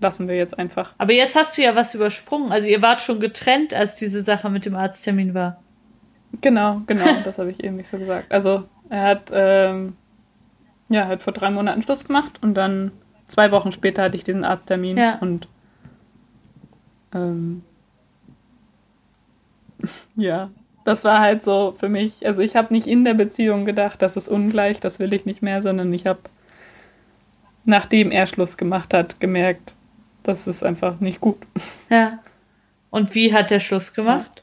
lassen 0.00 0.28
wir 0.28 0.36
jetzt 0.36 0.58
einfach. 0.58 0.94
Aber 0.96 1.12
jetzt 1.12 1.36
hast 1.36 1.58
du 1.58 1.62
ja 1.62 1.74
was 1.76 1.94
übersprungen. 1.94 2.52
Also 2.52 2.68
ihr 2.68 2.80
wart 2.80 3.02
schon 3.02 3.20
getrennt, 3.20 3.74
als 3.74 3.96
diese 3.96 4.22
Sache 4.22 4.48
mit 4.48 4.64
dem 4.64 4.74
Arzttermin 4.74 5.34
war. 5.34 5.60
Genau, 6.40 6.80
genau, 6.86 7.04
das 7.24 7.38
habe 7.38 7.50
ich 7.50 7.62
eben 7.62 7.76
nicht 7.76 7.88
so 7.88 7.98
gesagt. 7.98 8.32
Also 8.32 8.64
er 8.88 9.02
hat, 9.02 9.30
ähm, 9.32 9.96
ja, 10.88 11.06
hat 11.06 11.22
vor 11.22 11.32
drei 11.34 11.50
Monaten 11.50 11.82
Schluss 11.82 12.04
gemacht 12.06 12.38
und 12.42 12.54
dann 12.54 12.92
zwei 13.28 13.50
Wochen 13.50 13.72
später 13.72 14.02
hatte 14.04 14.16
ich 14.16 14.24
diesen 14.24 14.44
Arzttermin 14.44 14.96
Ja. 14.96 15.18
und 15.18 15.48
ähm, 17.14 17.62
ja, 20.16 20.50
das 20.84 21.04
war 21.04 21.20
halt 21.20 21.42
so 21.42 21.74
für 21.78 21.88
mich, 21.88 22.26
also 22.26 22.42
ich 22.42 22.56
habe 22.56 22.72
nicht 22.72 22.86
in 22.86 23.04
der 23.04 23.14
Beziehung 23.14 23.64
gedacht, 23.64 24.02
das 24.02 24.16
ist 24.16 24.28
ungleich, 24.28 24.80
das 24.80 24.98
will 24.98 25.12
ich 25.12 25.26
nicht 25.26 25.42
mehr, 25.42 25.62
sondern 25.62 25.92
ich 25.92 26.06
habe, 26.06 26.20
nachdem 27.64 28.10
er 28.10 28.26
Schluss 28.26 28.56
gemacht 28.56 28.94
hat, 28.94 29.20
gemerkt, 29.20 29.74
das 30.22 30.46
ist 30.46 30.62
einfach 30.62 31.00
nicht 31.00 31.20
gut. 31.20 31.38
Ja. 31.88 32.18
Und 32.90 33.14
wie 33.14 33.32
hat 33.32 33.50
der 33.50 33.60
Schluss 33.60 33.92
gemacht? 33.92 34.42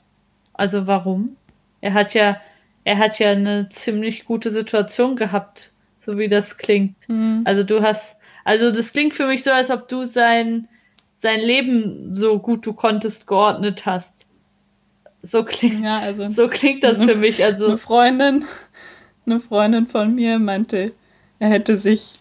Also 0.53 0.88
warum? 0.88 1.35
Er 1.81 1.93
hat 1.93 2.13
ja, 2.13 2.39
er 2.83 2.97
hat 2.97 3.19
ja 3.19 3.31
eine 3.31 3.69
ziemlich 3.69 4.25
gute 4.25 4.51
Situation 4.51 5.15
gehabt, 5.15 5.73
so 5.99 6.17
wie 6.17 6.29
das 6.29 6.57
klingt. 6.57 6.95
Also 7.43 7.63
du 7.63 7.81
hast, 7.81 8.15
also 8.45 8.71
das 8.71 8.93
klingt 8.93 9.15
für 9.15 9.27
mich 9.27 9.43
so, 9.43 9.51
als 9.51 9.69
ob 9.69 9.88
du 9.88 10.05
sein, 10.05 10.67
sein 11.15 11.39
Leben 11.39 12.15
so 12.15 12.39
gut 12.39 12.65
du 12.65 12.73
konntest 12.73 13.27
geordnet 13.27 13.85
hast. 13.85 14.26
So 15.28 15.43
klingt, 15.43 15.82
Ja, 15.82 15.99
also 15.99 16.30
so 16.32 16.47
klingt 16.47 16.84
das 16.84 17.03
für 17.03 17.15
mich. 17.15 17.43
Also 17.43 17.65
eine 17.65 17.78
Freundin, 17.78 18.45
eine 19.25 19.39
Freundin 19.39 19.88
von 19.88 20.15
mir 20.15 20.39
meinte, 20.39 20.93
er 21.39 21.49
hätte 21.49 21.78
sich, 21.78 22.19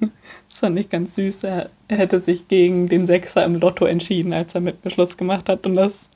das 0.48 0.60
fand 0.60 0.78
ich 0.78 0.88
ganz 0.88 1.14
süß, 1.14 1.44
er, 1.44 1.70
er 1.86 1.96
hätte 1.96 2.18
sich 2.18 2.48
gegen 2.48 2.88
den 2.88 3.06
Sechser 3.06 3.44
im 3.44 3.60
Lotto 3.60 3.84
entschieden, 3.84 4.32
als 4.32 4.54
er 4.54 4.60
mit 4.60 4.84
mir 4.84 4.90
Schluss 4.90 5.16
gemacht 5.16 5.48
hat. 5.48 5.66
Und 5.66 5.76
das 5.76 6.08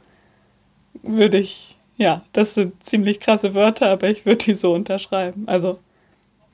würde 1.02 1.38
ich, 1.38 1.76
ja, 1.96 2.22
das 2.32 2.54
sind 2.54 2.82
ziemlich 2.82 3.20
krasse 3.20 3.54
Wörter, 3.54 3.90
aber 3.90 4.08
ich 4.08 4.26
würde 4.26 4.44
die 4.44 4.54
so 4.54 4.74
unterschreiben. 4.74 5.44
Also 5.46 5.78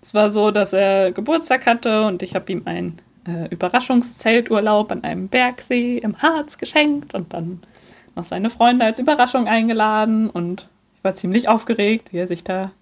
es 0.02 0.12
war 0.12 0.28
so, 0.28 0.50
dass 0.50 0.72
er 0.72 1.12
Geburtstag 1.12 1.66
hatte 1.66 2.06
und 2.06 2.22
ich 2.22 2.34
habe 2.34 2.52
ihm 2.52 2.62
einen 2.66 2.98
äh, 3.26 3.48
Überraschungszelturlaub 3.50 4.92
an 4.92 5.02
einem 5.02 5.28
Bergsee 5.28 5.98
im 5.98 6.20
Harz 6.20 6.58
geschenkt 6.58 7.14
und 7.14 7.32
dann 7.32 7.60
noch 8.18 8.24
seine 8.24 8.50
Freunde 8.50 8.84
als 8.84 8.98
Überraschung 8.98 9.46
eingeladen 9.48 10.28
und 10.28 10.68
ich 10.96 11.04
war 11.04 11.14
ziemlich 11.14 11.48
aufgeregt, 11.48 12.12
wie 12.12 12.18
er 12.18 12.26
sich 12.26 12.42
da, 12.44 12.72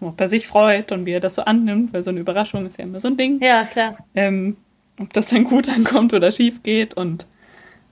ob 0.00 0.20
er 0.20 0.28
sich 0.28 0.48
freut 0.48 0.92
und 0.92 1.06
wie 1.06 1.12
er 1.12 1.20
das 1.20 1.36
so 1.36 1.42
annimmt, 1.42 1.94
weil 1.94 2.02
so 2.02 2.10
eine 2.10 2.20
Überraschung 2.20 2.66
ist 2.66 2.76
ja 2.76 2.84
immer 2.84 3.00
so 3.00 3.08
ein 3.08 3.16
Ding 3.16 3.40
ja, 3.40 3.64
klar. 3.64 3.96
ähm, 4.14 4.56
ob 5.00 5.12
das 5.12 5.28
dann 5.28 5.44
gut 5.44 5.68
ankommt 5.68 6.12
oder 6.12 6.32
schief 6.32 6.62
geht. 6.64 6.94
Und 6.94 7.26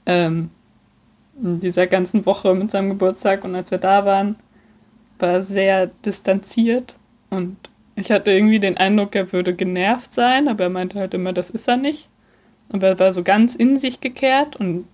ähm, 0.07 0.51
in 1.41 1.61
dieser 1.61 1.87
ganzen 1.87 2.27
Woche 2.27 2.55
mit 2.55 2.71
seinem 2.71 2.91
Geburtstag 2.91 3.45
und 3.45 3.55
als 3.55 3.71
wir 3.71 3.79
da 3.79 4.05
waren, 4.05 4.37
war 5.21 5.31
er 5.31 5.43
sehr 5.43 5.87
distanziert 6.05 6.97
und 7.31 7.57
ich 7.95 8.11
hatte 8.11 8.33
irgendwie 8.33 8.59
den 8.59 8.77
Eindruck, 8.77 9.15
er 9.15 9.33
würde 9.33 9.55
genervt 9.55 10.13
sein, 10.13 10.49
aber 10.49 10.65
er 10.65 10.71
meinte 10.71 10.99
halt 10.99 11.15
immer, 11.15 11.33
das 11.33 11.51
ist 11.51 11.69
er 11.69 11.77
nicht. 11.77 12.09
Aber 12.71 12.89
er 12.89 12.99
war 12.99 13.13
so 13.13 13.23
ganz 13.23 13.55
in 13.55 13.77
sich 13.77 14.01
gekehrt 14.01 14.57
und 14.57 14.87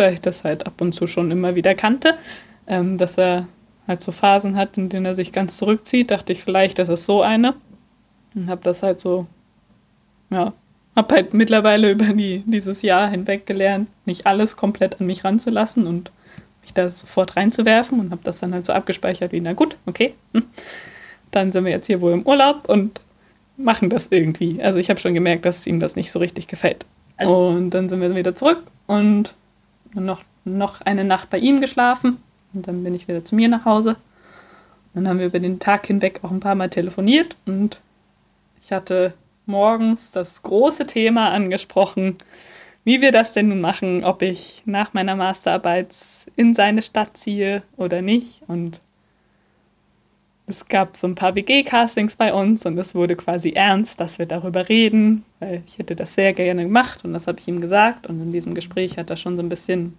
da 0.00 0.10
ich 0.10 0.20
das 0.20 0.44
halt 0.44 0.66
ab 0.66 0.80
und 0.80 0.94
zu 0.94 1.06
schon 1.06 1.30
immer 1.30 1.54
wieder 1.54 1.74
kannte, 1.74 2.14
ähm, 2.66 2.98
dass 2.98 3.18
er 3.18 3.48
halt 3.86 4.02
so 4.02 4.12
Phasen 4.12 4.56
hat, 4.56 4.76
in 4.78 4.88
denen 4.88 5.06
er 5.06 5.14
sich 5.14 5.32
ganz 5.32 5.56
zurückzieht, 5.56 6.10
dachte 6.10 6.32
ich, 6.32 6.42
vielleicht 6.42 6.78
ist 6.78 6.88
es 6.88 7.04
so 7.04 7.22
eine. 7.22 7.54
Und 8.34 8.48
habe 8.48 8.62
das 8.62 8.82
halt 8.82 9.00
so 9.00 9.26
ja, 10.30 10.52
habe 10.96 11.14
halt 11.14 11.34
mittlerweile 11.34 11.90
über 11.90 12.06
die, 12.06 12.42
dieses 12.46 12.82
Jahr 12.82 13.10
hinweg 13.10 13.46
gelernt, 13.46 13.88
nicht 14.06 14.26
alles 14.26 14.56
komplett 14.56 15.00
an 15.00 15.06
mich 15.06 15.24
ranzulassen 15.24 15.86
und 15.86 16.10
mich 16.62 16.72
da 16.72 16.88
sofort 16.88 17.36
reinzuwerfen 17.36 18.00
und 18.00 18.10
habe 18.10 18.22
das 18.24 18.38
dann 18.38 18.54
halt 18.54 18.64
so 18.64 18.72
abgespeichert 18.72 19.32
wie, 19.32 19.40
na 19.40 19.52
gut, 19.52 19.76
okay, 19.86 20.14
hm. 20.34 20.44
dann 21.30 21.52
sind 21.52 21.64
wir 21.64 21.72
jetzt 21.72 21.86
hier 21.86 22.00
wohl 22.00 22.12
im 22.12 22.26
Urlaub 22.26 22.68
und 22.68 23.00
machen 23.56 23.90
das 23.90 24.08
irgendwie. 24.10 24.62
Also 24.62 24.78
ich 24.78 24.88
habe 24.90 25.00
schon 25.00 25.14
gemerkt, 25.14 25.44
dass 25.44 25.66
ihm 25.66 25.80
das 25.80 25.96
nicht 25.96 26.10
so 26.10 26.18
richtig 26.18 26.48
gefällt. 26.48 26.84
Also- 27.16 27.48
Und 27.48 27.70
dann 27.70 27.88
sind 27.88 28.00
wir 28.00 28.14
wieder 28.14 28.34
zurück 28.34 28.62
und 28.86 29.34
noch, 29.94 30.22
noch 30.44 30.80
eine 30.82 31.04
Nacht 31.04 31.30
bei 31.30 31.38
ihm 31.38 31.60
geschlafen 31.60 32.22
und 32.52 32.68
dann 32.68 32.84
bin 32.84 32.94
ich 32.94 33.08
wieder 33.08 33.24
zu 33.24 33.34
mir 33.34 33.48
nach 33.48 33.64
Hause. 33.64 33.96
Dann 34.94 35.06
haben 35.06 35.18
wir 35.18 35.26
über 35.26 35.38
den 35.38 35.58
Tag 35.58 35.86
hinweg 35.86 36.20
auch 36.22 36.30
ein 36.30 36.40
paar 36.40 36.54
Mal 36.54 36.70
telefoniert 36.70 37.36
und 37.46 37.80
ich 38.62 38.72
hatte 38.72 39.14
morgens 39.46 40.12
das 40.12 40.42
große 40.42 40.86
Thema 40.86 41.30
angesprochen, 41.30 42.16
wie 42.84 43.00
wir 43.00 43.12
das 43.12 43.32
denn 43.34 43.48
nun 43.48 43.60
machen, 43.60 44.04
ob 44.04 44.22
ich 44.22 44.62
nach 44.64 44.94
meiner 44.94 45.16
Masterarbeit 45.16 45.94
in 46.36 46.54
seine 46.54 46.82
Stadt 46.82 47.16
ziehe 47.16 47.62
oder 47.76 48.00
nicht. 48.00 48.42
Und 48.46 48.80
es 50.50 50.66
gab 50.66 50.96
so 50.96 51.06
ein 51.06 51.14
paar 51.14 51.34
WG-Castings 51.34 52.16
bei 52.16 52.32
uns 52.32 52.66
und 52.66 52.76
es 52.78 52.94
wurde 52.94 53.16
quasi 53.16 53.50
ernst, 53.50 54.00
dass 54.00 54.18
wir 54.18 54.26
darüber 54.26 54.68
reden, 54.68 55.24
weil 55.38 55.62
ich 55.66 55.78
hätte 55.78 55.96
das 55.96 56.14
sehr 56.14 56.32
gerne 56.32 56.64
gemacht 56.64 57.04
und 57.04 57.12
das 57.12 57.26
habe 57.26 57.38
ich 57.40 57.48
ihm 57.48 57.60
gesagt. 57.60 58.06
Und 58.06 58.20
in 58.20 58.32
diesem 58.32 58.54
Gespräch 58.54 58.98
hat 58.98 59.10
er 59.10 59.16
schon 59.16 59.36
so 59.36 59.42
ein 59.42 59.48
bisschen 59.48 59.94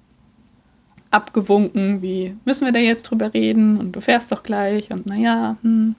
abgewunken, 1.09 2.01
wie 2.01 2.35
müssen 2.45 2.65
wir 2.65 2.71
da 2.71 2.79
jetzt 2.79 3.03
drüber 3.03 3.33
reden 3.33 3.77
und 3.77 3.93
du 3.93 4.01
fährst 4.01 4.31
doch 4.31 4.43
gleich 4.43 4.91
und 4.91 5.05
naja, 5.05 5.57
hm. 5.61 5.95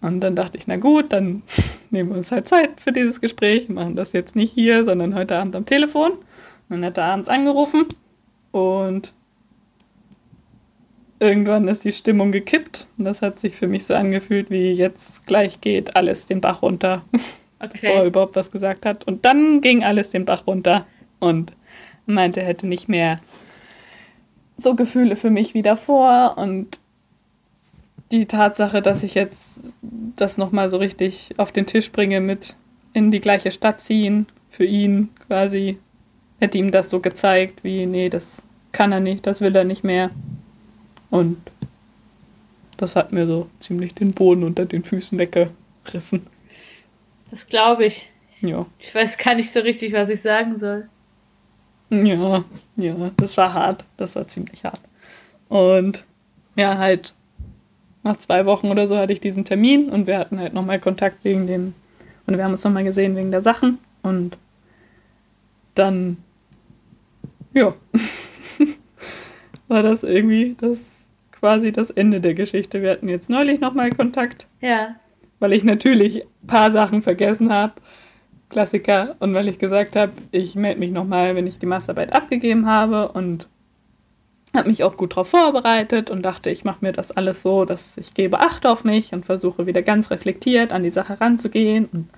Und 0.00 0.20
dann 0.20 0.36
dachte 0.36 0.58
ich, 0.58 0.66
na 0.66 0.76
gut, 0.76 1.14
dann 1.14 1.42
nehmen 1.90 2.10
wir 2.10 2.18
uns 2.18 2.30
halt 2.30 2.46
Zeit 2.46 2.78
für 2.78 2.92
dieses 2.92 3.22
Gespräch, 3.22 3.70
machen 3.70 3.96
das 3.96 4.12
jetzt 4.12 4.36
nicht 4.36 4.52
hier, 4.52 4.84
sondern 4.84 5.14
heute 5.14 5.38
Abend 5.38 5.56
am 5.56 5.64
Telefon. 5.64 6.12
Und 6.12 6.20
dann 6.68 6.84
hat 6.84 6.98
er 6.98 7.04
abends 7.04 7.30
angerufen 7.30 7.86
und 8.52 9.14
irgendwann 11.20 11.68
ist 11.68 11.84
die 11.84 11.92
Stimmung 11.92 12.32
gekippt. 12.32 12.86
Und 12.98 13.04
das 13.04 13.22
hat 13.22 13.38
sich 13.38 13.54
für 13.56 13.68
mich 13.68 13.84
so 13.86 13.94
angefühlt, 13.94 14.50
wie 14.50 14.72
jetzt 14.72 15.26
gleich 15.26 15.60
geht 15.60 15.96
alles 15.96 16.26
den 16.26 16.40
Bach 16.40 16.62
runter, 16.62 17.04
bevor 17.58 17.90
er 17.90 17.98
Okay. 18.00 18.06
überhaupt 18.08 18.36
was 18.36 18.50
gesagt 18.50 18.86
hat. 18.86 19.04
Und 19.04 19.24
dann 19.24 19.60
ging 19.60 19.84
alles 19.84 20.10
den 20.10 20.24
Bach 20.24 20.46
runter. 20.46 20.86
Und 21.20 21.52
und 22.06 22.14
meinte, 22.14 22.40
er 22.40 22.46
hätte 22.46 22.66
nicht 22.66 22.88
mehr 22.88 23.20
so 24.56 24.74
Gefühle 24.74 25.16
für 25.16 25.30
mich 25.30 25.54
wie 25.54 25.62
davor 25.62 26.34
und 26.36 26.78
die 28.12 28.26
Tatsache, 28.26 28.82
dass 28.82 29.02
ich 29.02 29.14
jetzt 29.14 29.74
das 29.82 30.38
nochmal 30.38 30.68
so 30.68 30.76
richtig 30.76 31.30
auf 31.38 31.50
den 31.50 31.66
Tisch 31.66 31.90
bringe 31.90 32.20
mit 32.20 32.56
in 32.92 33.10
die 33.10 33.20
gleiche 33.20 33.50
Stadt 33.50 33.80
ziehen, 33.80 34.26
für 34.50 34.64
ihn 34.64 35.08
quasi, 35.26 35.78
hätte 36.38 36.58
ihm 36.58 36.70
das 36.70 36.90
so 36.90 37.00
gezeigt, 37.00 37.64
wie, 37.64 37.86
nee, 37.86 38.08
das 38.08 38.42
kann 38.70 38.92
er 38.92 39.00
nicht, 39.00 39.26
das 39.26 39.40
will 39.40 39.56
er 39.56 39.64
nicht 39.64 39.82
mehr. 39.82 40.10
Und 41.14 41.36
das 42.76 42.96
hat 42.96 43.12
mir 43.12 43.24
so 43.24 43.48
ziemlich 43.60 43.94
den 43.94 44.14
Boden 44.14 44.42
unter 44.42 44.66
den 44.66 44.82
Füßen 44.82 45.16
weggerissen. 45.16 46.26
Das 47.30 47.46
glaube 47.46 47.86
ich. 47.86 48.10
Ja. 48.40 48.66
Ich 48.80 48.92
weiß 48.92 49.16
gar 49.18 49.36
nicht 49.36 49.52
so 49.52 49.60
richtig, 49.60 49.92
was 49.92 50.10
ich 50.10 50.20
sagen 50.20 50.58
soll. 50.58 50.88
Ja, 51.90 52.42
ja, 52.74 53.12
das 53.16 53.36
war 53.36 53.54
hart. 53.54 53.84
Das 53.96 54.16
war 54.16 54.26
ziemlich 54.26 54.64
hart. 54.64 54.80
Und 55.48 56.02
ja, 56.56 56.78
halt 56.78 57.14
nach 58.02 58.16
zwei 58.16 58.44
Wochen 58.44 58.68
oder 58.68 58.88
so 58.88 58.96
hatte 58.96 59.12
ich 59.12 59.20
diesen 59.20 59.44
Termin 59.44 59.90
und 59.90 60.08
wir 60.08 60.18
hatten 60.18 60.40
halt 60.40 60.52
nochmal 60.52 60.80
Kontakt 60.80 61.24
wegen 61.24 61.46
dem, 61.46 61.74
und 62.26 62.36
wir 62.36 62.42
haben 62.42 62.50
uns 62.50 62.64
nochmal 62.64 62.82
gesehen 62.82 63.14
wegen 63.14 63.30
der 63.30 63.40
Sachen 63.40 63.78
und 64.02 64.36
dann, 65.76 66.16
ja, 67.52 67.72
war 69.68 69.84
das 69.84 70.02
irgendwie 70.02 70.56
das 70.58 71.03
quasi 71.44 71.72
das 71.72 71.90
Ende 71.90 72.22
der 72.22 72.32
Geschichte. 72.32 72.80
Wir 72.80 72.92
hatten 72.92 73.06
jetzt 73.06 73.28
neulich 73.28 73.60
nochmal 73.60 73.90
Kontakt. 73.90 74.46
Ja. 74.62 74.96
Weil 75.40 75.52
ich 75.52 75.62
natürlich 75.62 76.22
ein 76.22 76.46
paar 76.46 76.70
Sachen 76.70 77.02
vergessen 77.02 77.52
habe. 77.52 77.74
Klassiker. 78.48 79.16
Und 79.18 79.34
weil 79.34 79.48
ich 79.48 79.58
gesagt 79.58 79.94
habe, 79.94 80.12
ich 80.30 80.54
melde 80.54 80.80
mich 80.80 80.90
nochmal, 80.90 81.36
wenn 81.36 81.46
ich 81.46 81.58
die 81.58 81.66
Masterarbeit 81.66 82.14
abgegeben 82.14 82.64
habe 82.64 83.12
und 83.12 83.46
habe 84.54 84.70
mich 84.70 84.84
auch 84.84 84.96
gut 84.96 85.12
darauf 85.12 85.28
vorbereitet 85.28 86.08
und 86.08 86.22
dachte, 86.22 86.48
ich 86.48 86.64
mache 86.64 86.78
mir 86.80 86.92
das 86.92 87.10
alles 87.10 87.42
so, 87.42 87.66
dass 87.66 87.98
ich 87.98 88.14
gebe 88.14 88.40
Acht 88.40 88.64
auf 88.64 88.84
mich 88.84 89.12
und 89.12 89.26
versuche 89.26 89.66
wieder 89.66 89.82
ganz 89.82 90.10
reflektiert 90.10 90.72
an 90.72 90.82
die 90.82 90.88
Sache 90.88 91.20
ranzugehen 91.20 91.90
und 91.92 92.08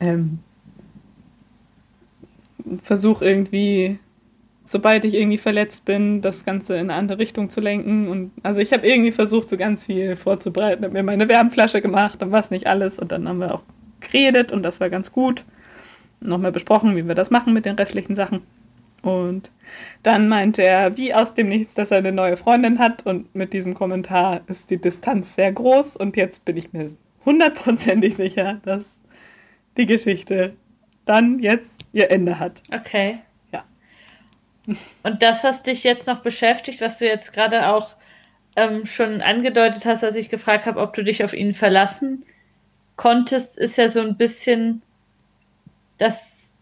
ähm, 0.00 0.38
versuche 2.82 3.22
irgendwie, 3.22 3.98
sobald 4.64 5.04
ich 5.04 5.14
irgendwie 5.14 5.38
verletzt 5.38 5.84
bin, 5.84 6.20
das 6.20 6.44
Ganze 6.44 6.74
in 6.74 6.90
eine 6.90 6.94
andere 6.94 7.18
Richtung 7.18 7.50
zu 7.50 7.60
lenken. 7.60 8.08
Und 8.08 8.32
also 8.42 8.60
ich 8.60 8.72
habe 8.72 8.86
irgendwie 8.86 9.12
versucht, 9.12 9.48
so 9.48 9.56
ganz 9.56 9.84
viel 9.86 10.16
vorzubereiten, 10.16 10.84
habe 10.84 10.94
mir 10.94 11.02
meine 11.02 11.28
Wärmflasche 11.28 11.80
gemacht 11.80 12.22
und 12.22 12.32
was 12.32 12.50
nicht 12.50 12.66
alles. 12.66 12.98
Und 12.98 13.12
dann 13.12 13.28
haben 13.28 13.38
wir 13.38 13.54
auch 13.54 13.62
geredet 14.00 14.52
und 14.52 14.62
das 14.62 14.80
war 14.80 14.90
ganz 14.90 15.12
gut. 15.12 15.44
Nochmal 16.20 16.52
besprochen, 16.52 16.96
wie 16.96 17.06
wir 17.06 17.14
das 17.14 17.30
machen 17.30 17.52
mit 17.52 17.64
den 17.64 17.74
restlichen 17.74 18.14
Sachen. 18.14 18.42
Und 19.02 19.50
dann 20.04 20.28
meinte 20.28 20.62
er, 20.62 20.96
wie 20.96 21.12
aus 21.12 21.34
dem 21.34 21.48
Nichts, 21.48 21.74
dass 21.74 21.90
er 21.90 21.98
eine 21.98 22.12
neue 22.12 22.36
Freundin 22.36 22.78
hat. 22.78 23.04
Und 23.04 23.34
mit 23.34 23.52
diesem 23.52 23.74
Kommentar 23.74 24.42
ist 24.46 24.70
die 24.70 24.80
Distanz 24.80 25.34
sehr 25.34 25.52
groß. 25.52 25.96
Und 25.96 26.16
jetzt 26.16 26.44
bin 26.44 26.56
ich 26.56 26.72
mir 26.72 26.92
hundertprozentig 27.24 28.14
sicher, 28.14 28.60
dass 28.64 28.94
die 29.76 29.86
Geschichte 29.86 30.54
dann 31.04 31.40
jetzt 31.40 31.84
ihr 31.92 32.12
Ende 32.12 32.38
hat. 32.38 32.62
Okay. 32.72 33.18
Und 35.02 35.22
das, 35.22 35.44
was 35.44 35.62
dich 35.62 35.84
jetzt 35.84 36.06
noch 36.06 36.20
beschäftigt, 36.20 36.80
was 36.80 36.98
du 36.98 37.06
jetzt 37.06 37.32
gerade 37.32 37.68
auch 37.68 37.96
ähm, 38.56 38.84
schon 38.84 39.20
angedeutet 39.20 39.84
hast, 39.86 40.04
als 40.04 40.16
ich 40.16 40.28
gefragt 40.28 40.66
habe, 40.66 40.80
ob 40.80 40.94
du 40.94 41.02
dich 41.02 41.24
auf 41.24 41.32
ihn 41.32 41.54
verlassen 41.54 42.24
konntest, 42.96 43.58
ist 43.58 43.76
ja 43.76 43.88
so 43.88 44.00
ein 44.00 44.16
bisschen, 44.16 44.82
dass 45.98 46.52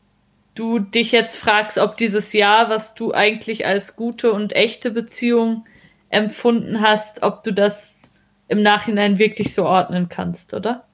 du 0.54 0.78
dich 0.78 1.12
jetzt 1.12 1.36
fragst, 1.36 1.78
ob 1.78 1.96
dieses 1.96 2.32
Jahr, 2.32 2.70
was 2.70 2.94
du 2.94 3.12
eigentlich 3.12 3.66
als 3.66 3.96
gute 3.96 4.32
und 4.32 4.54
echte 4.54 4.90
Beziehung 4.90 5.66
empfunden 6.08 6.80
hast, 6.80 7.22
ob 7.22 7.42
du 7.44 7.52
das 7.52 8.12
im 8.48 8.62
Nachhinein 8.62 9.18
wirklich 9.18 9.54
so 9.54 9.64
ordnen 9.64 10.08
kannst, 10.08 10.54
oder? 10.54 10.84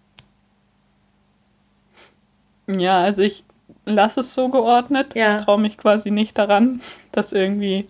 Ja, 2.67 3.01
also 3.01 3.23
ich 3.23 3.45
lasse 3.87 4.21
es 4.21 4.35
so 4.35 4.49
geordnet. 4.49 5.15
Ja. 5.15 5.39
Ich 5.39 5.45
traue 5.45 5.61
mich 5.61 5.79
quasi 5.79 6.11
nicht 6.11 6.37
daran, 6.37 6.81
das 7.13 7.33
irgendwie, 7.33 7.87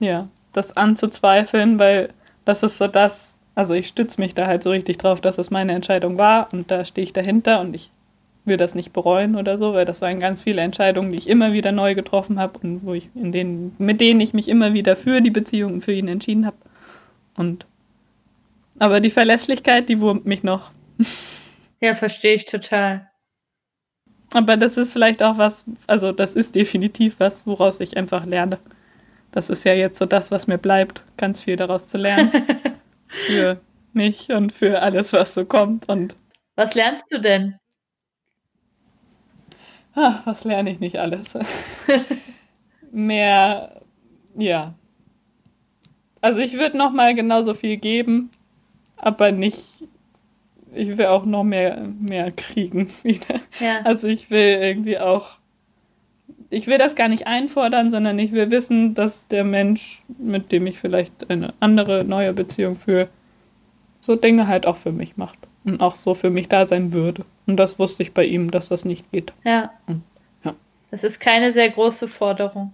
ja, 0.00 0.28
das 0.52 0.76
anzuzweifeln, 0.76 1.78
weil 1.78 2.10
das 2.44 2.62
ist 2.62 2.78
so 2.78 2.86
das, 2.86 3.36
also 3.54 3.74
ich 3.74 3.88
stütze 3.88 4.20
mich 4.20 4.34
da 4.34 4.46
halt 4.46 4.62
so 4.62 4.70
richtig 4.70 4.98
drauf, 4.98 5.20
dass 5.20 5.38
es 5.38 5.50
meine 5.50 5.72
Entscheidung 5.72 6.16
war 6.18 6.48
und 6.52 6.70
da 6.70 6.84
stehe 6.84 7.04
ich 7.04 7.12
dahinter 7.12 7.60
und 7.60 7.74
ich 7.74 7.90
will 8.44 8.56
das 8.56 8.74
nicht 8.74 8.92
bereuen 8.92 9.36
oder 9.36 9.58
so, 9.58 9.74
weil 9.74 9.84
das 9.84 10.00
waren 10.00 10.20
ganz 10.20 10.40
viele 10.40 10.62
Entscheidungen, 10.62 11.12
die 11.12 11.18
ich 11.18 11.28
immer 11.28 11.52
wieder 11.52 11.70
neu 11.70 11.94
getroffen 11.94 12.38
habe 12.38 12.58
und 12.62 12.84
wo 12.84 12.94
ich 12.94 13.10
in 13.14 13.30
denen, 13.30 13.76
mit 13.78 14.00
denen 14.00 14.20
ich 14.20 14.32
mich 14.32 14.48
immer 14.48 14.72
wieder 14.72 14.96
für 14.96 15.20
die 15.20 15.30
Beziehung 15.30 15.74
und 15.74 15.84
für 15.84 15.92
ihn 15.92 16.08
entschieden 16.08 16.46
habe. 16.46 16.56
Und 17.36 17.66
aber 18.78 19.00
die 19.00 19.10
Verlässlichkeit, 19.10 19.88
die 19.88 20.00
wurmt 20.00 20.26
mich 20.26 20.42
noch. 20.42 20.70
Ja, 21.80 21.94
verstehe 21.94 22.34
ich 22.34 22.44
total. 22.44 23.07
Aber 24.34 24.56
das 24.56 24.76
ist 24.76 24.92
vielleicht 24.92 25.22
auch 25.22 25.38
was, 25.38 25.64
also 25.86 26.12
das 26.12 26.34
ist 26.34 26.54
definitiv 26.54 27.16
was, 27.18 27.46
woraus 27.46 27.80
ich 27.80 27.96
einfach 27.96 28.26
lerne. 28.26 28.58
Das 29.32 29.50
ist 29.50 29.64
ja 29.64 29.74
jetzt 29.74 29.98
so 29.98 30.06
das, 30.06 30.30
was 30.30 30.46
mir 30.46 30.58
bleibt, 30.58 31.02
ganz 31.16 31.40
viel 31.40 31.56
daraus 31.56 31.88
zu 31.88 31.98
lernen. 31.98 32.30
für 33.08 33.60
mich 33.92 34.30
und 34.30 34.52
für 34.52 34.80
alles, 34.82 35.12
was 35.12 35.34
so 35.34 35.44
kommt. 35.44 35.88
Und 35.88 36.14
Was 36.56 36.74
lernst 36.74 37.04
du 37.10 37.20
denn? 37.20 37.58
ah, 39.98 40.20
was 40.24 40.44
lerne 40.44 40.70
ich 40.70 40.80
nicht 40.80 40.98
alles? 40.98 41.36
Mehr, 42.90 43.82
ja. 44.36 44.74
Also 46.20 46.40
ich 46.40 46.58
würde 46.58 46.76
noch 46.76 46.92
mal 46.92 47.14
genauso 47.14 47.54
viel 47.54 47.76
geben, 47.76 48.30
aber 48.96 49.32
nicht. 49.32 49.84
Ich 50.74 50.98
will 50.98 51.06
auch 51.06 51.24
noch 51.24 51.44
mehr, 51.44 51.88
mehr 51.98 52.30
kriegen 52.32 52.90
wieder. 53.02 53.40
Ja. 53.60 53.80
Also 53.84 54.08
ich 54.08 54.30
will 54.30 54.58
irgendwie 54.60 54.98
auch, 54.98 55.38
ich 56.50 56.66
will 56.66 56.78
das 56.78 56.94
gar 56.94 57.08
nicht 57.08 57.26
einfordern, 57.26 57.90
sondern 57.90 58.18
ich 58.18 58.32
will 58.32 58.50
wissen, 58.50 58.94
dass 58.94 59.28
der 59.28 59.44
Mensch, 59.44 60.02
mit 60.18 60.52
dem 60.52 60.66
ich 60.66 60.78
vielleicht 60.78 61.30
eine 61.30 61.54
andere 61.60 62.04
neue 62.04 62.32
Beziehung 62.32 62.76
führe, 62.76 63.08
so 64.00 64.16
Dinge 64.16 64.46
halt 64.46 64.66
auch 64.66 64.76
für 64.76 64.92
mich 64.92 65.16
macht 65.16 65.38
und 65.64 65.80
auch 65.80 65.94
so 65.94 66.14
für 66.14 66.30
mich 66.30 66.48
da 66.48 66.64
sein 66.64 66.92
würde. 66.92 67.24
Und 67.46 67.56
das 67.56 67.78
wusste 67.78 68.02
ich 68.02 68.14
bei 68.14 68.24
ihm, 68.24 68.50
dass 68.50 68.68
das 68.68 68.84
nicht 68.84 69.10
geht. 69.10 69.32
Ja. 69.44 69.70
Hm, 69.86 70.02
ja. 70.44 70.54
Das 70.90 71.04
ist 71.04 71.18
keine 71.20 71.52
sehr 71.52 71.70
große 71.70 72.08
Forderung. 72.08 72.72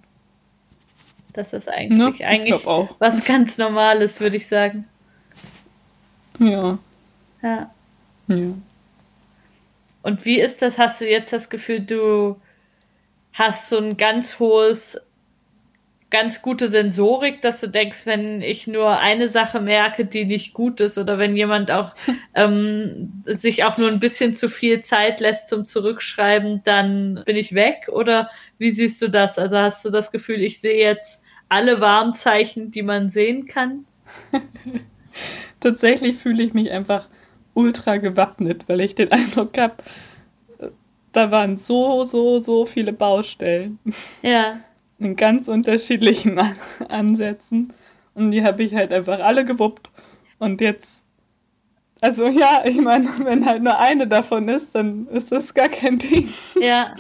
Das 1.32 1.52
ist 1.52 1.68
eigentlich, 1.68 1.98
Ne? 1.98 2.12
Ich 2.14 2.24
eigentlich 2.24 2.64
was 2.98 3.24
ganz 3.24 3.58
Normales, 3.58 4.20
würde 4.20 4.36
ich 4.36 4.46
sagen. 4.46 4.86
Ja, 6.38 6.78
Ja. 7.42 7.70
Ja. 8.28 8.54
Und 10.02 10.24
wie 10.26 10.38
ist 10.38 10.60
das? 10.60 10.76
Hast 10.76 11.00
du 11.00 11.08
jetzt 11.08 11.32
das 11.32 11.48
Gefühl, 11.48 11.80
du 11.80 12.36
hast 13.32 13.70
so 13.70 13.78
ein 13.78 13.96
ganz 13.96 14.38
hohes, 14.38 15.00
ganz 16.10 16.42
gute 16.42 16.68
Sensorik, 16.68 17.42
dass 17.42 17.60
du 17.60 17.68
denkst, 17.68 18.06
wenn 18.06 18.40
ich 18.40 18.66
nur 18.66 18.98
eine 18.98 19.28
Sache 19.28 19.60
merke, 19.60 20.04
die 20.04 20.26
nicht 20.26 20.52
gut 20.52 20.80
ist, 20.80 20.98
oder 20.98 21.18
wenn 21.18 21.36
jemand 21.36 21.70
auch 21.70 21.94
ähm, 22.34 23.24
sich 23.26 23.64
auch 23.64 23.78
nur 23.78 23.88
ein 23.88 23.98
bisschen 23.98 24.34
zu 24.34 24.48
viel 24.48 24.82
Zeit 24.82 25.20
lässt 25.20 25.48
zum 25.48 25.66
Zurückschreiben, 25.66 26.62
dann 26.64 27.22
bin 27.24 27.36
ich 27.36 27.54
weg? 27.54 27.88
Oder 27.90 28.30
wie 28.58 28.70
siehst 28.70 29.02
du 29.02 29.08
das? 29.08 29.38
Also 29.38 29.56
hast 29.56 29.84
du 29.84 29.90
das 29.90 30.12
Gefühl, 30.12 30.42
ich 30.42 30.60
sehe 30.60 30.78
jetzt 30.78 31.20
alle 31.48 31.80
Warnzeichen, 31.80 32.70
die 32.70 32.82
man 32.82 33.10
sehen 33.10 33.46
kann? 33.46 33.86
Tatsächlich 35.60 36.18
fühle 36.18 36.42
ich 36.42 36.52
mich 36.52 36.70
einfach 36.70 37.08
ultra 37.54 37.96
gewappnet, 37.96 38.64
weil 38.68 38.80
ich 38.80 38.94
den 38.94 39.10
Eindruck 39.12 39.56
habe, 39.58 39.74
da 41.12 41.30
waren 41.30 41.56
so, 41.56 42.04
so, 42.04 42.38
so 42.40 42.66
viele 42.66 42.92
Baustellen 42.92 43.78
Ja, 44.22 44.58
in 44.98 45.16
ganz 45.16 45.48
unterschiedlichen 45.48 46.38
An- 46.38 46.56
Ansätzen. 46.88 47.72
Und 48.14 48.30
die 48.32 48.44
habe 48.44 48.62
ich 48.62 48.74
halt 48.74 48.92
einfach 48.92 49.18
alle 49.20 49.44
gewuppt. 49.44 49.90
Und 50.38 50.60
jetzt, 50.60 51.02
also 52.00 52.26
ja, 52.26 52.62
ich 52.64 52.80
meine, 52.80 53.08
wenn 53.24 53.44
halt 53.46 53.62
nur 53.62 53.78
eine 53.78 54.06
davon 54.06 54.48
ist, 54.48 54.74
dann 54.74 55.06
ist 55.08 55.30
das 55.32 55.54
gar 55.54 55.68
kein 55.68 55.98
Ding. 55.98 56.28
ja. 56.60 56.94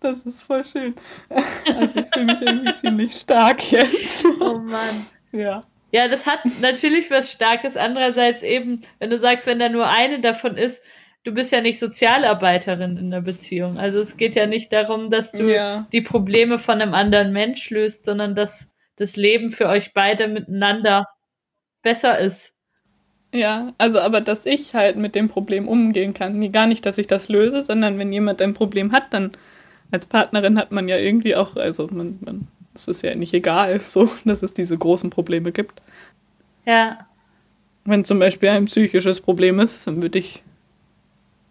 Das 0.00 0.16
ist 0.26 0.42
voll 0.42 0.64
schön. 0.64 0.94
Also 1.74 1.98
ich 2.00 2.06
fühle 2.12 2.26
mich 2.26 2.40
irgendwie 2.42 2.74
ziemlich 2.74 3.14
stark 3.14 3.72
jetzt. 3.72 4.24
Oh 4.40 4.58
Mann. 4.58 5.06
Ja. 5.32 5.62
Ja, 5.92 6.08
das 6.08 6.26
hat 6.26 6.40
natürlich 6.60 7.10
was 7.10 7.30
Starkes. 7.30 7.76
Andererseits 7.76 8.42
eben, 8.42 8.80
wenn 8.98 9.10
du 9.10 9.18
sagst, 9.18 9.46
wenn 9.46 9.58
da 9.58 9.68
nur 9.68 9.88
eine 9.88 10.20
davon 10.20 10.56
ist, 10.56 10.82
du 11.24 11.32
bist 11.32 11.52
ja 11.52 11.60
nicht 11.60 11.78
Sozialarbeiterin 11.78 12.96
in 12.96 13.10
der 13.10 13.20
Beziehung. 13.20 13.78
Also 13.78 14.00
es 14.00 14.16
geht 14.16 14.36
ja 14.36 14.46
nicht 14.46 14.72
darum, 14.72 15.10
dass 15.10 15.32
du 15.32 15.52
Ja. 15.52 15.86
die 15.92 16.02
Probleme 16.02 16.58
von 16.58 16.80
einem 16.80 16.94
anderen 16.94 17.32
Mensch 17.32 17.70
löst, 17.70 18.04
sondern 18.04 18.34
dass 18.34 18.68
das 18.96 19.16
Leben 19.16 19.50
für 19.50 19.68
euch 19.68 19.92
beide 19.92 20.28
miteinander 20.28 21.08
besser 21.82 22.18
ist. 22.18 22.54
Ja, 23.32 23.74
also 23.76 24.00
aber 24.00 24.20
dass 24.20 24.46
ich 24.46 24.74
halt 24.74 24.96
mit 24.96 25.14
dem 25.14 25.28
Problem 25.28 25.68
umgehen 25.68 26.14
kann. 26.14 26.52
Gar 26.52 26.66
nicht, 26.66 26.86
dass 26.86 26.96
ich 26.98 27.06
das 27.06 27.28
löse, 27.28 27.60
sondern 27.60 27.98
wenn 27.98 28.12
jemand 28.12 28.40
ein 28.40 28.54
Problem 28.54 28.92
hat, 28.92 29.12
dann 29.12 29.32
als 29.90 30.06
Partnerin 30.06 30.58
hat 30.58 30.72
man 30.72 30.88
ja 30.88 30.96
irgendwie 30.96 31.36
auch, 31.36 31.56
also 31.56 31.88
man, 31.92 32.18
man, 32.24 32.48
es 32.76 32.88
ist 32.88 33.02
ja 33.02 33.14
nicht 33.14 33.34
egal, 33.34 33.80
so, 33.80 34.10
dass 34.24 34.42
es 34.42 34.52
diese 34.52 34.76
großen 34.76 35.10
Probleme 35.10 35.52
gibt. 35.52 35.82
Ja. 36.64 37.06
Wenn 37.84 38.04
zum 38.04 38.18
Beispiel 38.18 38.48
ein 38.48 38.66
psychisches 38.66 39.20
Problem 39.20 39.60
ist, 39.60 39.86
dann 39.86 40.02
würde 40.02 40.18
ich, 40.18 40.42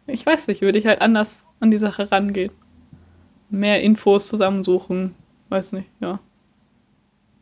ich 0.08 0.26
weiß 0.26 0.48
nicht, 0.48 0.62
würde 0.62 0.80
ich 0.80 0.86
halt 0.86 1.02
anders 1.02 1.46
an 1.60 1.72
die 1.72 1.78
Sache 1.78 2.12
rangehen. 2.12 2.52
Mehr 3.50 3.82
Infos 3.82 4.28
zusammensuchen, 4.28 5.16
weiß 5.50 5.74
nicht, 5.74 5.88
ja. 6.02 6.20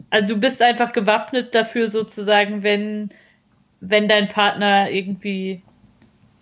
Also 0.10 0.36
du 0.36 0.40
bist 0.40 0.62
einfach 0.62 0.92
gewappnet 0.92 1.56
dafür 1.56 1.90
sozusagen, 1.90 2.62
wenn, 2.62 3.10
wenn 3.80 4.08
dein 4.08 4.30
Partner 4.30 4.92
irgendwie 4.92 5.64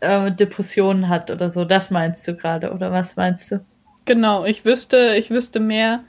äh, 0.02 0.32
Depressionen 0.32 1.08
hat 1.08 1.32
oder 1.32 1.50
so. 1.50 1.64
Das 1.64 1.90
meinst 1.90 2.28
du 2.28 2.36
gerade, 2.36 2.74
oder 2.74 2.92
was 2.92 3.16
meinst 3.16 3.50
du? 3.52 3.64
Genau, 4.04 4.44
ich 4.46 4.66
wüsste, 4.66 5.16
ich 5.16 5.30
wüsste 5.30 5.62
mehr, 5.62 6.04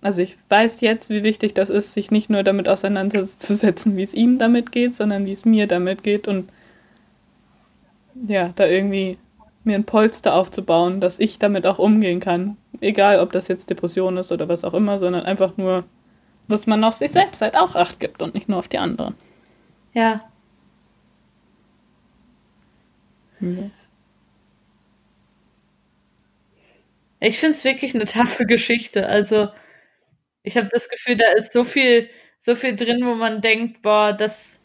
also 0.00 0.22
ich 0.22 0.38
weiß 0.48 0.80
jetzt, 0.80 1.10
wie 1.10 1.24
wichtig 1.24 1.54
das 1.54 1.70
ist, 1.70 1.92
sich 1.92 2.10
nicht 2.10 2.30
nur 2.30 2.42
damit 2.42 2.68
auseinanderzusetzen, 2.68 3.96
wie 3.96 4.02
es 4.02 4.14
ihm 4.14 4.38
damit 4.38 4.72
geht, 4.72 4.94
sondern 4.94 5.26
wie 5.26 5.32
es 5.32 5.44
mir 5.44 5.66
damit 5.66 6.02
geht 6.02 6.28
und 6.28 6.50
ja, 8.26 8.52
da 8.56 8.66
irgendwie 8.66 9.18
mir 9.64 9.76
ein 9.76 9.84
Polster 9.84 10.34
aufzubauen, 10.34 11.00
dass 11.00 11.18
ich 11.18 11.38
damit 11.38 11.66
auch 11.66 11.78
umgehen 11.78 12.20
kann. 12.20 12.56
Egal, 12.80 13.20
ob 13.20 13.32
das 13.32 13.48
jetzt 13.48 13.70
Depression 13.70 14.16
ist 14.16 14.32
oder 14.32 14.48
was 14.48 14.64
auch 14.64 14.74
immer, 14.74 14.98
sondern 14.98 15.24
einfach 15.24 15.56
nur, 15.56 15.84
dass 16.48 16.66
man 16.66 16.82
auf 16.84 16.94
sich 16.94 17.10
selbst 17.10 17.42
halt 17.42 17.56
auch 17.56 17.76
Acht 17.76 18.00
gibt 18.00 18.22
und 18.22 18.34
nicht 18.34 18.48
nur 18.48 18.58
auf 18.58 18.68
die 18.68 18.78
anderen. 18.78 19.14
Ja. 19.94 20.22
ja. 23.40 23.70
Ich 27.20 27.38
finde 27.38 27.54
es 27.54 27.64
wirklich 27.64 27.94
eine 27.94 28.04
taffe 28.04 28.46
Geschichte. 28.46 29.06
Also, 29.08 29.48
ich 30.42 30.56
habe 30.56 30.68
das 30.72 30.88
Gefühl, 30.88 31.16
da 31.16 31.30
ist 31.32 31.52
so 31.52 31.64
viel, 31.64 32.08
so 32.38 32.56
viel 32.56 32.76
drin, 32.76 33.04
wo 33.04 33.14
man 33.14 33.40
denkt, 33.40 33.82
boah, 33.82 34.12
das, 34.12 34.60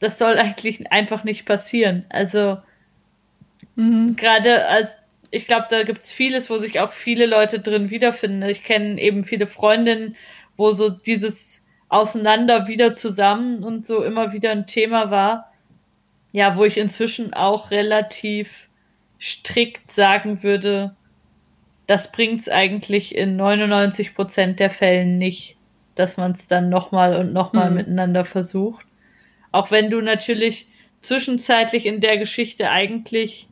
das 0.00 0.18
soll 0.18 0.38
eigentlich 0.38 0.90
einfach 0.90 1.24
nicht 1.24 1.46
passieren. 1.46 2.04
Also 2.08 2.58
mhm. 3.76 4.16
gerade 4.16 4.66
als 4.66 4.96
ich 5.34 5.46
glaube, 5.46 5.66
da 5.70 5.82
gibt 5.82 6.02
es 6.02 6.10
vieles, 6.12 6.50
wo 6.50 6.58
sich 6.58 6.78
auch 6.78 6.92
viele 6.92 7.24
Leute 7.24 7.58
drin 7.58 7.88
wiederfinden. 7.88 8.42
Ich 8.42 8.64
kenne 8.64 9.00
eben 9.00 9.24
viele 9.24 9.46
Freundinnen, 9.46 10.14
wo 10.58 10.72
so 10.72 10.90
dieses 10.90 11.64
Auseinander 11.88 12.68
wieder 12.68 12.92
zusammen 12.92 13.64
und 13.64 13.86
so 13.86 14.04
immer 14.04 14.32
wieder 14.34 14.50
ein 14.50 14.66
Thema 14.66 15.10
war. 15.10 15.50
Ja, 16.32 16.58
wo 16.58 16.64
ich 16.64 16.76
inzwischen 16.76 17.32
auch 17.32 17.70
relativ 17.70 18.68
strikt 19.18 19.90
sagen 19.90 20.42
würde, 20.42 20.96
das 21.86 22.12
bringt 22.12 22.42
es 22.42 22.48
eigentlich 22.48 23.14
in 23.14 23.36
99 23.36 24.14
Prozent 24.14 24.60
der 24.60 24.70
Fällen 24.70 25.18
nicht, 25.18 25.56
dass 25.94 26.16
man 26.16 26.32
es 26.32 26.48
dann 26.48 26.68
nochmal 26.68 27.16
und 27.16 27.32
nochmal 27.32 27.70
mhm. 27.70 27.76
miteinander 27.76 28.24
versucht. 28.24 28.86
Auch 29.50 29.70
wenn 29.70 29.90
du 29.90 30.00
natürlich 30.00 30.68
zwischenzeitlich 31.02 31.86
in 31.86 32.00
der 32.00 32.18
Geschichte 32.18 32.70
eigentlich 32.70 33.48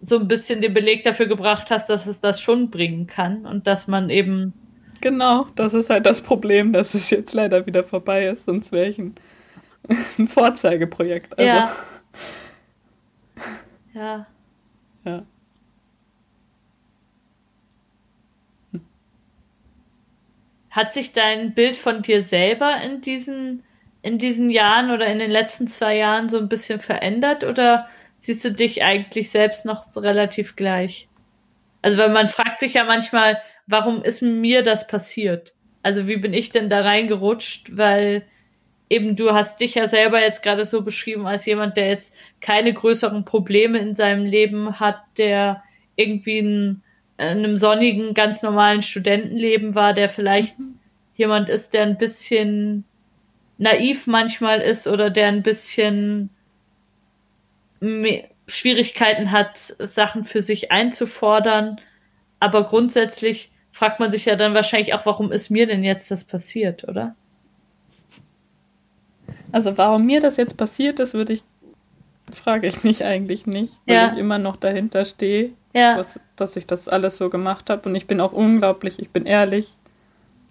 so 0.00 0.18
ein 0.18 0.28
bisschen 0.28 0.60
den 0.60 0.74
Beleg 0.74 1.02
dafür 1.02 1.26
gebracht 1.26 1.70
hast, 1.70 1.88
dass 1.88 2.06
es 2.06 2.20
das 2.20 2.40
schon 2.40 2.70
bringen 2.70 3.06
kann 3.06 3.46
und 3.46 3.66
dass 3.66 3.88
man 3.88 4.10
eben. 4.10 4.52
Genau, 5.00 5.46
das 5.56 5.74
ist 5.74 5.90
halt 5.90 6.06
das 6.06 6.20
Problem, 6.20 6.72
dass 6.72 6.94
es 6.94 7.10
jetzt 7.10 7.32
leider 7.32 7.66
wieder 7.66 7.84
vorbei 7.84 8.26
ist, 8.26 8.44
sonst 8.44 8.70
wäre 8.70 8.86
ich 8.86 8.98
ein, 8.98 9.14
ein 10.18 10.28
Vorzeigeprojekt. 10.28 11.38
Also. 11.38 11.48
Ja. 11.48 11.76
Ja. 13.94 14.26
Ja. 15.04 15.24
Hat 20.74 20.92
sich 20.92 21.12
dein 21.12 21.54
Bild 21.54 21.76
von 21.76 22.02
dir 22.02 22.20
selber 22.20 22.80
in 22.82 23.00
diesen, 23.00 23.62
in 24.02 24.18
diesen 24.18 24.50
Jahren 24.50 24.90
oder 24.90 25.06
in 25.06 25.20
den 25.20 25.30
letzten 25.30 25.68
zwei 25.68 25.96
Jahren 25.96 26.28
so 26.28 26.36
ein 26.36 26.48
bisschen 26.48 26.80
verändert 26.80 27.44
oder 27.44 27.86
siehst 28.18 28.44
du 28.44 28.50
dich 28.50 28.82
eigentlich 28.82 29.30
selbst 29.30 29.64
noch 29.64 29.84
relativ 29.94 30.56
gleich? 30.56 31.06
Also, 31.80 31.96
weil 31.96 32.08
man 32.10 32.26
fragt 32.26 32.58
sich 32.58 32.74
ja 32.74 32.82
manchmal, 32.82 33.40
warum 33.68 34.02
ist 34.02 34.20
mir 34.20 34.64
das 34.64 34.88
passiert? 34.88 35.54
Also, 35.84 36.08
wie 36.08 36.16
bin 36.16 36.32
ich 36.32 36.50
denn 36.50 36.68
da 36.68 36.80
reingerutscht? 36.80 37.76
Weil 37.76 38.26
eben 38.90 39.14
du 39.14 39.32
hast 39.32 39.60
dich 39.60 39.76
ja 39.76 39.86
selber 39.86 40.20
jetzt 40.20 40.42
gerade 40.42 40.64
so 40.64 40.82
beschrieben 40.82 41.28
als 41.28 41.46
jemand, 41.46 41.76
der 41.76 41.86
jetzt 41.86 42.12
keine 42.40 42.72
größeren 42.72 43.24
Probleme 43.24 43.78
in 43.78 43.94
seinem 43.94 44.24
Leben 44.24 44.80
hat, 44.80 44.98
der 45.18 45.62
irgendwie 45.94 46.40
ein 46.40 46.48
in 46.48 46.82
einem 47.16 47.56
sonnigen, 47.56 48.14
ganz 48.14 48.42
normalen 48.42 48.82
Studentenleben 48.82 49.74
war, 49.74 49.94
der 49.94 50.08
vielleicht 50.08 50.58
mhm. 50.58 50.78
jemand 51.16 51.48
ist, 51.48 51.74
der 51.74 51.82
ein 51.82 51.98
bisschen 51.98 52.84
naiv 53.58 54.06
manchmal 54.06 54.60
ist 54.60 54.86
oder 54.86 55.10
der 55.10 55.28
ein 55.28 55.42
bisschen 55.42 56.30
Schwierigkeiten 58.46 59.30
hat, 59.30 59.58
Sachen 59.58 60.24
für 60.24 60.42
sich 60.42 60.72
einzufordern. 60.72 61.80
Aber 62.40 62.64
grundsätzlich 62.64 63.52
fragt 63.70 64.00
man 64.00 64.10
sich 64.10 64.24
ja 64.24 64.36
dann 64.36 64.54
wahrscheinlich 64.54 64.94
auch, 64.94 65.06
warum 65.06 65.30
ist 65.30 65.50
mir 65.50 65.66
denn 65.66 65.84
jetzt 65.84 66.10
das 66.10 66.24
passiert, 66.24 66.84
oder? 66.84 67.14
Also 69.52 69.78
warum 69.78 70.04
mir 70.04 70.20
das 70.20 70.36
jetzt 70.36 70.56
passiert 70.56 70.98
ist, 70.98 71.14
würde 71.14 71.34
ich, 71.34 71.42
frage 72.32 72.66
ich 72.66 72.82
mich 72.82 73.04
eigentlich 73.04 73.46
nicht, 73.46 73.72
weil 73.86 73.94
ja. 73.94 74.12
ich 74.12 74.18
immer 74.18 74.38
noch 74.38 74.56
dahinter 74.56 75.04
stehe 75.04 75.52
ja. 75.74 75.98
was, 75.98 76.18
dass 76.36 76.56
ich 76.56 76.66
das 76.66 76.88
alles 76.88 77.16
so 77.16 77.28
gemacht 77.28 77.68
habe. 77.68 77.88
Und 77.88 77.94
ich 77.94 78.06
bin 78.06 78.20
auch 78.20 78.32
unglaublich, 78.32 78.98
ich 78.98 79.10
bin 79.10 79.26
ehrlich, 79.26 79.76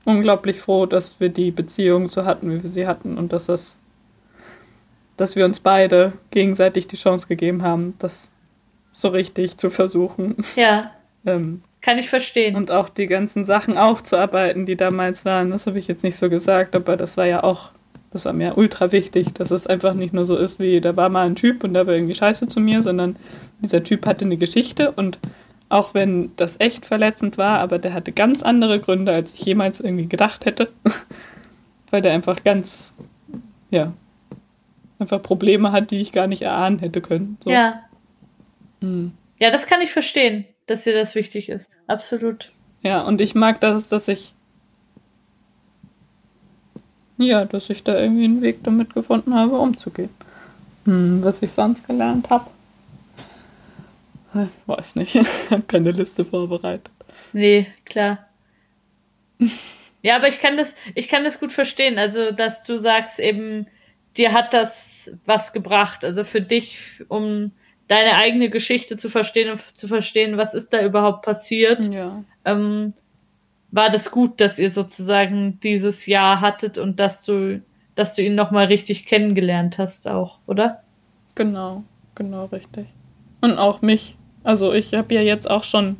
unglaublich 0.05 0.59
froh, 0.59 0.86
dass 0.86 1.19
wir 1.19 1.30
die 1.30 1.51
Beziehung 1.51 2.09
so 2.09 2.26
hatten, 2.26 2.51
wie 2.51 2.61
wir 2.61 2.69
sie 2.69 2.86
hatten 2.86 3.17
und 3.17 3.34
dass 3.34 3.47
das, 3.47 3.78
dass 5.17 5.36
wir 5.36 5.45
uns 5.45 5.59
beide 5.59 6.13
gegenseitig 6.32 6.88
die 6.88 6.97
Chance 6.97 7.28
gegeben 7.28 7.63
haben, 7.63 7.95
das 7.99 8.30
so 8.91 9.07
richtig 9.07 9.57
zu 9.57 9.69
versuchen. 9.69 10.36
Ja. 10.55 10.91
ähm, 11.26 11.63
Kann 11.82 11.97
ich 11.97 12.09
verstehen. 12.09 12.55
Und 12.55 12.71
auch 12.71 12.89
die 12.89 13.07
ganzen 13.07 13.45
Sachen 13.45 13.78
aufzuarbeiten, 13.78 14.65
die 14.65 14.76
damals 14.76 15.26
waren. 15.26 15.51
Das 15.51 15.65
habe 15.65 15.80
ich 15.80 15.88
jetzt 15.88 16.03
nicht 16.03 16.17
so 16.17 16.30
gesagt, 16.30 16.76
aber 16.76 16.97
das 16.97 17.17
war 17.17 17.26
ja 17.26 17.43
auch 17.43 17.71
das 18.14 18.26
war 18.26 18.34
mir 18.34 18.57
ultra 18.57 18.91
wichtig, 18.91 19.34
dass 19.34 19.49
es 19.49 19.66
einfach 19.66 19.95
nicht 19.95 20.14
nur 20.14 20.26
so 20.26 20.38
ist, 20.38 20.59
wie 20.59 20.80
da 20.80 20.95
war 20.95 21.09
mal 21.09 21.26
ein 21.26 21.36
Typ 21.36 21.64
und 21.64 21.74
der 21.74 21.88
war 21.88 21.95
irgendwie 21.95 22.14
scheiße 22.14 22.47
zu 22.47 22.59
mir, 22.59 22.84
sondern 22.84 23.16
dieser 23.59 23.84
Typ 23.84 24.05
hatte 24.05 24.26
eine 24.26 24.38
Geschichte 24.38 24.91
und 24.91 25.18
auch 25.68 25.95
wenn 25.95 26.32
das 26.36 26.59
echt 26.59 26.86
verletzend 26.86 27.39
war, 27.39 27.57
aber 27.57 27.80
der 27.80 27.93
hatte 27.93 28.11
ganz 28.11 28.43
andere 28.43 28.80
Gründe, 28.80 29.11
als 29.11 29.34
ich 29.34 29.43
jemals 29.43 29.80
irgendwie 29.80 30.07
gedacht 30.07 30.45
hätte, 30.45 30.70
weil 31.89 32.03
der 32.03 32.14
einfach 32.14 32.43
ganz, 32.43 32.93
ja, 33.72 33.91
einfach 34.99 35.22
Probleme 35.24 35.72
hat, 35.72 35.89
die 35.89 35.99
ich 35.99 36.11
gar 36.11 36.28
nicht 36.28 36.43
erahnen 36.43 36.78
hätte 36.78 37.01
können. 37.01 37.38
So. 37.43 37.49
Ja. 37.49 37.82
Hm. 38.82 39.14
Ja, 39.39 39.49
das 39.49 39.66
kann 39.66 39.82
ich 39.82 39.91
verstehen, 39.91 40.45
dass 40.68 40.84
dir 40.84 40.93
das 40.93 41.16
wichtig 41.16 41.49
ist. 41.49 41.72
Absolut. 41.88 42.51
Ja, 42.84 43.01
und 43.01 43.22
ich 43.22 43.34
mag 43.34 43.59
das, 43.59 43.89
dass 43.89 44.07
ich 44.07 44.36
ja, 47.24 47.45
dass 47.45 47.69
ich 47.69 47.84
da 47.84 47.97
irgendwie 47.97 48.26
einen 48.26 48.41
Weg 48.41 48.63
damit 48.63 48.93
gefunden 48.93 49.34
habe, 49.34 49.57
umzugehen. 49.57 50.09
Hm, 50.86 51.24
was 51.24 51.41
ich 51.41 51.51
sonst 51.51 51.88
gelernt 51.88 52.30
habe. 52.30 52.49
Ich 54.34 54.67
weiß 54.67 54.95
nicht. 54.95 55.15
Ich 55.15 55.51
habe 55.51 55.63
keine 55.63 55.91
Liste 55.91 56.26
vorbereitet. 56.26 56.89
Nee, 57.32 57.67
klar. 57.86 58.28
ja, 60.01 60.15
aber 60.15 60.28
ich 60.28 60.39
kann 60.39 60.57
das, 60.57 60.76
ich 60.95 61.07
kann 61.07 61.24
das 61.24 61.39
gut 61.39 61.53
verstehen. 61.53 61.97
Also, 61.97 62.32
dass 62.32 62.63
du 62.63 62.80
sagst 62.80 63.19
eben, 63.19 63.67
dir 64.17 64.34
hat 64.34 64.53
das 64.53 65.11
was 65.26 65.53
gebracht. 65.53 66.03
Also 66.03 66.24
für 66.24 66.41
dich, 66.41 67.03
um 67.07 67.51
deine 67.88 68.15
eigene 68.15 68.49
Geschichte 68.49 68.97
zu 68.97 69.09
verstehen 69.09 69.51
und 69.51 69.61
zu 69.61 69.88
verstehen, 69.88 70.38
was 70.38 70.53
ist 70.53 70.74
da 70.74 70.84
überhaupt 70.84 71.24
passiert. 71.24 71.86
Ja. 71.88 72.24
Ähm, 72.45 72.93
war 73.74 73.89
das 73.89 74.11
gut, 74.11 74.39
dass 74.39 74.59
ihr 74.59 74.71
sozusagen 74.71 75.59
dieses 75.63 76.05
Jahr 76.05 76.41
hattet 76.41 76.78
und 76.78 76.99
dass 76.99 77.26
du, 77.26 77.59
dass 77.95 78.13
du 78.13 78.21
ihn 78.21 78.36
nochmal 78.36 78.67
richtig 78.67 79.07
kennengelernt 79.07 79.80
hast 79.80 80.07
auch, 80.07 80.38
oder? 80.45 80.84
Genau, 81.34 81.84
genau 82.13 82.45
richtig. 82.45 82.86
Und 83.41 83.57
auch 83.57 83.82
mich. 83.82 84.15
Also 84.43 84.74
ich 84.74 84.93
habe 84.93 85.15
ja 85.15 85.21
jetzt 85.21 85.49
auch 85.49 85.63
schon 85.63 85.97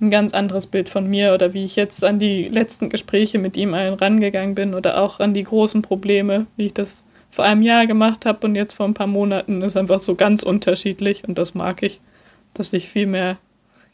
ein 0.00 0.10
ganz 0.10 0.34
anderes 0.34 0.66
Bild 0.66 0.88
von 0.88 1.08
mir 1.08 1.34
oder 1.34 1.54
wie 1.54 1.64
ich 1.64 1.76
jetzt 1.76 2.04
an 2.04 2.18
die 2.18 2.48
letzten 2.48 2.90
Gespräche 2.90 3.38
mit 3.38 3.56
ihm 3.56 3.74
allen 3.74 3.94
rangegangen 3.94 4.56
bin 4.56 4.74
oder 4.74 5.00
auch 5.00 5.20
an 5.20 5.34
die 5.34 5.44
großen 5.44 5.82
Probleme, 5.82 6.46
wie 6.56 6.66
ich 6.66 6.74
das 6.74 7.04
vor 7.30 7.44
einem 7.44 7.62
Jahr 7.62 7.86
gemacht 7.86 8.26
habe 8.26 8.44
und 8.44 8.56
jetzt 8.56 8.72
vor 8.72 8.86
ein 8.86 8.94
paar 8.94 9.06
Monaten 9.06 9.62
ist 9.62 9.76
einfach 9.76 10.00
so 10.00 10.16
ganz 10.16 10.42
unterschiedlich 10.42 11.22
und 11.28 11.38
das 11.38 11.54
mag 11.54 11.84
ich, 11.84 12.00
dass 12.54 12.72
ich 12.72 12.88
viel 12.88 13.06
mehr, 13.06 13.38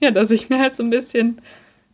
ja, 0.00 0.10
dass 0.10 0.30
ich 0.30 0.48
mir 0.48 0.58
halt 0.58 0.74
so 0.74 0.82
ein 0.82 0.90
bisschen 0.90 1.42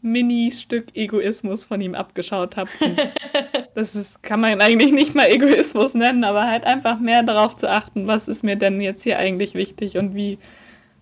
Mini-Stück 0.04 0.94
Egoismus 0.94 1.64
von 1.64 1.80
ihm 1.80 1.94
abgeschaut 1.94 2.56
habe. 2.56 2.70
das 3.74 3.96
ist, 3.96 4.22
kann 4.22 4.40
man 4.40 4.60
eigentlich 4.60 4.92
nicht 4.92 5.14
mal 5.14 5.26
Egoismus 5.26 5.94
nennen, 5.94 6.24
aber 6.24 6.46
halt 6.46 6.66
einfach 6.66 7.00
mehr 7.00 7.22
darauf 7.22 7.56
zu 7.56 7.68
achten, 7.70 8.06
was 8.06 8.28
ist 8.28 8.44
mir 8.44 8.56
denn 8.56 8.80
jetzt 8.80 9.02
hier 9.02 9.18
eigentlich 9.18 9.54
wichtig 9.54 9.96
und 9.96 10.14
wie, 10.14 10.38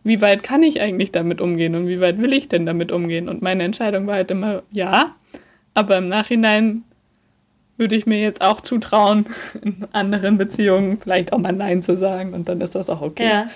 wie 0.04 0.20
weit 0.22 0.42
kann 0.42 0.62
ich 0.62 0.80
eigentlich 0.80 1.10
damit 1.10 1.40
umgehen 1.40 1.74
und 1.74 1.88
wie 1.88 2.00
weit 2.00 2.22
will 2.22 2.32
ich 2.32 2.48
denn 2.48 2.64
damit 2.64 2.92
umgehen? 2.92 3.28
Und 3.28 3.42
meine 3.42 3.64
Entscheidung 3.64 4.06
war 4.06 4.14
halt 4.14 4.30
immer 4.30 4.62
ja, 4.70 5.14
aber 5.74 5.96
im 5.96 6.08
Nachhinein 6.08 6.84
würde 7.76 7.96
ich 7.96 8.06
mir 8.06 8.20
jetzt 8.20 8.40
auch 8.40 8.60
zutrauen, 8.60 9.26
in 9.62 9.86
anderen 9.92 10.38
Beziehungen 10.38 11.00
vielleicht 11.00 11.32
auch 11.32 11.38
mal 11.38 11.52
Nein 11.52 11.82
zu 11.82 11.96
sagen 11.96 12.34
und 12.34 12.48
dann 12.48 12.60
ist 12.60 12.76
das 12.76 12.88
auch 12.88 13.02
okay. 13.02 13.28
Ja. 13.28 13.50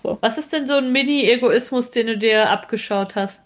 So. 0.00 0.18
Was 0.20 0.36
ist 0.36 0.52
denn 0.52 0.66
so 0.66 0.74
ein 0.74 0.92
Mini-Egoismus, 0.92 1.90
den 1.90 2.08
du 2.08 2.18
dir 2.18 2.50
abgeschaut 2.50 3.14
hast? 3.14 3.40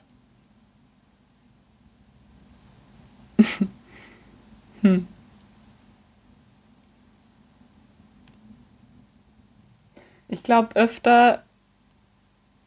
Hm. 4.82 5.06
Ich 10.28 10.42
glaube, 10.42 10.76
öfter 10.76 11.42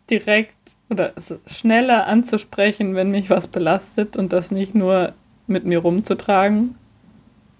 direkt 0.09 0.55
oder 0.89 1.13
schneller 1.47 2.07
anzusprechen, 2.07 2.95
wenn 2.95 3.11
mich 3.11 3.30
was 3.30 3.47
belastet 3.47 4.17
und 4.17 4.34
das 4.34 4.51
nicht 4.51 4.76
nur 4.76 5.13
mit 5.47 5.65
mir 5.65 5.80
rumzutragen 5.80 6.76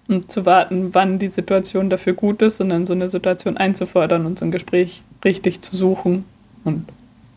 und 0.08 0.30
zu 0.30 0.44
warten, 0.44 0.94
wann 0.94 1.18
die 1.18 1.28
Situation 1.28 1.88
dafür 1.88 2.12
gut 2.12 2.42
ist, 2.42 2.56
sondern 2.58 2.84
so 2.84 2.92
eine 2.92 3.08
Situation 3.08 3.56
einzufordern 3.56 4.26
und 4.26 4.38
so 4.38 4.44
ein 4.44 4.52
Gespräch 4.52 5.02
richtig 5.24 5.62
zu 5.62 5.76
suchen. 5.76 6.24
Und 6.64 6.88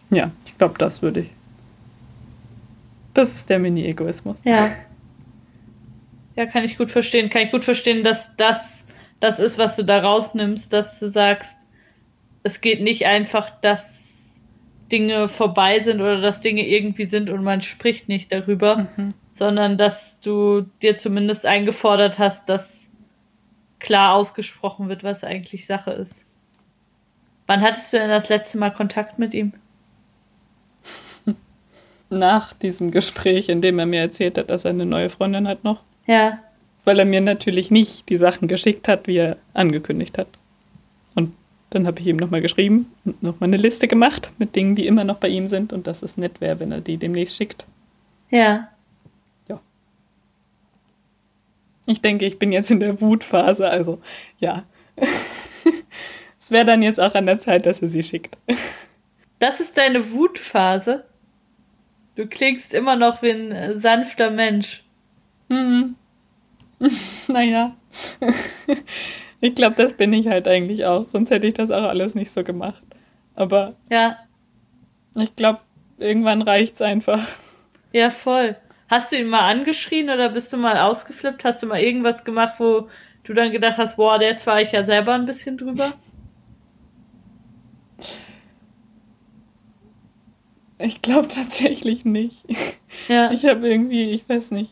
ja, 0.10 0.32
ich 0.46 0.58
glaube, 0.58 0.76
das 0.78 1.02
würde 1.02 1.22
ich. 1.22 1.30
Das 3.14 3.36
ist 3.36 3.50
der 3.50 3.60
Mini-Egoismus. 3.60 4.38
Ja. 4.44 4.70
Ja, 6.36 6.46
kann 6.46 6.64
ich 6.64 6.78
gut 6.78 6.92
verstehen. 6.92 7.30
Kann 7.30 7.44
ich 7.44 7.52
gut 7.52 7.64
verstehen, 7.64 8.04
dass 8.04 8.36
das 8.36 8.86
das 9.22 9.40
ist, 9.40 9.58
was 9.58 9.78
du 9.78 9.84
da 9.84 10.02
rausnimmst, 10.02 10.74
dass 10.74 11.00
du 11.00 11.08
sagst, 11.08 11.66
es 12.44 12.60
geht 12.62 12.82
nicht 12.82 13.06
einfach, 13.06 13.50
dass 13.62 14.44
Dinge 14.92 15.30
vorbei 15.30 15.80
sind 15.80 16.02
oder 16.02 16.20
dass 16.20 16.42
Dinge 16.42 16.68
irgendwie 16.68 17.06
sind 17.06 17.30
und 17.30 17.44
man 17.44 17.62
spricht 17.62 18.10
nicht 18.10 18.32
darüber, 18.32 18.88
mhm 18.98 19.14
sondern 19.36 19.78
dass 19.78 20.22
du 20.22 20.62
dir 20.82 20.96
zumindest 20.96 21.46
eingefordert 21.46 22.18
hast, 22.18 22.48
dass 22.48 22.90
klar 23.80 24.16
ausgesprochen 24.16 24.88
wird, 24.88 25.04
was 25.04 25.26
eigentlich 25.26 25.68
Sache 25.68 25.92
ist. 25.92 26.26
Wann 27.46 27.62
hattest 27.62 27.92
du 27.92 27.98
denn 27.98 28.10
das 28.10 28.30
letzte 28.30 28.58
Mal 28.58 28.72
Kontakt 28.72 29.20
mit 29.20 29.34
ihm? 29.34 29.52
Nach 32.10 32.54
diesem 32.54 32.92
Gespräch, 32.92 33.50
in 33.50 33.62
dem 33.62 33.78
er 33.78 33.86
mir 33.86 34.00
erzählt 34.00 34.38
hat, 34.38 34.50
dass 34.50 34.64
er 34.64 34.72
eine 34.72 34.86
neue 34.86 35.10
Freundin 35.10 35.50
hat 35.50 35.66
noch. 35.66 35.82
Ja. 36.06 36.40
Weil 36.84 37.00
er 37.00 37.06
mir 37.06 37.22
natürlich 37.22 37.72
nicht 37.72 38.10
die 38.10 38.18
Sachen 38.18 38.48
geschickt 38.48 38.88
hat, 38.88 39.08
wie 39.08 39.18
er 39.18 39.38
angekündigt 39.54 40.18
hat. 40.18 40.28
Und 41.16 41.34
dann 41.72 41.88
habe 41.88 42.00
ich 42.00 42.08
ihm 42.08 42.18
nochmal 42.18 42.42
geschrieben 42.42 42.92
und 43.06 43.24
nochmal 43.24 43.50
eine 43.50 43.58
Liste 43.58 43.88
gemacht 43.88 44.30
mit 44.38 44.56
Dingen, 44.56 44.76
die 44.76 44.88
immer 44.88 45.04
noch 45.04 45.18
bei 45.18 45.28
ihm 45.28 45.48
sind 45.48 45.74
und 45.74 45.88
dass 45.88 46.02
es 46.02 46.18
nett 46.18 46.42
wäre, 46.42 46.60
wenn 46.60 46.72
er 46.72 46.82
die 46.82 46.98
demnächst 46.98 47.36
schickt. 47.36 47.66
Ja. 48.30 48.70
Ich 51.86 52.02
denke, 52.02 52.26
ich 52.26 52.40
bin 52.40 52.52
jetzt 52.52 52.72
in 52.72 52.80
der 52.80 53.00
Wutphase, 53.00 53.70
also 53.70 54.02
ja. 54.40 54.64
es 56.40 56.52
wäre 56.52 56.66
dann 56.66 56.82
jetzt 56.82 57.00
auch 57.00 57.14
an 57.14 57.28
der 57.28 57.40
Zeit, 57.40 57.66
dass 57.66 57.82
er 57.82 57.90
sie 57.90 58.04
schickt. 58.04 58.38
Das 59.40 59.60
ist 59.60 59.78
deine 59.78 60.12
Wutphase? 60.12 61.06
Du 62.16 62.26
klingst 62.28 62.74
immer 62.74 62.96
noch 62.96 63.22
wie 63.22 63.32
ein 63.32 63.80
sanfter 63.80 64.32
Mensch. 64.32 64.84
Mhm. 65.50 65.96
naja. 67.28 67.76
ich 69.42 69.56
glaube, 69.56 69.76
das 69.76 69.94
bin 69.94 70.14
ich 70.14 70.28
halt 70.28 70.48
eigentlich 70.48 70.86
auch. 70.86 71.06
Sonst 71.08 71.30
hätte 71.30 71.48
ich 71.48 71.54
das 71.54 71.72
auch 71.72 71.84
alles 71.84 72.16
nicht 72.16 72.32
so 72.32 72.44
gemacht. 72.44 72.82
Aber. 73.36 73.76
Ja. 73.90 74.18
Ich 75.18 75.36
glaube, 75.36 75.60
irgendwann 75.98 76.42
reicht's 76.42 76.82
einfach. 76.82 77.26
Ja, 77.92 78.10
voll. 78.10 78.56
Hast 78.90 79.12
du 79.12 79.18
ihn 79.18 79.28
mal 79.28 79.50
angeschrien 79.50 80.10
oder 80.10 80.30
bist 80.30 80.52
du 80.54 80.58
mal 80.58 80.78
ausgeflippt? 80.78 81.44
Hast 81.44 81.64
du 81.64 81.68
mal 81.68 81.80
irgendwas 81.80 82.24
gemacht, 82.24 82.56
wo 82.60 82.88
du 83.24 83.34
dann 83.34 83.52
gedacht 83.52 83.78
hast, 83.78 83.96
boah, 83.96 84.22
jetzt 84.22 84.46
war 84.46 84.62
ich 84.62 84.74
ja 84.74 84.84
selber 84.84 85.14
ein 85.14 85.26
bisschen 85.26 85.58
drüber? 85.58 85.92
Ich 90.78 91.02
glaube 91.02 91.30
tatsächlich 91.30 92.06
nicht. 92.06 92.44
Ja. 93.08 93.32
Ich 93.32 93.46
habe 93.46 93.68
irgendwie, 93.68 94.12
ich 94.12 94.28
weiß 94.28 94.52
nicht. 94.52 94.72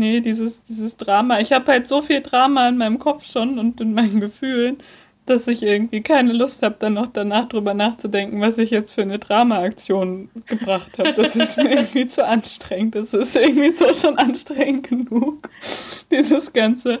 Nee, 0.00 0.20
dieses, 0.20 0.62
dieses 0.62 0.96
Drama. 0.96 1.40
Ich 1.40 1.52
habe 1.52 1.70
halt 1.70 1.86
so 1.86 2.00
viel 2.00 2.22
Drama 2.22 2.70
in 2.70 2.78
meinem 2.78 2.98
Kopf 2.98 3.22
schon 3.30 3.58
und 3.58 3.82
in 3.82 3.92
meinen 3.92 4.18
Gefühlen, 4.18 4.78
dass 5.26 5.46
ich 5.46 5.62
irgendwie 5.62 6.00
keine 6.00 6.32
Lust 6.32 6.62
habe, 6.62 6.76
dann 6.78 6.94
noch 6.94 7.08
danach 7.12 7.48
drüber 7.48 7.74
nachzudenken, 7.74 8.40
was 8.40 8.56
ich 8.56 8.70
jetzt 8.70 8.92
für 8.92 9.02
eine 9.02 9.18
Drama-Aktion 9.18 10.30
gebracht 10.46 10.98
habe. 10.98 11.12
Das 11.12 11.36
ist 11.36 11.58
mir 11.58 11.70
irgendwie 11.76 12.06
zu 12.06 12.26
anstrengend. 12.26 12.94
Das 12.94 13.12
ist 13.12 13.36
irgendwie 13.36 13.72
so 13.72 13.92
schon 13.92 14.16
anstrengend 14.16 14.88
genug. 14.88 15.50
Dieses 16.10 16.50
ganze, 16.54 17.00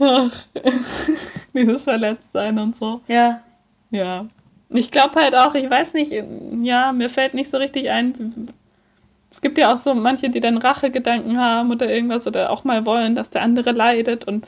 ach, 0.00 0.46
dieses 1.54 1.84
Verletztsein 1.84 2.58
und 2.58 2.74
so. 2.74 3.02
Ja. 3.06 3.40
Ja. 3.90 4.26
Ich 4.68 4.90
glaube 4.90 5.20
halt 5.20 5.36
auch, 5.36 5.54
ich 5.54 5.70
weiß 5.70 5.94
nicht, 5.94 6.12
ja, 6.62 6.92
mir 6.92 7.08
fällt 7.08 7.34
nicht 7.34 7.50
so 7.50 7.58
richtig 7.58 7.90
ein. 7.90 8.41
Es 9.32 9.40
gibt 9.40 9.56
ja 9.56 9.72
auch 9.72 9.78
so 9.78 9.94
manche, 9.94 10.28
die 10.28 10.40
dann 10.40 10.58
Rachegedanken 10.58 11.38
haben 11.38 11.70
oder 11.70 11.90
irgendwas 11.90 12.26
oder 12.26 12.50
auch 12.50 12.64
mal 12.64 12.84
wollen, 12.84 13.14
dass 13.14 13.30
der 13.30 13.40
andere 13.40 13.72
leidet 13.72 14.26
und 14.26 14.46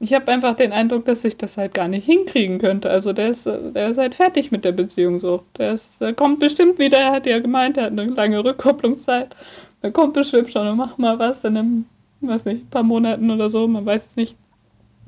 ich 0.00 0.12
habe 0.12 0.30
einfach 0.30 0.54
den 0.54 0.72
Eindruck, 0.72 1.06
dass 1.06 1.24
ich 1.24 1.38
das 1.38 1.56
halt 1.56 1.72
gar 1.74 1.88
nicht 1.88 2.04
hinkriegen 2.04 2.58
könnte. 2.58 2.90
Also 2.90 3.12
der 3.14 3.30
ist, 3.30 3.46
der 3.46 3.88
ist 3.88 3.98
halt 3.98 4.14
fertig 4.14 4.52
mit 4.52 4.64
der 4.64 4.72
Beziehung 4.72 5.18
so. 5.18 5.44
Der, 5.56 5.72
ist, 5.72 6.00
der 6.00 6.12
kommt 6.12 6.38
bestimmt 6.38 6.78
wieder, 6.78 6.98
er 6.98 7.12
hat 7.12 7.26
ja 7.26 7.38
gemeint, 7.40 7.78
er 7.78 7.84
hat 7.84 7.92
eine 7.92 8.04
lange 8.04 8.44
Rückkopplungszeit. 8.44 9.34
Der 9.82 9.90
kommt 9.90 10.12
bestimmt 10.12 10.52
schon 10.52 10.68
und 10.68 10.76
macht 10.76 10.98
mal 10.98 11.18
was 11.18 11.42
in 11.42 11.56
einem, 11.56 11.86
weiß 12.20 12.44
nicht, 12.44 12.70
paar 12.70 12.82
Monaten 12.82 13.30
oder 13.30 13.50
so, 13.50 13.66
man 13.66 13.86
weiß 13.86 14.06
es 14.06 14.16
nicht. 14.16 14.36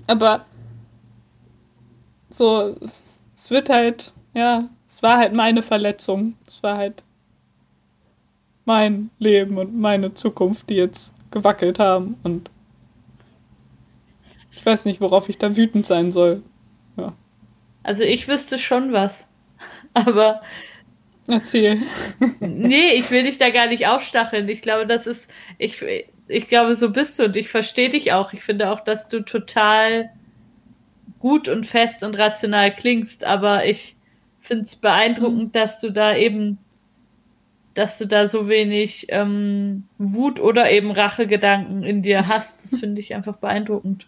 Aber 0.06 0.44
so, 2.30 2.74
es 3.36 3.50
wird 3.50 3.68
halt, 3.68 4.12
ja, 4.34 4.68
es 4.88 5.02
war 5.02 5.18
halt 5.18 5.34
meine 5.34 5.62
Verletzung. 5.62 6.34
Es 6.48 6.62
war 6.62 6.76
halt 6.78 7.04
mein 8.64 9.10
Leben 9.18 9.58
und 9.58 9.78
meine 9.78 10.14
Zukunft, 10.14 10.70
die 10.70 10.74
jetzt 10.74 11.14
gewackelt 11.30 11.78
haben 11.78 12.16
und 12.22 12.50
ich 14.52 14.66
weiß 14.66 14.84
nicht, 14.84 15.00
worauf 15.00 15.28
ich 15.28 15.38
da 15.38 15.56
wütend 15.56 15.86
sein 15.86 16.12
soll. 16.12 16.42
Ja. 16.96 17.14
Also 17.82 18.04
ich 18.04 18.28
wüsste 18.28 18.58
schon 18.58 18.92
was. 18.92 19.26
Aber. 19.94 20.42
Erzähl. 21.26 21.78
nee, 22.40 22.92
ich 22.94 23.10
will 23.10 23.22
dich 23.24 23.38
da 23.38 23.50
gar 23.50 23.68
nicht 23.68 23.86
aufstacheln. 23.86 24.48
Ich 24.48 24.60
glaube, 24.60 24.86
das 24.86 25.06
ist. 25.06 25.30
Ich, 25.58 25.82
ich 26.28 26.48
glaube, 26.48 26.74
so 26.74 26.90
bist 26.90 27.18
du 27.18 27.24
und 27.24 27.36
ich 27.36 27.48
verstehe 27.48 27.88
dich 27.88 28.12
auch. 28.12 28.32
Ich 28.32 28.42
finde 28.42 28.70
auch, 28.70 28.80
dass 28.80 29.08
du 29.08 29.24
total 29.24 30.10
gut 31.20 31.48
und 31.48 31.66
fest 31.66 32.02
und 32.02 32.18
rational 32.18 32.74
klingst, 32.74 33.24
aber 33.24 33.66
ich 33.66 33.96
finde 34.40 34.64
es 34.64 34.76
beeindruckend, 34.76 35.38
mhm. 35.38 35.52
dass 35.52 35.80
du 35.80 35.90
da 35.90 36.16
eben, 36.16 36.58
dass 37.74 37.98
du 37.98 38.06
da 38.06 38.26
so 38.26 38.48
wenig 38.48 39.06
ähm, 39.10 39.84
Wut 39.98 40.40
oder 40.40 40.70
eben 40.70 40.90
Rachegedanken 40.90 41.82
in 41.82 42.02
dir 42.02 42.26
hast. 42.26 42.64
Das 42.64 42.80
finde 42.80 43.00
ich 43.00 43.14
einfach 43.14 43.36
beeindruckend. 43.36 44.06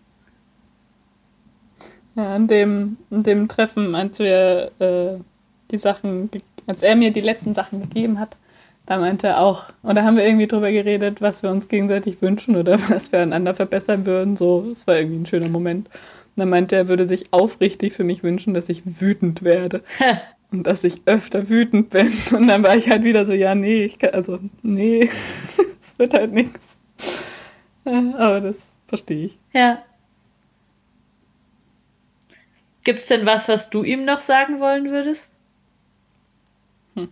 Ja, 2.17 2.35
an 2.35 2.47
dem, 2.47 2.99
an 3.11 3.23
dem 3.23 3.49
Treffen, 3.49 3.95
als 3.95 4.19
wir 4.19 4.73
äh, 4.81 5.21
die 5.71 5.79
Sachen, 5.79 6.31
als 6.67 6.83
er 6.83 6.97
mir 6.97 7.13
die 7.13 7.21
letzten 7.21 7.55
Sachen 7.55 7.81
gegeben 7.81 8.19
hat, 8.19 8.37
da 8.85 8.99
meinte 8.99 9.29
er 9.29 9.41
auch, 9.41 9.73
und 9.83 9.95
da 9.95 10.03
haben 10.03 10.17
wir 10.17 10.27
irgendwie 10.27 10.49
drüber 10.49 10.73
geredet, 10.73 11.23
was 11.23 11.43
wir 11.43 11.51
uns 11.51 11.69
gegenseitig 11.69 12.21
wünschen 12.21 12.57
oder 12.57 12.79
was 12.91 13.13
wir 13.13 13.21
einander 13.21 13.55
verbessern 13.55 14.07
würden. 14.07 14.37
So, 14.37 14.69
es 14.73 14.87
war 14.87 14.97
irgendwie 14.97 15.21
ein 15.21 15.27
schöner 15.27 15.49
Moment. 15.49 15.89
Und 15.89 16.41
dann 16.41 16.49
meinte 16.49 16.77
er, 16.77 16.83
er 16.83 16.89
würde 16.89 17.07
sich 17.07 17.33
aufrichtig 17.33 17.93
für 17.93 18.05
mich 18.05 18.23
wünschen, 18.23 18.55
dass 18.55 18.69
ich 18.69 19.01
wütend 19.01 19.43
werde. 19.43 19.83
und 20.53 20.67
dass 20.67 20.85
ich 20.85 21.03
öfter 21.07 21.49
wütend 21.49 21.91
bin. 21.91 22.13
Und 22.33 22.47
dann 22.47 22.63
war 22.63 22.77
ich 22.77 22.91
halt 22.91 23.05
wieder 23.05 23.25
so, 23.25 23.33
ja, 23.33 23.55
nee, 23.55 23.85
ich 23.85 23.99
kann, 23.99 24.11
also, 24.11 24.39
nee, 24.63 25.09
es 25.81 25.99
wird 25.99 26.15
halt 26.15 26.33
nichts. 26.33 26.77
Aber 27.85 28.41
das 28.41 28.75
verstehe 28.87 29.27
ich. 29.27 29.39
Ja. 29.53 29.83
Gibt 32.85 32.99
es 32.99 33.07
denn 33.07 33.27
was, 33.27 33.49
was 33.49 33.71
du 33.71 33.83
ihm 33.83 34.05
noch 34.05 34.21
sagen 34.21 34.61
wollen 34.61 34.91
würdest? 34.91 35.33
Hm. 36.95 37.09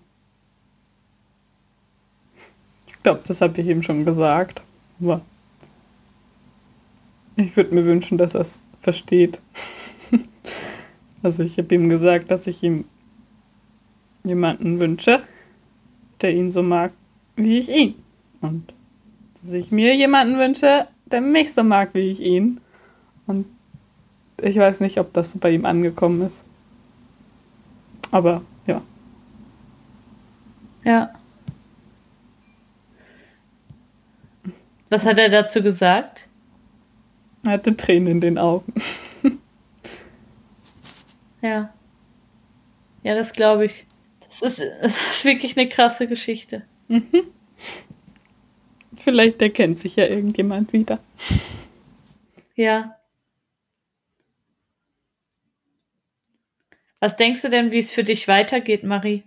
Ich 2.86 3.02
glaube, 3.02 3.22
das 3.26 3.40
habe 3.40 3.60
ich 3.60 3.68
ihm 3.68 3.82
schon 3.82 4.04
gesagt. 4.04 4.62
Aber 5.00 5.22
ich 7.36 7.56
würde 7.56 7.74
mir 7.74 7.84
wünschen, 7.84 8.18
dass 8.18 8.34
er 8.34 8.42
es 8.42 8.60
versteht. 8.80 9.40
also 11.22 11.42
ich 11.42 11.56
habe 11.58 11.74
ihm 11.74 11.88
gesagt, 11.88 12.30
dass 12.30 12.46
ich 12.46 12.62
ihm 12.62 12.84
jemanden 14.24 14.80
wünsche, 14.80 15.22
der 16.20 16.32
ihn 16.32 16.50
so 16.50 16.62
mag, 16.62 16.92
wie 17.36 17.58
ich 17.58 17.68
ihn. 17.68 17.94
Und 18.40 18.74
dass 19.40 19.52
ich 19.52 19.70
mir 19.70 19.94
jemanden 19.96 20.38
wünsche, 20.38 20.86
der 21.06 21.20
mich 21.20 21.52
so 21.52 21.62
mag, 21.62 21.94
wie 21.94 22.10
ich 22.10 22.20
ihn. 22.20 22.60
Und 23.26 23.46
ich 24.40 24.56
weiß 24.56 24.80
nicht, 24.80 24.98
ob 24.98 25.12
das 25.12 25.38
bei 25.38 25.50
ihm 25.50 25.64
angekommen 25.64 26.22
ist. 26.22 26.44
Aber 28.10 28.42
ja. 28.66 28.82
Ja. 30.84 31.10
Was 34.88 35.04
hat 35.04 35.18
er 35.18 35.28
dazu 35.28 35.62
gesagt? 35.62 36.26
Er 37.44 37.52
hatte 37.52 37.76
Tränen 37.76 38.08
in 38.08 38.20
den 38.20 38.38
Augen. 38.38 38.72
Ja. 41.42 41.72
Ja, 43.02 43.14
das 43.14 43.32
glaube 43.32 43.64
ich. 43.64 43.86
Das 44.38 44.58
ist, 44.58 44.70
das 44.80 44.96
ist 45.10 45.24
wirklich 45.24 45.56
eine 45.56 45.68
krasse 45.68 46.06
Geschichte. 46.06 46.62
Vielleicht 48.94 49.40
erkennt 49.42 49.78
sich 49.78 49.96
ja 49.96 50.06
irgendjemand 50.06 50.72
wieder. 50.72 50.98
Ja. 52.54 52.96
Was 57.00 57.16
denkst 57.16 57.42
du 57.42 57.48
denn, 57.48 57.72
wie 57.72 57.78
es 57.78 57.90
für 57.90 58.04
dich 58.04 58.28
weitergeht, 58.28 58.84
Marie? 58.84 59.24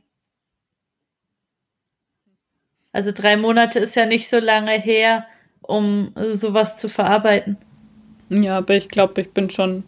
Also 2.91 3.11
drei 3.11 3.35
Monate 3.35 3.79
ist 3.79 3.95
ja 3.95 4.05
nicht 4.05 4.29
so 4.29 4.37
lange 4.37 4.79
her, 4.79 5.25
um 5.61 6.13
sowas 6.31 6.77
zu 6.77 6.87
verarbeiten. 6.87 7.57
Ja, 8.29 8.59
aber 8.59 8.75
ich 8.75 8.87
glaube, 8.87 9.21
ich 9.21 9.31
bin 9.31 9.49
schon. 9.49 9.83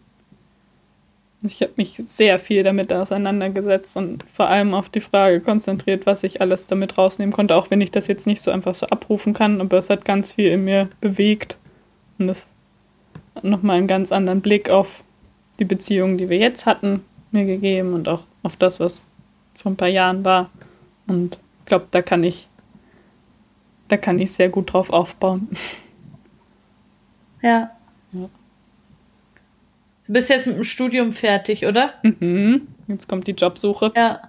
Ich 1.42 1.60
habe 1.62 1.72
mich 1.76 1.92
sehr 1.92 2.38
viel 2.38 2.62
damit 2.62 2.92
auseinandergesetzt 2.92 3.96
und 3.96 4.24
vor 4.32 4.48
allem 4.48 4.74
auf 4.74 4.88
die 4.88 5.00
Frage 5.00 5.40
konzentriert, 5.40 6.06
was 6.06 6.22
ich 6.22 6.40
alles 6.40 6.66
damit 6.66 6.96
rausnehmen 6.98 7.32
konnte, 7.32 7.54
auch 7.54 7.70
wenn 7.70 7.80
ich 7.80 7.90
das 7.90 8.06
jetzt 8.06 8.26
nicht 8.26 8.42
so 8.42 8.50
einfach 8.50 8.74
so 8.74 8.86
abrufen 8.86 9.34
kann, 9.34 9.60
aber 9.60 9.78
es 9.78 9.90
hat 9.90 10.04
ganz 10.04 10.32
viel 10.32 10.50
in 10.50 10.64
mir 10.64 10.88
bewegt 11.00 11.56
und 12.18 12.28
es 12.28 12.46
hat 13.34 13.44
nochmal 13.44 13.76
einen 13.76 13.86
ganz 13.86 14.12
anderen 14.12 14.40
Blick 14.40 14.70
auf 14.70 15.04
die 15.58 15.64
Beziehungen, 15.64 16.18
die 16.18 16.28
wir 16.28 16.38
jetzt 16.38 16.66
hatten, 16.66 17.04
mir 17.30 17.44
gegeben 17.44 17.92
und 17.92 18.08
auch 18.08 18.22
auf 18.42 18.56
das, 18.56 18.80
was 18.80 19.06
vor 19.54 19.72
ein 19.72 19.76
paar 19.76 19.88
Jahren 19.88 20.24
war. 20.24 20.50
Und 21.06 21.38
ich 21.60 21.66
glaube, 21.66 21.86
da 21.90 22.02
kann 22.02 22.22
ich, 22.24 22.48
da 23.88 23.96
kann 23.96 24.18
ich 24.18 24.32
sehr 24.32 24.48
gut 24.48 24.72
drauf 24.72 24.90
aufbauen. 24.90 25.48
Ja. 27.42 27.48
Ja. 27.50 27.75
Du 30.06 30.12
bist 30.12 30.30
jetzt 30.30 30.46
mit 30.46 30.56
dem 30.56 30.64
Studium 30.64 31.12
fertig, 31.12 31.66
oder? 31.66 31.94
Mhm. 32.02 32.68
Jetzt 32.86 33.08
kommt 33.08 33.26
die 33.26 33.32
Jobsuche. 33.32 33.92
Ja. 33.96 34.22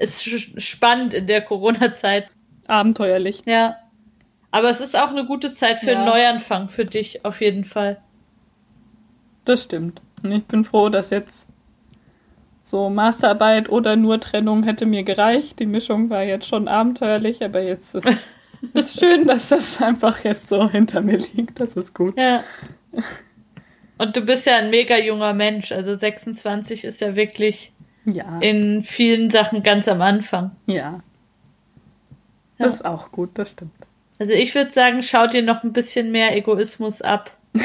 Ist 0.00 0.24
spannend 0.62 1.14
in 1.14 1.26
der 1.26 1.42
Corona-Zeit. 1.42 2.28
Abenteuerlich. 2.66 3.42
Ja. 3.44 3.76
Aber 4.50 4.70
es 4.70 4.80
ist 4.80 4.96
auch 4.98 5.10
eine 5.10 5.26
gute 5.26 5.52
Zeit 5.52 5.80
für 5.80 5.90
einen 5.90 6.06
Ja. 6.06 6.10
Neuanfang 6.10 6.68
für 6.68 6.84
dich, 6.84 7.24
auf 7.24 7.40
jeden 7.40 7.64
Fall. 7.64 8.00
Das 9.44 9.64
stimmt. 9.64 10.00
Und 10.22 10.32
ich 10.32 10.44
bin 10.44 10.64
froh, 10.64 10.88
dass 10.88 11.10
jetzt 11.10 11.46
so 12.64 12.88
Masterarbeit 12.88 13.68
oder 13.68 13.96
nur 13.96 14.20
Trennung 14.20 14.62
hätte 14.62 14.86
mir 14.86 15.02
gereicht. 15.02 15.58
Die 15.58 15.66
Mischung 15.66 16.10
war 16.10 16.22
jetzt 16.22 16.46
schon 16.46 16.68
abenteuerlich, 16.68 17.44
aber 17.44 17.60
jetzt 17.62 17.94
ist 17.94 18.06
es 18.74 18.94
schön, 18.94 19.26
dass 19.26 19.48
das 19.48 19.82
einfach 19.82 20.22
jetzt 20.24 20.48
so 20.48 20.70
hinter 20.70 21.00
mir 21.00 21.18
liegt. 21.18 21.58
Das 21.60 21.74
ist 21.74 21.94
gut. 21.94 22.16
Ja. 22.16 22.44
Und 24.02 24.16
du 24.16 24.20
bist 24.22 24.46
ja 24.46 24.56
ein 24.56 24.70
mega 24.70 24.98
junger 24.98 25.32
Mensch. 25.32 25.72
Also 25.72 25.94
26 25.94 26.84
ist 26.84 27.00
ja 27.00 27.14
wirklich 27.16 27.72
Ja. 28.04 28.38
in 28.40 28.82
vielen 28.82 29.30
Sachen 29.30 29.62
ganz 29.62 29.86
am 29.88 30.02
Anfang. 30.02 30.50
Ja. 30.66 30.74
Ja. 30.74 31.00
Das 32.58 32.74
ist 32.74 32.84
auch 32.84 33.12
gut, 33.12 33.30
das 33.34 33.50
stimmt. 33.50 33.72
Also 34.18 34.32
ich 34.34 34.54
würde 34.54 34.70
sagen, 34.72 35.02
schau 35.02 35.26
dir 35.26 35.42
noch 35.42 35.62
ein 35.64 35.72
bisschen 35.72 36.10
mehr 36.12 36.36
Egoismus 36.36 37.00
ab. 37.02 37.36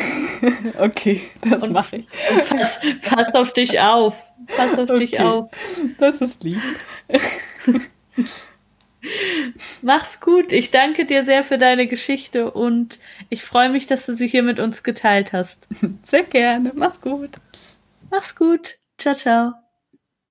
Okay, 0.77 1.22
das 1.49 1.68
mache 1.68 1.95
ich. 1.97 2.07
Pass, 2.47 2.80
pass 3.01 3.34
auf 3.34 3.53
dich 3.53 3.80
auf. 3.80 4.15
Pass 4.55 4.77
auf 4.77 4.99
dich 4.99 5.14
Okay. 5.15 5.23
auf. 5.23 5.49
Das 5.97 6.22
ist 6.22 6.43
lieb. 6.43 6.61
Mach's 9.81 10.19
gut. 10.19 10.51
Ich 10.51 10.71
danke 10.71 11.05
dir 11.05 11.23
sehr 11.23 11.43
für 11.43 11.57
deine 11.57 11.88
Geschichte 11.88 12.51
und 12.51 12.99
ich 13.29 13.43
freue 13.43 13.69
mich, 13.69 13.88
dass 13.88 14.05
du 14.05 14.13
sie 14.13 14.27
hier 14.27 14.43
mit 14.43 14.59
uns 14.59 14.84
geteilt 14.84 15.34
hast. 15.34 15.67
Sehr 16.03 16.23
gerne. 16.23 16.71
Mach's 16.75 17.01
gut. 17.01 17.31
Mach's 18.09 18.35
gut. 18.35 18.77
Ciao, 18.97 19.15
ciao. 19.15 19.66